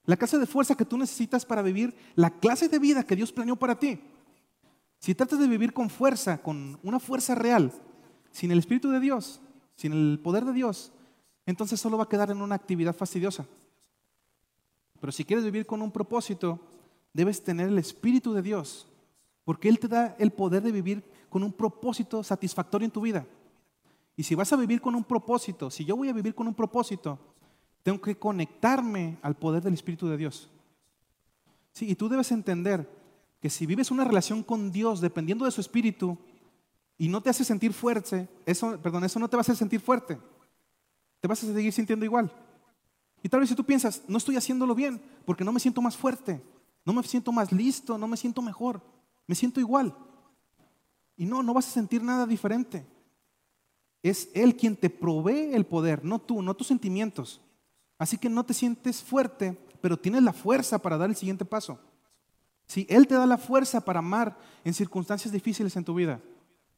La 0.06 0.18
clase 0.18 0.38
de 0.38 0.46
fuerza 0.46 0.76
que 0.76 0.86
tú 0.86 0.98
necesitas 0.98 1.46
para 1.46 1.62
vivir 1.62 1.96
la 2.16 2.30
clase 2.30 2.68
de 2.68 2.80
vida 2.80 3.04
que 3.04 3.16
Dios 3.16 3.32
planeó 3.32 3.56
para 3.56 3.80
ti. 3.80 4.02
Si 5.04 5.14
tratas 5.14 5.38
de 5.38 5.50
vivir 5.50 5.74
con 5.74 5.90
fuerza, 5.90 6.42
con 6.42 6.80
una 6.82 6.98
fuerza 6.98 7.36
real, 7.36 7.74
sin 8.32 8.52
el 8.52 8.60
Espíritu 8.60 8.90
de 8.90 9.02
Dios, 9.02 9.42
sin 9.76 9.92
el 9.92 10.18
poder 10.24 10.46
de 10.46 10.54
Dios, 10.54 10.94
entonces 11.46 11.82
solo 11.82 11.98
va 11.98 12.06
a 12.06 12.08
quedar 12.08 12.32
en 12.32 12.42
una 12.42 12.56
actividad 12.56 12.96
fastidiosa. 12.96 13.46
Pero 15.02 15.12
si 15.12 15.26
quieres 15.26 15.44
vivir 15.44 15.66
con 15.66 15.82
un 15.82 15.92
propósito, 15.92 16.58
debes 17.12 17.44
tener 17.44 17.68
el 17.68 17.78
Espíritu 17.80 18.32
de 18.32 18.42
Dios, 18.42 18.88
porque 19.44 19.68
Él 19.68 19.78
te 19.78 19.90
da 19.90 20.16
el 20.20 20.32
poder 20.32 20.64
de 20.64 20.72
vivir 20.72 21.04
con 21.28 21.44
un 21.44 21.52
propósito 21.52 22.24
satisfactorio 22.24 22.86
en 22.86 22.92
tu 22.92 23.02
vida. 23.02 23.28
Y 24.16 24.24
si 24.24 24.36
vas 24.36 24.54
a 24.54 24.56
vivir 24.56 24.80
con 24.80 24.96
un 24.96 25.04
propósito, 25.04 25.70
si 25.70 25.84
yo 25.84 25.98
voy 25.98 26.08
a 26.08 26.14
vivir 26.14 26.34
con 26.34 26.48
un 26.48 26.56
propósito, 26.56 27.20
tengo 27.84 28.00
que 28.00 28.18
conectarme 28.18 29.18
al 29.22 29.36
poder 29.36 29.64
del 29.64 29.74
Espíritu 29.74 30.08
de 30.08 30.16
Dios. 30.16 30.50
Sí, 31.74 31.90
y 31.90 31.96
tú 31.96 32.08
debes 32.08 32.32
entender 32.32 33.03
que 33.44 33.50
si 33.50 33.66
vives 33.66 33.92
una 33.92 34.06
relación 34.06 34.42
con 34.42 34.72
Dios 34.72 35.02
dependiendo 35.02 35.44
de 35.44 35.52
su 35.52 35.60
Espíritu 35.60 36.18
y 36.98 37.10
no 37.10 37.20
te 37.20 37.30
hace 37.30 37.44
sentir 37.44 37.74
fuerte, 37.74 38.30
eso, 38.46 38.80
perdón, 38.82 39.04
eso 39.04 39.20
no 39.20 39.28
te 39.28 39.36
va 39.36 39.42
a 39.42 39.46
hacer 39.46 39.58
sentir 39.58 39.82
fuerte. 39.82 40.18
Te 41.20 41.28
vas 41.28 41.44
a 41.44 41.54
seguir 41.54 41.74
sintiendo 41.74 42.06
igual. 42.06 42.32
Y 43.22 43.28
tal 43.28 43.42
vez 43.42 43.50
si 43.50 43.56
tú 43.56 43.66
piensas, 43.66 44.02
no 44.08 44.18
estoy 44.18 44.38
haciéndolo 44.38 44.74
bien 44.74 45.02
porque 45.26 45.44
no 45.44 45.52
me 45.52 45.60
siento 45.60 45.82
más 45.82 45.98
fuerte, 45.98 46.42
no 46.86 46.94
me 46.94 47.04
siento 47.04 47.34
más 47.34 47.52
listo, 47.52 47.98
no 47.98 48.08
me 48.08 48.16
siento 48.16 48.42
mejor, 48.42 48.82
me 49.28 49.36
siento 49.36 49.60
igual. 49.60 49.94
Y 51.18 51.26
no, 51.26 51.44
no 51.44 51.54
vas 51.54 51.68
a 51.68 51.72
sentir 51.72 52.02
nada 52.02 52.26
diferente. 52.26 52.86
Es 54.02 54.30
Él 54.34 54.56
quien 54.56 54.78
te 54.78 54.90
provee 54.90 55.54
el 55.54 55.66
poder, 55.66 56.06
no 56.06 56.18
tú, 56.18 56.42
no 56.42 56.54
tus 56.54 56.68
sentimientos. 56.68 57.42
Así 57.98 58.18
que 58.18 58.30
no 58.30 58.46
te 58.46 58.54
sientes 58.54 59.04
fuerte, 59.04 59.60
pero 59.82 60.00
tienes 60.00 60.24
la 60.24 60.32
fuerza 60.32 60.80
para 60.80 60.96
dar 60.96 61.10
el 61.10 61.18
siguiente 61.18 61.44
paso. 61.44 61.78
Si 62.74 62.88
Él 62.90 63.06
te 63.06 63.14
da 63.14 63.28
la 63.28 63.38
fuerza 63.38 63.82
para 63.82 64.00
amar 64.00 64.36
en 64.64 64.74
circunstancias 64.74 65.32
difíciles 65.32 65.76
en 65.76 65.84
tu 65.84 65.94
vida, 65.94 66.20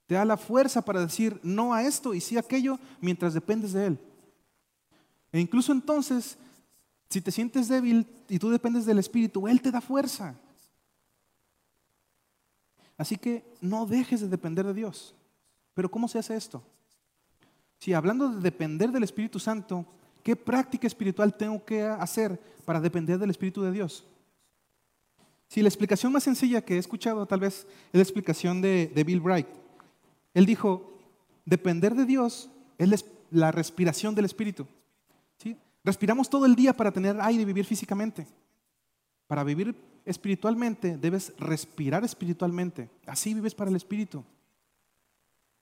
te 0.07 0.15
da 0.15 0.25
la 0.25 0.35
fuerza 0.35 0.81
para 0.83 0.99
decir 0.99 1.39
no 1.41 1.73
a 1.73 1.83
esto 1.83 2.13
y 2.13 2.19
sí 2.19 2.35
a 2.35 2.41
aquello 2.41 2.77
mientras 2.99 3.33
dependes 3.33 3.71
de 3.71 3.85
Él. 3.85 3.99
E 5.31 5.39
incluso 5.39 5.71
entonces 5.71 6.37
si 7.09 7.21
te 7.21 7.31
sientes 7.31 7.69
débil 7.69 8.05
y 8.27 8.39
tú 8.39 8.49
dependes 8.49 8.85
del 8.85 8.99
Espíritu, 8.99 9.47
Él 9.47 9.61
te 9.61 9.71
da 9.71 9.79
fuerza. 9.79 10.35
Así 12.97 13.15
que 13.15 13.45
no 13.61 13.85
dejes 13.85 14.19
de 14.19 14.27
depender 14.27 14.65
de 14.65 14.73
Dios. 14.73 15.15
Pero 15.73 15.89
¿cómo 15.89 16.09
se 16.09 16.19
hace 16.19 16.35
esto? 16.35 16.61
Si 17.79 17.93
hablando 17.93 18.27
de 18.27 18.41
depender 18.41 18.91
del 18.91 19.03
Espíritu 19.03 19.39
Santo, 19.39 19.85
¿qué 20.23 20.35
práctica 20.35 20.87
espiritual 20.87 21.37
tengo 21.37 21.63
que 21.63 21.83
hacer 21.83 22.37
para 22.65 22.81
depender 22.81 23.17
del 23.17 23.29
Espíritu 23.29 23.61
de 23.61 23.71
Dios? 23.71 24.05
Si 25.55 25.61
la 25.61 25.69
explicación 25.69 26.11
más 26.11 26.23
sencilla 26.23 26.65
que 26.65 26.75
he 26.75 26.77
escuchado 26.77 27.25
tal 27.25 27.39
vez 27.39 27.65
es 27.93 27.93
la 27.93 28.01
explicación 28.01 28.61
de, 28.61 29.03
Bill 29.05 29.21
Bright. 29.21 29.47
Él 30.33 30.45
dijo, 30.45 30.97
depender 31.45 31.95
de 31.95 32.03
Dios 32.03 32.49
es 32.77 33.05
la 33.31 33.53
respiración 33.53 34.13
del 34.15 34.25
Espíritu. 34.25 34.67
Respiramos 35.81 36.29
todo 36.29 36.45
el 36.45 36.57
día 36.57 36.75
para 36.75 36.91
tener 36.91 37.21
aire 37.21 37.43
y 37.43 37.45
vivir 37.45 37.63
físicamente. 37.63 38.27
Para 39.27 39.45
vivir 39.45 39.73
espiritualmente 40.03 40.97
debes 40.97 41.31
respirar 41.39 42.03
espiritualmente. 42.03 42.89
Así 43.05 43.33
vives 43.33 43.55
para 43.55 43.69
el 43.69 43.77
espíritu. 43.77 44.25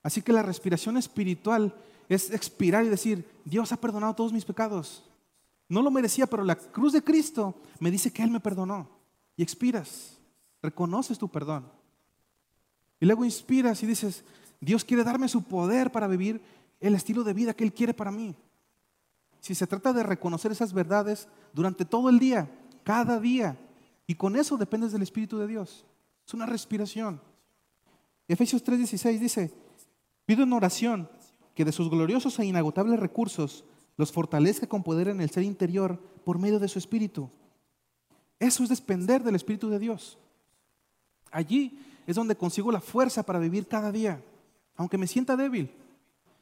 Así 0.01 0.23
que 0.23 0.33
la 0.33 0.41
respiración 0.41 0.97
espiritual 0.97 1.71
es 2.09 2.31
expirar 2.31 2.83
y 2.83 2.89
decir, 2.89 3.29
Dios 3.45 3.71
ha 3.71 3.77
perdonado 3.77 4.15
todos 4.15 4.33
mis 4.33 4.43
pecados. 4.43 5.07
No 5.69 5.83
lo 5.83 5.91
merecía, 5.91 6.25
pero 6.25 6.43
la 6.43 6.55
cruz 6.55 6.93
de 6.93 7.03
Cristo 7.03 7.53
me 7.79 7.91
dice 7.91 8.11
que 8.11 8.23
Él 8.23 8.31
me 8.31 8.39
perdonó. 8.39 8.92
Y 9.35 9.43
expiras, 9.43 10.17
reconoces 10.61 11.17
tu 11.17 11.27
perdón. 11.29 11.65
Y 12.99 13.05
luego 13.05 13.25
inspiras 13.25 13.81
y 13.83 13.87
dices, 13.87 14.23
Dios 14.61 14.85
quiere 14.85 15.03
darme 15.03 15.27
su 15.27 15.43
poder 15.43 15.91
para 15.91 16.07
vivir 16.07 16.41
el 16.79 16.95
estilo 16.95 17.23
de 17.23 17.33
vida 17.33 17.53
que 17.53 17.63
Él 17.63 17.73
quiere 17.73 17.93
para 17.93 18.11
mí. 18.11 18.35
Si 19.39 19.55
se 19.55 19.67
trata 19.67 19.91
de 19.91 20.03
reconocer 20.03 20.51
esas 20.51 20.71
verdades 20.71 21.27
durante 21.53 21.83
todo 21.83 22.09
el 22.09 22.19
día, 22.19 22.49
cada 22.83 23.19
día, 23.19 23.57
y 24.07 24.15
con 24.15 24.35
eso 24.35 24.57
dependes 24.57 24.91
del 24.91 25.01
Espíritu 25.01 25.37
de 25.37 25.47
Dios. 25.47 25.85
Es 26.25 26.33
una 26.33 26.45
respiración. 26.45 27.19
Efesios 28.27 28.63
3:16 28.63 29.19
dice, 29.19 29.53
pido 30.25 30.43
en 30.43 30.53
oración 30.53 31.09
que 31.55 31.65
de 31.65 31.71
sus 31.71 31.89
gloriosos 31.89 32.39
e 32.39 32.45
inagotables 32.45 32.99
recursos 32.99 33.65
los 33.97 34.11
fortalezca 34.11 34.67
con 34.67 34.83
poder 34.83 35.09
en 35.09 35.21
el 35.21 35.29
ser 35.29 35.43
interior 35.43 35.99
por 36.23 36.39
medio 36.39 36.59
de 36.59 36.67
su 36.67 36.79
Espíritu. 36.79 37.29
Eso 38.43 38.61
es 38.61 38.69
depender 38.69 39.23
del 39.23 39.35
Espíritu 39.35 39.69
de 39.69 39.79
Dios. 39.79 40.17
Allí 41.31 41.79
es 42.05 42.17
donde 42.17 42.35
consigo 42.35 42.73
la 42.73 42.81
fuerza 42.81 43.23
para 43.23 43.39
vivir 43.39 43.69
cada 43.69 43.89
día, 43.89 44.21
aunque 44.75 44.97
me 44.97 45.07
sienta 45.07 45.37
débil. 45.37 45.71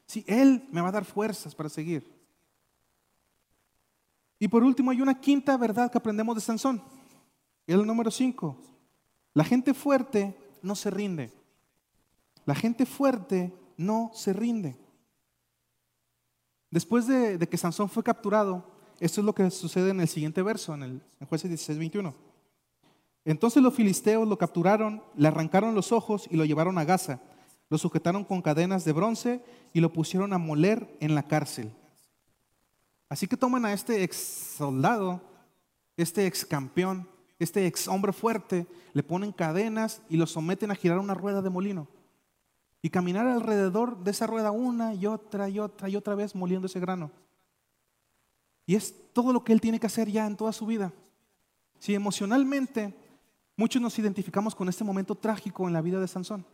Si 0.04 0.24
Él 0.26 0.66
me 0.72 0.80
va 0.80 0.88
a 0.88 0.92
dar 0.92 1.04
fuerzas 1.04 1.54
para 1.54 1.68
seguir. 1.68 2.04
Y 4.40 4.48
por 4.48 4.64
último, 4.64 4.90
hay 4.90 5.00
una 5.00 5.20
quinta 5.20 5.56
verdad 5.56 5.92
que 5.92 5.98
aprendemos 5.98 6.34
de 6.34 6.40
Sansón. 6.40 6.82
El 7.68 7.86
número 7.86 8.10
5. 8.10 8.56
La 9.34 9.44
gente 9.44 9.72
fuerte 9.72 10.36
no 10.60 10.74
se 10.74 10.90
rinde. 10.90 11.32
La 12.44 12.56
gente 12.56 12.84
fuerte 12.84 13.54
no 13.76 14.10
se 14.12 14.32
rinde. 14.32 14.76
Después 16.68 17.06
de, 17.06 17.38
que 17.48 17.56
Sansón 17.56 17.88
fue 17.88 18.02
capturado, 18.02 18.71
esto 19.02 19.20
es 19.20 19.24
lo 19.24 19.34
que 19.34 19.50
sucede 19.50 19.90
en 19.90 20.00
el 20.00 20.06
siguiente 20.06 20.42
verso, 20.42 20.74
en, 20.74 20.82
el, 20.84 21.02
jueces 21.28 21.50
16, 21.50 21.76
21. 21.76 22.14
Entonces 23.24 23.60
los 23.60 23.74
filisteos 23.74 24.28
lo 24.28 24.38
capturaron, 24.38 25.02
le 25.16 25.26
arrancaron 25.26 25.74
los 25.74 25.90
ojos 25.90 26.28
y 26.30 26.36
lo 26.36 26.44
llevaron 26.44 26.78
a 26.78 26.84
Gaza. 26.84 27.20
Lo 27.68 27.78
sujetaron 27.78 28.24
con 28.24 28.42
cadenas 28.42 28.84
de 28.84 28.92
bronce 28.92 29.44
y 29.72 29.80
lo 29.80 29.92
pusieron 29.92 30.32
a 30.32 30.38
moler 30.38 30.96
en 31.00 31.16
la 31.16 31.24
cárcel. 31.24 31.72
Así 33.08 33.26
que 33.26 33.36
toman 33.36 33.64
a 33.64 33.72
este 33.72 34.04
ex 34.04 34.16
soldado, 34.56 35.20
este 35.96 36.26
ex 36.28 36.44
campeón, 36.44 37.08
este 37.40 37.66
ex 37.66 37.88
hombre 37.88 38.12
fuerte, 38.12 38.68
le 38.92 39.02
ponen 39.02 39.32
cadenas 39.32 40.00
y 40.08 40.16
lo 40.16 40.28
someten 40.28 40.70
a 40.70 40.76
girar 40.76 41.00
una 41.00 41.14
rueda 41.14 41.42
de 41.42 41.50
molino 41.50 41.88
y 42.82 42.90
caminar 42.90 43.26
alrededor 43.26 43.98
de 44.04 44.12
esa 44.12 44.28
rueda 44.28 44.52
una 44.52 44.94
y 44.94 45.06
otra 45.06 45.48
y 45.48 45.58
otra 45.58 45.88
y 45.88 45.96
otra 45.96 46.14
vez 46.14 46.36
moliendo 46.36 46.66
ese 46.66 46.78
grano. 46.78 47.10
Y 48.66 48.74
es 48.74 48.94
todo 49.12 49.32
lo 49.32 49.44
que 49.44 49.52
él 49.52 49.60
tiene 49.60 49.80
que 49.80 49.86
hacer 49.86 50.10
ya 50.10 50.26
en 50.26 50.36
toda 50.36 50.52
su 50.52 50.66
vida. 50.66 50.92
Si 51.78 51.94
emocionalmente 51.94 52.94
muchos 53.56 53.82
nos 53.82 53.98
identificamos 53.98 54.54
con 54.54 54.68
este 54.68 54.84
momento 54.84 55.14
trágico 55.14 55.66
en 55.66 55.72
la 55.72 55.80
vida 55.80 56.00
de 56.00 56.08
Sansón. 56.08 56.44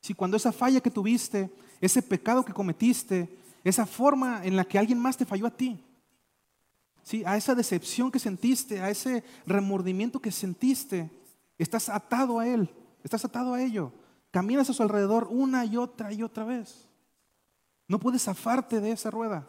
Si 0.00 0.14
cuando 0.14 0.36
esa 0.36 0.52
falla 0.52 0.80
que 0.80 0.90
tuviste, 0.90 1.50
ese 1.80 2.02
pecado 2.02 2.44
que 2.44 2.52
cometiste, 2.52 3.28
esa 3.64 3.84
forma 3.86 4.44
en 4.44 4.56
la 4.56 4.64
que 4.64 4.78
alguien 4.78 4.98
más 4.98 5.16
te 5.16 5.24
falló 5.24 5.46
a 5.46 5.56
ti, 5.56 5.82
¿sí? 7.02 7.24
a 7.26 7.36
esa 7.36 7.54
decepción 7.54 8.10
que 8.10 8.18
sentiste, 8.18 8.80
a 8.80 8.90
ese 8.90 9.24
remordimiento 9.46 10.20
que 10.20 10.30
sentiste, 10.30 11.10
estás 11.58 11.88
atado 11.88 12.38
a 12.38 12.46
él, 12.46 12.70
estás 13.02 13.24
atado 13.24 13.54
a 13.54 13.62
ello. 13.62 13.92
Caminas 14.30 14.70
a 14.70 14.74
su 14.74 14.82
alrededor 14.82 15.26
una 15.30 15.64
y 15.64 15.76
otra 15.76 16.12
y 16.12 16.22
otra 16.22 16.44
vez. 16.44 16.86
No 17.88 17.98
puedes 17.98 18.22
zafarte 18.22 18.80
de 18.80 18.92
esa 18.92 19.10
rueda. 19.10 19.46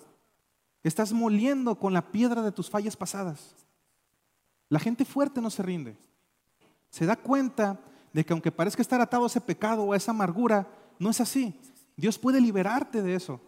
Estás 0.83 1.11
moliendo 1.11 1.75
con 1.75 1.93
la 1.93 2.11
piedra 2.11 2.41
de 2.41 2.51
tus 2.51 2.69
fallas 2.69 2.95
pasadas. 2.95 3.55
La 4.69 4.79
gente 4.79 5.05
fuerte 5.05 5.41
no 5.41 5.49
se 5.49 5.63
rinde. 5.63 5.97
Se 6.89 7.05
da 7.05 7.15
cuenta 7.15 7.79
de 8.13 8.25
que 8.25 8.33
aunque 8.33 8.51
parezca 8.51 8.81
estar 8.81 9.01
atado 9.01 9.23
a 9.23 9.27
ese 9.27 9.41
pecado 9.41 9.83
o 9.83 9.93
a 9.93 9.97
esa 9.97 10.11
amargura, 10.11 10.67
no 10.97 11.09
es 11.09 11.21
así. 11.21 11.59
Dios 11.95 12.17
puede 12.17 12.39
liberarte 12.39 13.01
de 13.01 13.15
eso. 13.15 13.41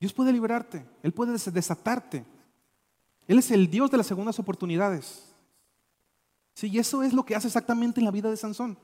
Dios 0.00 0.12
puede 0.12 0.32
liberarte. 0.32 0.84
Él 1.02 1.12
puede 1.12 1.32
desatarte. 1.32 2.24
Él 3.26 3.38
es 3.38 3.50
el 3.50 3.70
Dios 3.70 3.90
de 3.90 3.96
las 3.96 4.06
segundas 4.06 4.38
oportunidades. 4.38 5.34
Sí, 6.54 6.68
y 6.68 6.78
eso 6.78 7.02
es 7.02 7.12
lo 7.12 7.24
que 7.24 7.34
hace 7.34 7.48
exactamente 7.48 8.00
en 8.00 8.04
la 8.04 8.10
vida 8.10 8.30
de 8.30 8.36
Sansón. 8.36 8.78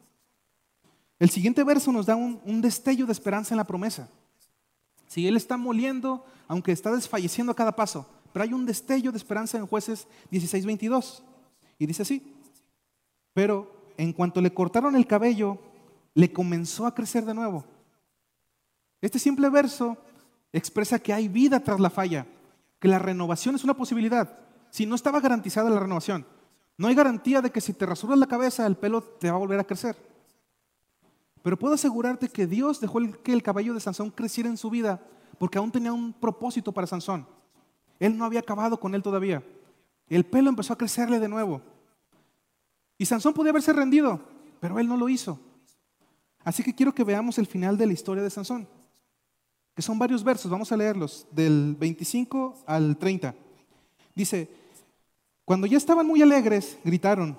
El 1.18 1.30
siguiente 1.30 1.62
verso 1.64 1.92
nos 1.92 2.06
da 2.06 2.16
un, 2.16 2.60
destello 2.62 3.06
de 3.06 3.12
esperanza 3.12 3.54
en 3.54 3.58
la 3.58 3.66
promesa. 3.66 4.08
Si 5.06 5.26
él 5.28 5.36
está 5.36 5.56
moliendo, 5.56 6.24
aunque 6.50 6.72
está 6.72 6.90
desfalleciendo 6.90 7.52
a 7.52 7.54
cada 7.54 7.76
paso, 7.76 8.04
pero 8.32 8.42
hay 8.42 8.52
un 8.52 8.66
destello 8.66 9.12
de 9.12 9.18
esperanza 9.18 9.56
en 9.56 9.68
jueces 9.68 10.08
16, 10.32 10.66
22. 10.66 11.22
Y 11.78 11.86
dice 11.86 12.02
así, 12.02 12.34
pero 13.32 13.72
en 13.96 14.12
cuanto 14.12 14.40
le 14.40 14.52
cortaron 14.52 14.96
el 14.96 15.06
cabello, 15.06 15.58
le 16.12 16.32
comenzó 16.32 16.86
a 16.86 16.94
crecer 16.94 17.24
de 17.24 17.34
nuevo. 17.34 17.64
Este 19.00 19.20
simple 19.20 19.48
verso 19.48 19.96
expresa 20.52 20.98
que 20.98 21.12
hay 21.12 21.28
vida 21.28 21.60
tras 21.60 21.78
la 21.78 21.88
falla, 21.88 22.26
que 22.80 22.88
la 22.88 22.98
renovación 22.98 23.54
es 23.54 23.62
una 23.62 23.74
posibilidad. 23.74 24.36
Si 24.70 24.86
no 24.86 24.96
estaba 24.96 25.20
garantizada 25.20 25.70
la 25.70 25.78
renovación, 25.78 26.26
no 26.76 26.88
hay 26.88 26.96
garantía 26.96 27.40
de 27.40 27.50
que 27.52 27.60
si 27.60 27.74
te 27.74 27.86
rasuras 27.86 28.18
la 28.18 28.26
cabeza 28.26 28.66
el 28.66 28.76
pelo 28.76 29.04
te 29.04 29.30
va 29.30 29.36
a 29.36 29.40
volver 29.40 29.60
a 29.60 29.64
crecer. 29.64 29.96
Pero 31.44 31.56
puedo 31.56 31.74
asegurarte 31.74 32.28
que 32.28 32.48
Dios 32.48 32.80
dejó 32.80 32.98
que 33.22 33.32
el 33.32 33.44
cabello 33.44 33.72
de 33.72 33.78
Sansón 33.78 34.10
creciera 34.10 34.50
en 34.50 34.56
su 34.56 34.68
vida 34.68 35.00
porque 35.40 35.57
aún 35.57 35.72
tenía 35.72 35.90
un 35.90 36.12
propósito 36.12 36.70
para 36.70 36.87
Sansón. 36.87 37.26
Él 37.98 38.14
no 38.18 38.26
había 38.26 38.40
acabado 38.40 38.79
con 38.79 38.94
él 38.94 39.03
todavía. 39.03 39.42
El 40.07 40.26
pelo 40.26 40.50
empezó 40.50 40.74
a 40.74 40.76
crecerle 40.76 41.18
de 41.18 41.31
nuevo. 41.31 41.62
Y 42.98 43.07
Sansón 43.07 43.33
podía 43.33 43.48
haberse 43.48 43.72
rendido, 43.72 44.20
pero 44.61 44.79
él 44.79 44.87
no 44.87 44.98
lo 44.98 45.09
hizo. 45.09 45.40
Así 46.44 46.62
que 46.62 46.74
quiero 46.74 46.94
que 46.94 47.05
veamos 47.05 47.38
el 47.38 47.46
final 47.46 47.79
de 47.79 47.87
la 47.87 47.94
historia 47.94 48.22
de 48.22 48.29
Sansón, 48.29 48.68
que 49.74 49.81
son 49.81 49.98
varios 49.98 50.22
versos, 50.22 50.50
vamos 50.50 50.72
a 50.72 50.76
leerlos, 50.76 51.26
del 51.31 51.74
25 51.74 52.64
al 52.66 52.98
30. 52.98 53.35
Dice, 54.14 54.50
cuando 55.46 55.66
ya 55.66 55.79
estaban 55.79 56.07
muy 56.07 56.20
alegres, 56.20 56.79
gritaron, 56.85 57.38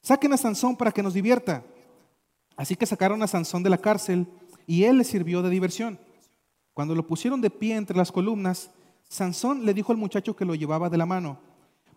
saquen 0.00 0.32
a 0.32 0.36
Sansón 0.36 0.76
para 0.76 0.92
que 0.92 1.02
nos 1.02 1.14
divierta. 1.14 1.64
Así 2.56 2.76
que 2.76 2.86
sacaron 2.86 3.20
a 3.24 3.26
Sansón 3.26 3.64
de 3.64 3.70
la 3.70 3.78
cárcel 3.78 4.28
y 4.68 4.84
él 4.84 4.98
le 4.98 5.04
sirvió 5.04 5.42
de 5.42 5.50
diversión. 5.50 5.98
Cuando 6.80 6.94
lo 6.94 7.06
pusieron 7.06 7.42
de 7.42 7.50
pie 7.50 7.76
entre 7.76 7.94
las 7.94 8.10
columnas, 8.10 8.70
Sansón 9.06 9.66
le 9.66 9.74
dijo 9.74 9.92
al 9.92 9.98
muchacho 9.98 10.34
que 10.34 10.46
lo 10.46 10.54
llevaba 10.54 10.88
de 10.88 10.96
la 10.96 11.04
mano, 11.04 11.36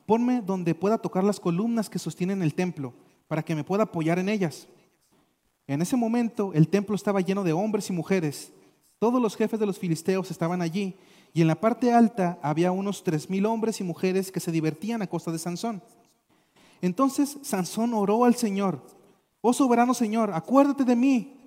ponme 0.06 0.41
donde 0.41 0.76
pueda 0.76 0.98
tocar 0.98 1.24
las 1.24 1.39
columnas 1.39 1.89
que 1.89 2.00
sostienen 2.00 2.41
el 2.41 2.54
templo, 2.54 2.93
para 3.30 3.43
que 3.43 3.56
me 3.56 3.63
pueda 3.63 3.84
apoyar 3.84 4.19
en 4.19 4.28
ellas. 4.28 4.67
En 5.67 5.82
ese 5.82 5.96
momento 5.96 6.52
el 6.54 6.67
templo 6.67 6.98
estaba 6.98 7.22
lleno 7.22 7.46
de 7.46 7.54
hombres 7.54 7.89
y 7.91 7.93
mujeres. 7.93 8.52
Todos 9.00 9.22
los 9.22 9.38
jefes 9.38 9.58
de 9.58 9.65
los 9.65 9.80
filisteos 9.80 10.30
estaban 10.32 10.62
allí, 10.62 10.98
y 11.34 11.39
en 11.39 11.48
la 11.48 11.62
parte 11.62 11.93
alta 11.93 12.38
había 12.41 12.74
unos 12.74 13.06
tres 13.06 13.30
mil 13.30 13.46
hombres 13.46 13.80
y 13.80 13.86
mujeres 13.86 14.34
que 14.34 14.41
se 14.41 14.52
divertían 14.52 15.02
a 15.02 15.08
costa 15.08 15.32
de 15.32 15.39
Sansón. 15.39 15.82
Entonces 16.82 17.38
Sansón 17.41 17.93
oró 17.93 18.26
al 18.26 18.36
Señor 18.36 18.82
Oh 19.39 19.54
soberano 19.54 19.93
Señor, 19.93 20.32
acuérdate 20.34 20.84
de 20.84 20.96
mí. 20.98 21.38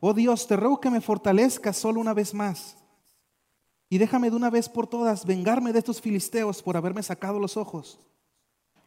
Oh 0.00 0.14
Dios, 0.14 0.46
te 0.46 0.56
ruego 0.56 0.80
que 0.80 0.90
me 0.90 1.00
fortalezcas 1.00 1.76
solo 1.76 2.00
una 2.00 2.14
vez 2.14 2.34
más. 2.34 2.76
Y 3.90 3.98
déjame 3.98 4.30
de 4.30 4.36
una 4.36 4.50
vez 4.50 4.68
por 4.68 4.86
todas 4.86 5.24
vengarme 5.24 5.72
de 5.72 5.78
estos 5.78 6.00
filisteos 6.00 6.62
por 6.62 6.76
haberme 6.76 7.02
sacado 7.02 7.38
los 7.38 7.56
ojos. 7.56 7.98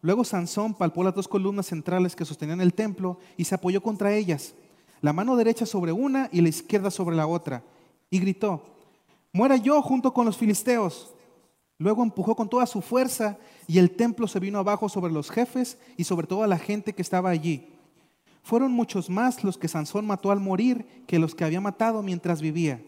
Luego 0.01 0.23
Sansón 0.23 0.73
palpó 0.73 1.03
las 1.03 1.13
dos 1.13 1.27
columnas 1.27 1.67
centrales 1.67 2.15
que 2.15 2.25
sostenían 2.25 2.61
el 2.61 2.73
templo 2.73 3.19
y 3.37 3.45
se 3.45 3.55
apoyó 3.55 3.81
contra 3.81 4.13
ellas, 4.13 4.53
la 5.01 5.13
mano 5.13 5.35
derecha 5.35 5.65
sobre 5.65 5.91
una 5.91 6.29
y 6.31 6.41
la 6.41 6.49
izquierda 6.49 6.89
sobre 6.91 7.15
la 7.15 7.27
otra, 7.27 7.63
y 8.09 8.19
gritó, 8.19 8.63
muera 9.31 9.57
yo 9.57 9.81
junto 9.81 10.13
con 10.13 10.25
los 10.25 10.37
filisteos. 10.37 11.13
Luego 11.77 12.03
empujó 12.03 12.35
con 12.35 12.47
toda 12.47 12.67
su 12.67 12.81
fuerza 12.81 13.39
y 13.67 13.79
el 13.79 13.91
templo 13.95 14.27
se 14.27 14.39
vino 14.39 14.59
abajo 14.59 14.87
sobre 14.87 15.11
los 15.11 15.31
jefes 15.31 15.79
y 15.97 16.03
sobre 16.03 16.27
toda 16.27 16.45
la 16.45 16.59
gente 16.59 16.93
que 16.93 17.01
estaba 17.01 17.31
allí. 17.31 17.70
Fueron 18.43 18.71
muchos 18.71 19.09
más 19.09 19.43
los 19.43 19.57
que 19.57 19.67
Sansón 19.67 20.05
mató 20.05 20.31
al 20.31 20.39
morir 20.39 21.03
que 21.07 21.19
los 21.19 21.35
que 21.35 21.43
había 21.43 21.61
matado 21.61 22.01
mientras 22.01 22.41
vivía. 22.41 22.83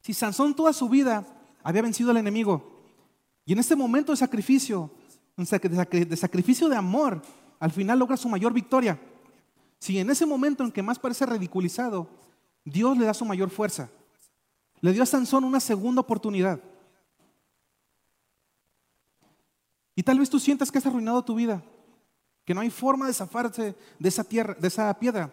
Si 0.00 0.14
Sansón 0.14 0.54
toda 0.54 0.72
su 0.72 0.88
vida 0.88 1.26
había 1.62 1.82
vencido 1.82 2.10
al 2.10 2.16
enemigo, 2.16 2.84
y 3.44 3.52
en 3.52 3.58
este 3.58 3.76
momento 3.76 4.12
de 4.12 4.16
sacrificio, 4.16 4.90
de 5.36 6.16
sacrificio 6.16 6.68
de 6.68 6.76
amor, 6.76 7.22
al 7.58 7.70
final 7.70 7.98
logra 7.98 8.16
su 8.16 8.28
mayor 8.28 8.52
victoria. 8.52 8.98
Si 9.78 9.98
en 9.98 10.10
ese 10.10 10.24
momento 10.24 10.64
en 10.64 10.72
que 10.72 10.82
más 10.82 10.98
parece 10.98 11.26
ridiculizado, 11.26 12.08
Dios 12.64 12.96
le 12.96 13.06
da 13.06 13.14
su 13.14 13.24
mayor 13.24 13.50
fuerza. 13.50 13.90
Le 14.80 14.92
dio 14.92 15.02
a 15.02 15.06
Sansón 15.06 15.44
una 15.44 15.60
segunda 15.60 16.00
oportunidad. 16.00 16.60
Y 19.94 20.02
tal 20.02 20.18
vez 20.18 20.30
tú 20.30 20.38
sientas 20.38 20.70
que 20.70 20.78
has 20.78 20.86
arruinado 20.86 21.22
tu 21.22 21.34
vida 21.34 21.62
que 22.50 22.54
no 22.54 22.62
hay 22.62 22.70
forma 22.70 23.06
de 23.06 23.14
zafarse 23.14 23.76
de 23.96 24.08
esa 24.08 24.24
tierra, 24.24 24.56
de 24.58 24.66
esa 24.66 24.92
piedra. 24.98 25.30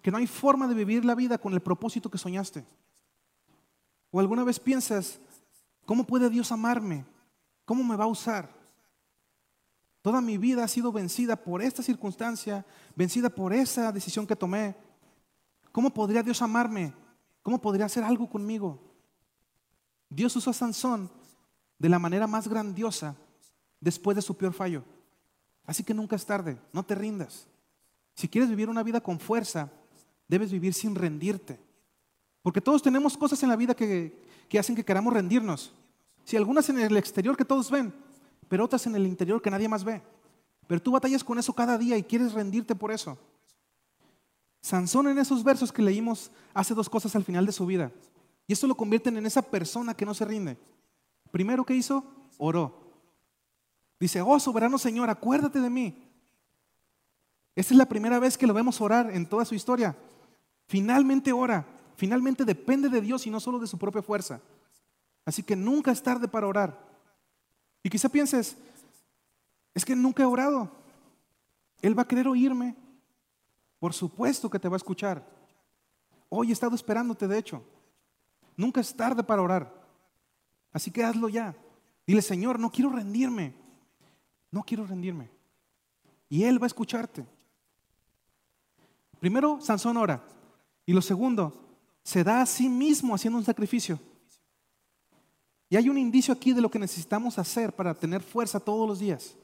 que 0.00 0.12
no 0.12 0.18
hay 0.18 0.28
forma 0.28 0.68
de 0.68 0.74
vivir 0.76 1.04
la 1.04 1.16
vida 1.16 1.36
con 1.36 1.52
el 1.54 1.60
propósito 1.60 2.08
que 2.08 2.18
soñaste. 2.18 2.64
O 4.12 4.20
alguna 4.20 4.44
vez 4.44 4.60
piensas, 4.60 5.18
¿cómo 5.84 6.04
puede 6.06 6.30
Dios 6.30 6.52
amarme? 6.52 7.04
¿Cómo 7.64 7.82
me 7.82 7.96
va 7.96 8.04
a 8.04 8.06
usar? 8.06 8.48
Toda 10.02 10.20
mi 10.20 10.38
vida 10.38 10.62
ha 10.62 10.68
sido 10.68 10.92
vencida 10.92 11.34
por 11.34 11.62
esta 11.62 11.82
circunstancia, 11.82 12.64
vencida 12.94 13.28
por 13.28 13.52
esa 13.52 13.90
decisión 13.90 14.24
que 14.24 14.36
tomé. 14.36 14.76
¿Cómo 15.72 15.92
podría 15.92 16.22
Dios 16.22 16.42
amarme? 16.42 16.94
¿Cómo 17.42 17.60
podría 17.60 17.86
hacer 17.86 18.04
algo 18.04 18.30
conmigo? 18.30 18.78
Dios 20.08 20.36
usó 20.36 20.50
a 20.50 20.52
Sansón 20.52 21.10
de 21.76 21.88
la 21.88 21.98
manera 21.98 22.28
más 22.28 22.46
grandiosa 22.46 23.16
después 23.80 24.14
de 24.14 24.22
su 24.22 24.36
peor 24.36 24.52
fallo. 24.52 24.84
Así 25.72 25.82
que 25.82 25.94
nunca 25.94 26.16
es 26.16 26.26
tarde, 26.26 26.58
no 26.70 26.82
te 26.82 26.94
rindas. 26.94 27.46
Si 28.14 28.28
quieres 28.28 28.50
vivir 28.50 28.68
una 28.68 28.82
vida 28.82 29.00
con 29.00 29.18
fuerza, 29.18 29.70
debes 30.28 30.52
vivir 30.52 30.74
sin 30.74 30.94
rendirte. 30.94 31.58
Porque 32.42 32.60
todos 32.60 32.82
tenemos 32.82 33.16
cosas 33.16 33.42
en 33.42 33.48
la 33.48 33.56
vida 33.56 33.72
que, 33.74 34.22
hacen 34.58 34.76
que 34.76 34.84
queramos 34.84 35.14
rendirnos. 35.14 35.72
Si 36.26 36.36
algunas 36.36 36.68
en 36.68 36.78
el 36.78 36.94
exterior 36.98 37.38
que 37.38 37.46
todos 37.46 37.70
ven, 37.70 37.90
pero 38.50 38.66
otras 38.66 38.86
en 38.86 38.96
el 38.96 39.06
interior 39.06 39.40
que 39.40 39.50
nadie 39.50 39.66
más 39.66 39.82
ve. 39.82 40.02
Pero 40.66 40.82
tú 40.82 40.92
batallas 40.92 41.24
con 41.24 41.38
eso 41.38 41.54
cada 41.54 41.78
día 41.78 41.96
y 41.96 42.02
quieres 42.02 42.34
rendirte 42.34 42.74
por 42.74 42.92
eso. 42.92 43.16
Sansón 44.60 45.08
en 45.08 45.16
esos 45.16 45.42
versos 45.42 45.72
que 45.72 45.80
leímos 45.80 46.30
hace 46.52 46.74
dos 46.74 46.90
cosas 46.90 47.16
al 47.16 47.24
final 47.24 47.46
de 47.46 47.52
su 47.52 47.64
vida. 47.64 47.90
Y 48.46 48.52
esto 48.52 48.66
lo 48.66 48.74
convierten 48.74 49.16
en 49.16 49.24
esa 49.24 49.40
persona 49.40 49.94
que 49.94 50.04
no 50.04 50.12
se 50.12 50.26
rinde. 50.26 50.58
Primero 51.30 51.64
que 51.64 51.74
hizo, 51.74 52.04
oró. 52.36 52.81
Dice, 54.02 54.20
oh 54.20 54.40
soberano 54.40 54.78
Señor, 54.78 55.08
acuérdate 55.10 55.60
de 55.60 55.70
mí. 55.70 55.96
Esta 57.54 57.72
es 57.72 57.78
la 57.78 57.86
primera 57.86 58.18
vez 58.18 58.36
que 58.36 58.48
lo 58.48 58.52
vemos 58.52 58.80
orar 58.80 59.08
en 59.12 59.24
toda 59.26 59.44
su 59.44 59.54
historia. 59.54 59.96
Finalmente 60.66 61.32
ora, 61.32 61.64
finalmente 61.94 62.44
depende 62.44 62.88
de 62.88 63.00
Dios 63.00 63.28
y 63.28 63.30
no 63.30 63.38
solo 63.38 63.60
de 63.60 63.68
su 63.68 63.78
propia 63.78 64.02
fuerza. 64.02 64.40
Así 65.24 65.44
que 65.44 65.54
nunca 65.54 65.92
es 65.92 66.02
tarde 66.02 66.26
para 66.26 66.48
orar. 66.48 66.76
Y 67.80 67.90
quizá 67.90 68.08
pienses, 68.08 68.56
es 69.72 69.84
que 69.84 69.94
nunca 69.94 70.24
he 70.24 70.26
orado. 70.26 70.68
Él 71.80 71.96
va 71.96 72.02
a 72.02 72.08
querer 72.08 72.26
oírme. 72.26 72.74
Por 73.78 73.94
supuesto 73.94 74.50
que 74.50 74.58
te 74.58 74.68
va 74.68 74.74
a 74.74 74.78
escuchar. 74.78 75.24
Hoy 76.28 76.50
he 76.50 76.52
estado 76.52 76.74
esperándote, 76.74 77.28
de 77.28 77.38
hecho. 77.38 77.62
Nunca 78.56 78.80
es 78.80 78.96
tarde 78.96 79.22
para 79.22 79.42
orar. 79.42 79.72
Así 80.72 80.90
que 80.90 81.04
hazlo 81.04 81.28
ya. 81.28 81.54
Dile, 82.04 82.20
Señor, 82.20 82.58
no 82.58 82.72
quiero 82.72 82.90
rendirme. 82.90 83.61
No 84.52 84.62
quiero 84.62 84.86
rendirme. 84.86 85.28
Y 86.28 86.44
Él 86.44 86.62
va 86.62 86.66
a 86.66 86.68
escucharte. 86.68 87.26
Primero, 89.18 89.60
Sansón 89.60 89.96
ora. 89.96 90.22
Y 90.86 90.92
lo 90.92 91.02
segundo, 91.02 91.52
se 92.04 92.22
da 92.22 92.42
a 92.42 92.46
sí 92.46 92.68
mismo 92.68 93.14
haciendo 93.14 93.38
un 93.38 93.44
sacrificio. 93.44 93.98
Y 95.68 95.76
hay 95.76 95.88
un 95.88 95.96
indicio 95.96 96.34
aquí 96.34 96.52
de 96.52 96.60
lo 96.60 96.70
que 96.70 96.78
necesitamos 96.78 97.38
hacer 97.38 97.72
para 97.74 97.94
tener 97.94 98.22
fuerza 98.22 98.60
todos 98.60 98.86
los 98.86 98.98
días. 98.98 99.34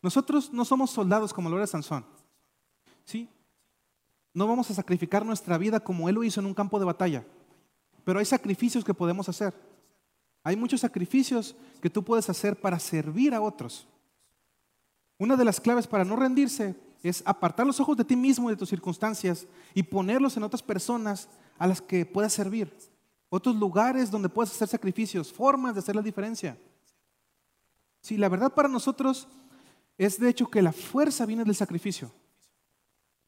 Nosotros 0.00 0.52
no 0.52 0.64
somos 0.64 0.90
soldados 0.90 1.34
como 1.34 1.50
lo 1.50 1.58
era 1.58 1.66
Sansón. 1.66 2.04
¿Sí? 3.04 3.28
No 4.32 4.46
vamos 4.46 4.70
a 4.70 4.74
sacrificar 4.74 5.26
nuestra 5.26 5.58
vida 5.58 5.80
como 5.80 6.08
él 6.08 6.14
lo 6.14 6.24
hizo 6.24 6.40
en 6.40 6.46
un 6.46 6.54
campo 6.54 6.78
de 6.78 6.86
batalla. 6.86 7.26
Pero 8.04 8.20
hay 8.20 8.24
sacrificios 8.24 8.84
que 8.84 8.94
podemos 8.94 9.28
hacer. 9.28 9.52
Hay 10.44 10.56
muchos 10.56 10.80
sacrificios 10.80 11.54
que 11.82 11.90
tú 11.90 12.02
puedes 12.02 12.30
hacer 12.30 12.58
para 12.58 12.78
servir 12.78 13.34
a 13.34 13.40
otros. 13.40 13.86
Una 15.18 15.36
de 15.36 15.44
las 15.44 15.60
claves 15.60 15.86
para 15.86 16.04
no 16.04 16.14
rendirse 16.14 16.76
es 17.02 17.22
apartar 17.26 17.66
los 17.66 17.80
ojos 17.80 17.96
de 17.96 18.04
ti 18.04 18.16
mismo 18.16 18.48
y 18.48 18.52
de 18.52 18.56
tus 18.56 18.68
circunstancias 18.68 19.46
y 19.74 19.82
ponerlos 19.82 20.36
en 20.36 20.44
otras 20.44 20.62
personas 20.62 21.28
a 21.58 21.66
las 21.66 21.82
que 21.82 22.06
puedas 22.06 22.32
servir. 22.32 22.72
Otros 23.28 23.56
lugares 23.56 24.10
donde 24.10 24.28
puedas 24.28 24.52
hacer 24.52 24.68
sacrificios, 24.68 25.32
formas 25.32 25.74
de 25.74 25.80
hacer 25.80 25.96
la 25.96 26.02
diferencia. 26.02 26.56
Sí, 28.00 28.16
la 28.16 28.28
verdad 28.28 28.54
para 28.54 28.68
nosotros 28.68 29.28
es 29.98 30.18
de 30.18 30.28
hecho 30.28 30.48
que 30.48 30.62
la 30.62 30.72
fuerza 30.72 31.26
viene 31.26 31.44
del 31.44 31.56
sacrificio. 31.56 32.12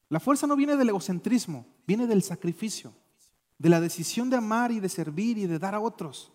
La 0.07 0.19
fuerza 0.19 0.47
no 0.47 0.55
viene 0.55 0.75
del 0.75 0.89
egocentrismo, 0.89 1.65
viene 1.85 2.07
del 2.07 2.23
sacrificio, 2.23 2.93
de 3.57 3.69
la 3.69 3.79
decisión 3.79 4.29
de 4.29 4.37
amar 4.37 4.71
y 4.71 4.79
de 4.79 4.89
servir 4.89 5.37
y 5.37 5.45
de 5.45 5.59
dar 5.59 5.75
a 5.75 5.79
otros. 5.79 6.31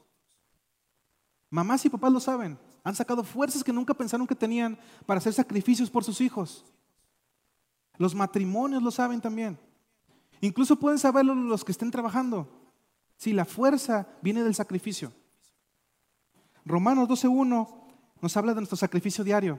Mamás 1.51 1.85
y 1.85 1.91
papás 1.91 2.13
lo 2.13 2.21
saben, 2.21 2.59
han 2.87 2.95
sacado 2.95 3.25
fuerzas 3.25 3.65
que 3.65 3.73
nunca 3.73 3.95
pensaron 3.95 4.29
que 4.29 4.37
tenían 4.37 4.79
para 5.07 5.19
hacer 5.19 5.33
sacrificios 5.33 5.91
por 5.91 6.05
sus 6.05 6.21
hijos. 6.21 6.65
Los 7.99 8.15
matrimonios 8.15 8.81
lo 8.81 8.93
saben 8.93 9.21
también. 9.21 9.59
Incluso 10.41 10.77
pueden 10.77 11.01
saberlo 11.01 11.35
los 11.35 11.65
que 11.65 11.73
estén 11.73 11.91
trabajando. 11.91 12.49
Si 13.17 13.33
la 13.33 13.45
fuerza 13.45 14.07
viene 14.23 14.45
del 14.45 14.55
sacrificio. 14.55 15.13
Romanos 16.65 17.09
12.1 17.09 17.69
nos 18.21 18.37
habla 18.37 18.55
de 18.55 18.61
nuestro 18.61 18.77
sacrificio 18.77 19.25
diario, 19.25 19.59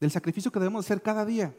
del 0.00 0.10
sacrificio 0.10 0.50
que 0.50 0.58
debemos 0.58 0.84
hacer 0.84 1.00
cada 1.00 1.24
día. 1.24 1.54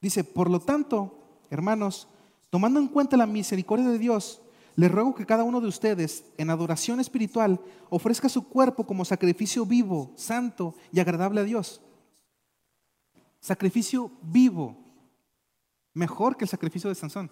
Dice, 0.00 0.24
por 0.24 0.48
lo 0.48 0.60
tanto, 0.60 1.18
hermanos, 1.50 2.08
tomando 2.48 2.80
en 2.80 2.88
cuenta 2.88 3.18
la 3.18 3.26
misericordia 3.26 3.90
de 3.90 3.98
Dios, 3.98 4.40
les 4.78 4.92
ruego 4.92 5.12
que 5.12 5.26
cada 5.26 5.42
uno 5.42 5.60
de 5.60 5.66
ustedes, 5.66 6.24
en 6.36 6.50
adoración 6.50 7.00
espiritual, 7.00 7.60
ofrezca 7.90 8.28
su 8.28 8.46
cuerpo 8.46 8.86
como 8.86 9.04
sacrificio 9.04 9.66
vivo, 9.66 10.12
santo 10.14 10.72
y 10.92 11.00
agradable 11.00 11.40
a 11.40 11.44
Dios. 11.44 11.80
Sacrificio 13.40 14.12
vivo, 14.22 14.78
mejor 15.94 16.36
que 16.36 16.44
el 16.44 16.48
sacrificio 16.48 16.88
de 16.88 16.94
Sansón. 16.94 17.28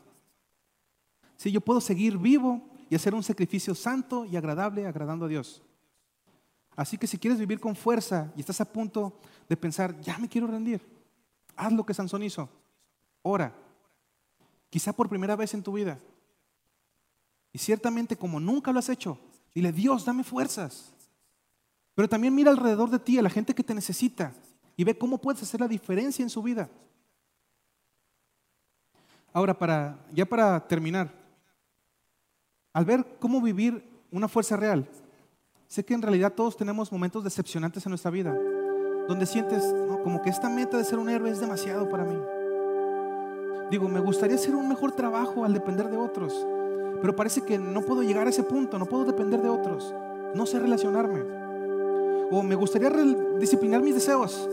Si 1.36 1.52
yo 1.52 1.60
puedo 1.60 1.80
seguir 1.80 2.18
vivo 2.18 2.68
y 2.90 2.96
hacer 2.96 3.14
un 3.14 3.22
sacrificio 3.22 3.76
santo 3.76 4.24
y 4.24 4.36
agradable, 4.36 4.84
agradando 4.84 5.26
a 5.26 5.28
Dios. 5.28 5.62
Así 6.74 6.98
que 6.98 7.06
si 7.06 7.16
quieres 7.16 7.38
vivir 7.38 7.60
con 7.60 7.76
fuerza 7.76 8.32
y 8.34 8.40
estás 8.40 8.60
a 8.60 8.72
punto 8.72 9.20
de 9.48 9.56
pensar, 9.56 10.00
ya 10.00 10.18
me 10.18 10.28
quiero 10.28 10.48
rendir, 10.48 10.84
haz 11.54 11.72
lo 11.72 11.86
que 11.86 11.94
Sansón 11.94 12.24
hizo. 12.24 12.48
Ora. 13.22 13.54
Quizá 14.68 14.92
por 14.92 15.08
primera 15.08 15.36
vez 15.36 15.54
en 15.54 15.62
tu 15.62 15.70
vida. 15.70 16.00
Y 17.56 17.58
ciertamente 17.58 18.16
como 18.16 18.38
nunca 18.38 18.70
lo 18.70 18.80
has 18.80 18.90
hecho, 18.90 19.18
dile, 19.54 19.72
Dios, 19.72 20.04
dame 20.04 20.22
fuerzas. 20.24 20.92
Pero 21.94 22.06
también 22.06 22.34
mira 22.34 22.50
alrededor 22.50 22.90
de 22.90 22.98
ti 22.98 23.16
a 23.16 23.22
la 23.22 23.30
gente 23.30 23.54
que 23.54 23.64
te 23.64 23.74
necesita 23.74 24.34
y 24.76 24.84
ve 24.84 24.98
cómo 24.98 25.16
puedes 25.16 25.42
hacer 25.42 25.60
la 25.60 25.66
diferencia 25.66 26.22
en 26.22 26.28
su 26.28 26.42
vida. 26.42 26.68
Ahora, 29.32 29.58
para, 29.58 29.98
ya 30.12 30.26
para 30.26 30.68
terminar, 30.68 31.10
al 32.74 32.84
ver 32.84 33.16
cómo 33.18 33.40
vivir 33.40 33.82
una 34.10 34.28
fuerza 34.28 34.58
real, 34.58 34.86
sé 35.66 35.82
que 35.82 35.94
en 35.94 36.02
realidad 36.02 36.34
todos 36.34 36.58
tenemos 36.58 36.92
momentos 36.92 37.24
decepcionantes 37.24 37.86
en 37.86 37.90
nuestra 37.90 38.10
vida, 38.10 38.36
donde 39.08 39.24
sientes 39.24 39.64
como 40.04 40.20
que 40.20 40.28
esta 40.28 40.50
meta 40.50 40.76
de 40.76 40.84
ser 40.84 40.98
un 40.98 41.08
héroe 41.08 41.30
es 41.30 41.40
demasiado 41.40 41.88
para 41.88 42.04
mí. 42.04 42.18
Digo, 43.70 43.88
me 43.88 44.00
gustaría 44.00 44.36
hacer 44.36 44.54
un 44.54 44.68
mejor 44.68 44.92
trabajo 44.92 45.42
al 45.42 45.54
depender 45.54 45.88
de 45.88 45.96
otros, 45.96 46.46
pero 47.06 47.14
parece 47.14 47.42
que 47.42 47.56
no 47.56 47.82
puedo 47.82 48.02
llegar 48.02 48.26
a 48.26 48.30
ese 48.30 48.42
punto, 48.42 48.80
no 48.80 48.86
puedo 48.86 49.04
depender 49.04 49.40
de 49.40 49.48
otros, 49.48 49.94
no 50.34 50.44
sé 50.44 50.58
relacionarme. 50.58 51.22
O 52.32 52.42
me 52.42 52.56
gustaría 52.56 52.90
disciplinar 53.38 53.80
mis 53.80 53.94
deseos. 53.94 54.50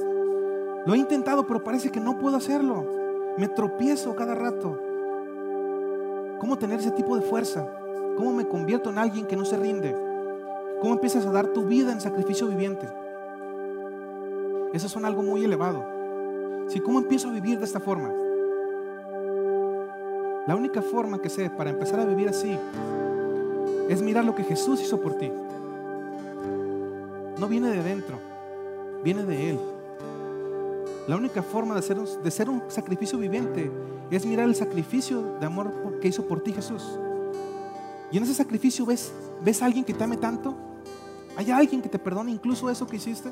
Lo 0.86 0.94
he 0.94 1.00
intentado, 1.00 1.48
pero 1.48 1.64
parece 1.64 1.90
que 1.90 2.00
no 2.00 2.20
puedo 2.20 2.38
hacerlo. 2.38 2.86
Me 3.40 3.48
tropiezo 3.48 4.16
cada 4.16 4.36
rato. 4.36 4.80
¿Cómo 6.38 6.60
tener 6.60 6.80
ese 6.80 6.92
tipo 6.92 7.16
de 7.16 7.24
fuerza? 7.24 7.68
¿Cómo 8.18 8.32
me 8.32 8.48
convierto 8.48 8.92
en 8.92 9.00
alguien 9.00 9.26
que 9.26 9.36
no 9.36 9.46
se 9.46 9.58
rinde? 9.58 9.98
¿Cómo 10.80 10.94
empiezas 10.94 11.26
a 11.26 11.32
dar 11.32 11.48
tu 11.48 11.66
vida 11.66 11.92
en 11.92 12.02
sacrificio 12.02 12.46
viviente? 12.46 12.88
Eso 14.74 14.88
son 14.88 15.06
algo 15.06 15.24
muy 15.24 15.44
elevado. 15.44 15.84
¿Sí? 16.68 16.80
¿Cómo 16.82 17.00
empiezo 17.00 17.30
a 17.30 17.32
vivir 17.32 17.58
de 17.58 17.66
esta 17.66 17.80
forma? 17.80 18.14
La 20.46 20.58
única 20.58 20.82
forma 20.82 21.22
que 21.22 21.30
sé 21.30 21.50
para 21.50 21.70
empezar 21.70 22.02
a 22.02 22.06
vivir 22.06 22.28
así 22.28 22.58
es 23.88 24.02
mirar 24.02 24.26
lo 24.26 24.36
que 24.36 24.44
Jesús 24.44 24.82
hizo 24.82 25.00
por 25.00 25.14
ti. 25.18 25.32
No 27.40 27.48
viene 27.48 27.70
de 27.70 27.82
dentro, 27.82 28.20
viene 29.04 29.24
de 29.24 29.52
Él. 29.52 29.60
La 31.08 31.16
única 31.16 31.44
forma 31.44 31.76
de 31.76 32.32
ser, 32.32 32.50
un 32.50 32.64
sacrificio 32.68 33.18
viviente 33.18 33.72
es 34.12 34.26
mirar 34.26 34.48
el 34.48 34.56
sacrificio 34.56 35.38
de 35.40 35.46
amor 35.46 36.00
que 36.02 36.10
hizo 36.10 36.26
por 36.26 36.42
ti 36.42 36.52
Jesús. 36.52 37.00
Y 38.12 38.18
en 38.18 38.24
ese 38.24 38.34
sacrificio 38.34 38.86
ves, 38.86 39.14
ves 39.44 39.62
a 39.62 39.66
alguien 39.66 39.86
que 39.86 39.94
te 39.94 40.04
ame 40.04 40.18
tanto. 40.18 40.56
Hay 41.38 41.52
alguien 41.52 41.82
que 41.82 41.90
te 41.90 42.00
perdone 42.00 42.32
incluso 42.32 42.70
eso 42.70 42.86
que 42.86 42.98
hiciste. 42.98 43.32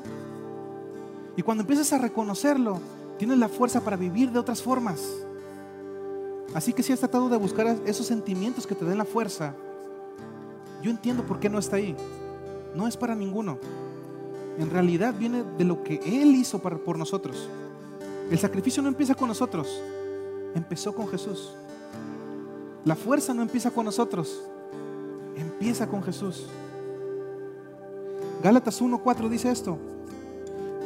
Y 1.36 1.42
cuando 1.42 1.60
empiezas 1.60 1.92
a 1.92 1.98
reconocerlo, 1.98 2.80
tienes 3.18 3.38
la 3.38 3.48
fuerza 3.48 3.82
para 3.82 3.96
vivir 3.96 4.32
de 4.32 4.38
otras 4.38 4.62
formas. 4.62 5.21
Así 6.54 6.72
que 6.72 6.82
si 6.82 6.92
has 6.92 6.98
tratado 6.98 7.28
de 7.28 7.36
buscar 7.36 7.66
esos 7.86 8.06
sentimientos 8.06 8.66
que 8.66 8.74
te 8.74 8.84
den 8.84 8.98
la 8.98 9.04
fuerza, 9.04 9.54
yo 10.82 10.90
entiendo 10.90 11.24
por 11.24 11.40
qué 11.40 11.48
no 11.48 11.58
está 11.58 11.76
ahí. 11.76 11.96
No 12.74 12.86
es 12.86 12.96
para 12.96 13.14
ninguno. 13.14 13.58
En 14.58 14.70
realidad 14.70 15.14
viene 15.18 15.44
de 15.56 15.64
lo 15.64 15.82
que 15.82 16.00
Él 16.04 16.34
hizo 16.34 16.58
por 16.58 16.98
nosotros. 16.98 17.48
El 18.30 18.38
sacrificio 18.38 18.82
no 18.82 18.88
empieza 18.88 19.14
con 19.14 19.28
nosotros, 19.28 19.68
empezó 20.54 20.94
con 20.94 21.08
Jesús. 21.08 21.54
La 22.84 22.96
fuerza 22.96 23.32
no 23.32 23.42
empieza 23.42 23.70
con 23.70 23.84
nosotros, 23.84 24.42
empieza 25.36 25.86
con 25.86 26.02
Jesús. 26.02 26.46
Gálatas 28.42 28.82
1.4 28.82 29.28
dice 29.28 29.50
esto. 29.50 29.78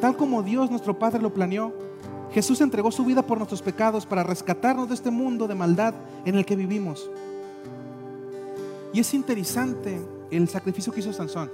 Tal 0.01 0.17
como 0.17 0.43
Dios 0.43 0.71
nuestro 0.71 0.99
Padre 0.99 1.23
lo 1.23 1.33
planeó, 1.33 1.73
Jesús 2.37 2.61
entregó 2.61 2.93
su 2.93 3.03
vida 3.03 3.23
por 3.23 3.39
nuestros 3.39 3.63
pecados 3.63 4.05
para 4.05 4.23
rescatarnos 4.23 4.89
de 4.89 4.95
este 4.95 5.11
mundo 5.11 5.49
de 5.49 5.55
maldad 5.55 5.95
en 6.27 6.35
el 6.35 6.45
que 6.45 6.55
vivimos. 6.55 7.09
Y 8.93 9.01
es 9.01 9.15
interesante 9.15 9.99
el 10.31 10.47
sacrificio 10.47 10.93
que 10.93 11.01
hizo 11.01 11.15
Sansón. 11.15 11.51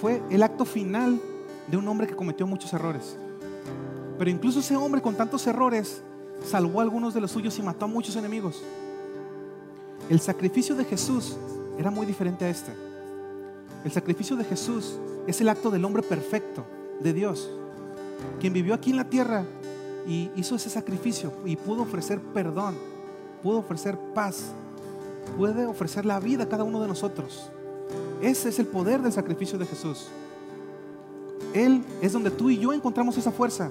Fue 0.00 0.22
el 0.30 0.42
acto 0.42 0.64
final 0.64 1.20
de 1.66 1.76
un 1.76 1.86
hombre 1.86 2.06
que 2.06 2.16
cometió 2.16 2.46
muchos 2.46 2.72
errores. 2.72 3.18
Pero 4.16 4.30
incluso 4.30 4.60
ese 4.60 4.76
hombre 4.76 5.02
con 5.02 5.14
tantos 5.14 5.46
errores 5.46 6.00
salvó 6.42 6.80
a 6.80 6.82
algunos 6.82 7.12
de 7.12 7.20
los 7.20 7.30
suyos 7.30 7.58
y 7.58 7.62
mató 7.62 7.84
a 7.84 7.88
muchos 7.88 8.16
enemigos. 8.16 8.62
El 10.08 10.20
sacrificio 10.20 10.74
de 10.74 10.86
Jesús 10.86 11.36
era 11.76 11.90
muy 11.90 12.06
diferente 12.06 12.46
a 12.46 12.48
este. 12.48 12.72
El 13.84 13.92
sacrificio 13.92 14.36
de 14.36 14.44
Jesús 14.44 14.98
es 15.26 15.38
el 15.42 15.50
acto 15.50 15.70
del 15.70 15.84
hombre 15.84 16.02
perfecto, 16.02 16.64
de 17.02 17.12
Dios, 17.12 17.50
quien 18.40 18.52
vivió 18.52 18.74
aquí 18.74 18.90
en 18.90 18.96
la 18.96 19.08
tierra 19.08 19.44
y 20.06 20.30
hizo 20.36 20.56
ese 20.56 20.70
sacrificio 20.70 21.32
y 21.44 21.56
pudo 21.56 21.82
ofrecer 21.82 22.20
perdón, 22.20 22.74
pudo 23.42 23.58
ofrecer 23.58 23.98
paz, 24.14 24.52
puede 25.36 25.66
ofrecer 25.66 26.04
la 26.04 26.20
vida 26.20 26.44
a 26.44 26.48
cada 26.48 26.64
uno 26.64 26.80
de 26.80 26.88
nosotros. 26.88 27.50
Ese 28.20 28.48
es 28.48 28.58
el 28.58 28.66
poder 28.66 29.02
del 29.02 29.12
sacrificio 29.12 29.58
de 29.58 29.66
Jesús. 29.66 30.08
Él 31.52 31.84
es 32.00 32.12
donde 32.12 32.30
tú 32.30 32.50
y 32.50 32.58
yo 32.58 32.72
encontramos 32.72 33.16
esa 33.16 33.30
fuerza. 33.30 33.70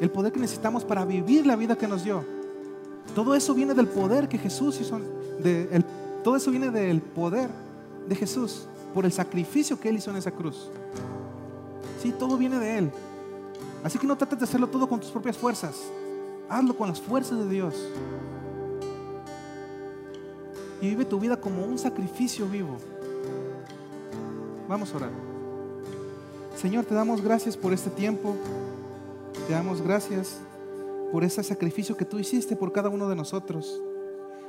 El 0.00 0.10
poder 0.10 0.32
que 0.32 0.40
necesitamos 0.40 0.84
para 0.84 1.04
vivir 1.04 1.46
la 1.46 1.56
vida 1.56 1.76
que 1.76 1.86
nos 1.86 2.04
dio. 2.04 2.24
Todo 3.14 3.34
eso 3.34 3.54
viene 3.54 3.74
del 3.74 3.88
poder 3.88 4.28
que 4.28 4.38
Jesús 4.38 4.80
hizo. 4.80 5.00
De 5.42 5.84
todo 6.22 6.36
eso 6.36 6.50
viene 6.50 6.70
del 6.70 7.00
poder 7.00 7.48
de 8.08 8.14
Jesús 8.16 8.66
por 8.94 9.04
el 9.04 9.12
sacrificio 9.12 9.78
que 9.78 9.88
Él 9.88 9.96
hizo 9.96 10.10
en 10.10 10.16
esa 10.16 10.30
cruz. 10.30 10.70
Sí, 12.00 12.12
todo 12.12 12.36
viene 12.36 12.58
de 12.58 12.78
Él. 12.78 12.90
Así 13.82 13.98
que 13.98 14.06
no 14.06 14.16
trates 14.16 14.38
de 14.38 14.44
hacerlo 14.44 14.66
todo 14.66 14.88
con 14.88 15.00
tus 15.00 15.10
propias 15.10 15.36
fuerzas. 15.36 15.76
Hazlo 16.48 16.76
con 16.76 16.88
las 16.88 17.00
fuerzas 17.00 17.38
de 17.38 17.48
Dios. 17.48 17.74
Y 20.80 20.88
vive 20.88 21.04
tu 21.04 21.18
vida 21.18 21.40
como 21.40 21.64
un 21.64 21.78
sacrificio 21.78 22.46
vivo. 22.46 22.76
Vamos 24.68 24.92
a 24.92 24.96
orar. 24.96 25.10
Señor, 26.56 26.84
te 26.84 26.94
damos 26.94 27.20
gracias 27.20 27.56
por 27.56 27.72
este 27.72 27.90
tiempo. 27.90 28.34
Te 29.46 29.52
damos 29.52 29.80
gracias 29.80 30.38
por 31.12 31.22
ese 31.22 31.42
sacrificio 31.42 31.96
que 31.96 32.04
tú 32.04 32.18
hiciste 32.18 32.56
por 32.56 32.72
cada 32.72 32.88
uno 32.88 33.08
de 33.08 33.16
nosotros. 33.16 33.80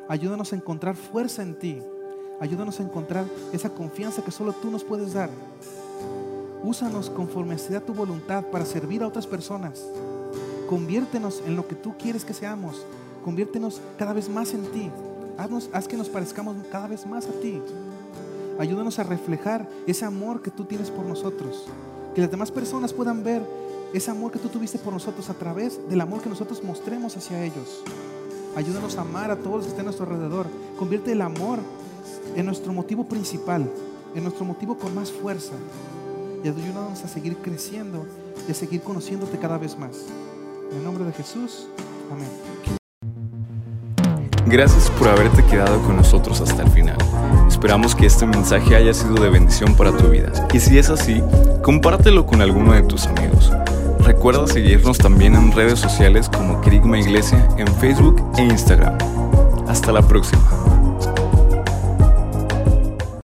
Ayúdanos 0.08 0.54
a 0.54 0.56
encontrar 0.56 0.96
fuerza 0.96 1.44
en 1.44 1.60
ti. 1.60 1.82
Ayúdanos 2.40 2.80
a 2.80 2.84
encontrar 2.84 3.26
esa 3.52 3.70
confianza 3.70 4.24
que 4.24 4.32
solo 4.32 4.54
tú 4.54 4.72
nos 4.72 4.84
puedes 4.84 5.14
dar. 5.14 5.30
Úsanos 6.68 7.10
conforme 7.10 7.58
sea 7.58 7.80
tu 7.80 7.94
voluntad 7.94 8.44
para 8.44 8.66
servir 8.66 9.02
a 9.02 9.08
otras 9.08 9.26
personas. 9.26 9.86
Conviértenos 10.68 11.42
en 11.46 11.56
lo 11.56 11.66
que 11.66 11.76
tú 11.76 11.94
quieres 11.98 12.26
que 12.26 12.34
seamos. 12.34 12.86
Conviértenos 13.24 13.80
cada 13.98 14.12
vez 14.12 14.28
más 14.28 14.54
en 14.54 14.70
ti. 14.74 14.92
Haznos, 15.38 15.70
haz 15.72 15.88
que 15.88 15.96
nos 15.96 16.10
parezcamos 16.10 16.58
cada 16.70 16.90
vez 16.90 17.08
más 17.08 17.26
a 17.28 17.32
ti. 17.40 17.62
Ayúdanos 18.60 19.00
a 19.00 19.04
reflejar 19.04 19.66
ese 19.86 20.04
amor 20.04 20.42
que 20.42 20.52
tú 20.52 20.66
tienes 20.66 20.92
por 20.92 21.06
nosotros. 21.06 21.68
Que 22.14 22.20
las 22.20 22.32
demás 22.32 22.52
personas 22.52 22.92
puedan 22.92 23.24
ver 23.24 23.42
ese 23.94 24.12
amor 24.12 24.34
que 24.34 24.40
tú 24.40 24.50
tuviste 24.50 24.78
por 24.78 24.92
nosotros 24.92 25.30
a 25.30 25.36
través 25.36 25.80
del 25.88 26.02
amor 26.02 26.22
que 26.22 26.28
nosotros 26.28 26.62
mostremos 26.66 27.16
hacia 27.16 27.46
ellos. 27.46 27.82
Ayúdanos 28.58 28.98
a 28.98 29.02
amar 29.04 29.32
a 29.32 29.38
todos 29.38 29.56
los 29.56 29.64
que 29.68 29.70
estén 29.70 29.84
a 29.84 29.92
nuestro 29.92 30.06
alrededor. 30.06 30.48
Convierte 30.78 31.14
el 31.14 31.22
amor 31.22 31.60
en 32.36 32.46
nuestro 32.46 32.74
motivo 32.74 33.06
principal, 33.06 33.72
en 34.14 34.24
nuestro 34.24 34.44
motivo 34.44 34.78
con 34.78 34.94
más 34.94 35.14
fuerza. 35.14 35.54
Y 36.44 36.48
ayúdanos 36.48 37.04
a 37.04 37.08
seguir 37.08 37.38
creciendo 37.38 38.06
y 38.48 38.52
a 38.52 38.54
seguir 38.54 38.82
conociéndote 38.82 39.38
cada 39.38 39.58
vez 39.58 39.78
más. 39.78 40.06
En 40.72 40.78
el 40.78 40.84
nombre 40.84 41.04
de 41.06 41.14
Jesús, 41.14 41.68
amén. 42.12 42.30
Gracias 44.46 44.90
por 44.92 45.10
haberte 45.10 45.44
quedado 45.44 45.82
con 45.82 45.98
nosotros 45.98 46.40
hasta 46.40 46.64
el 46.64 46.70
final. 46.70 46.98
Esperamos 47.50 47.96
que 47.96 48.06
este 48.06 48.26
mensaje 48.26 48.76
haya 48.76 48.94
sido 48.94 49.16
de 49.16 49.30
bendición 49.30 49.76
para 49.76 49.92
tu 49.92 50.08
vida. 50.08 50.32
Y 50.54 50.60
si 50.60 50.78
es 50.78 50.90
así, 50.90 51.22
compártelo 51.64 52.26
con 52.26 52.42
alguno 52.42 52.72
de 52.74 52.84
tus 52.84 53.08
amigos. 53.08 53.52
Recuerda 54.00 54.48
seguirnos 54.48 55.00
también 55.00 55.36
en 55.36 55.52
redes 55.52 55.80
sociales 55.80 56.30
como 56.30 56.62
Kerigma 56.62 56.98
Iglesia 56.98 57.46
en 57.58 57.68
Facebook 57.76 58.24
e 58.38 58.44
Instagram. 58.44 58.98
Hasta 59.68 59.92
la 59.92 60.02
próxima. 60.02 60.67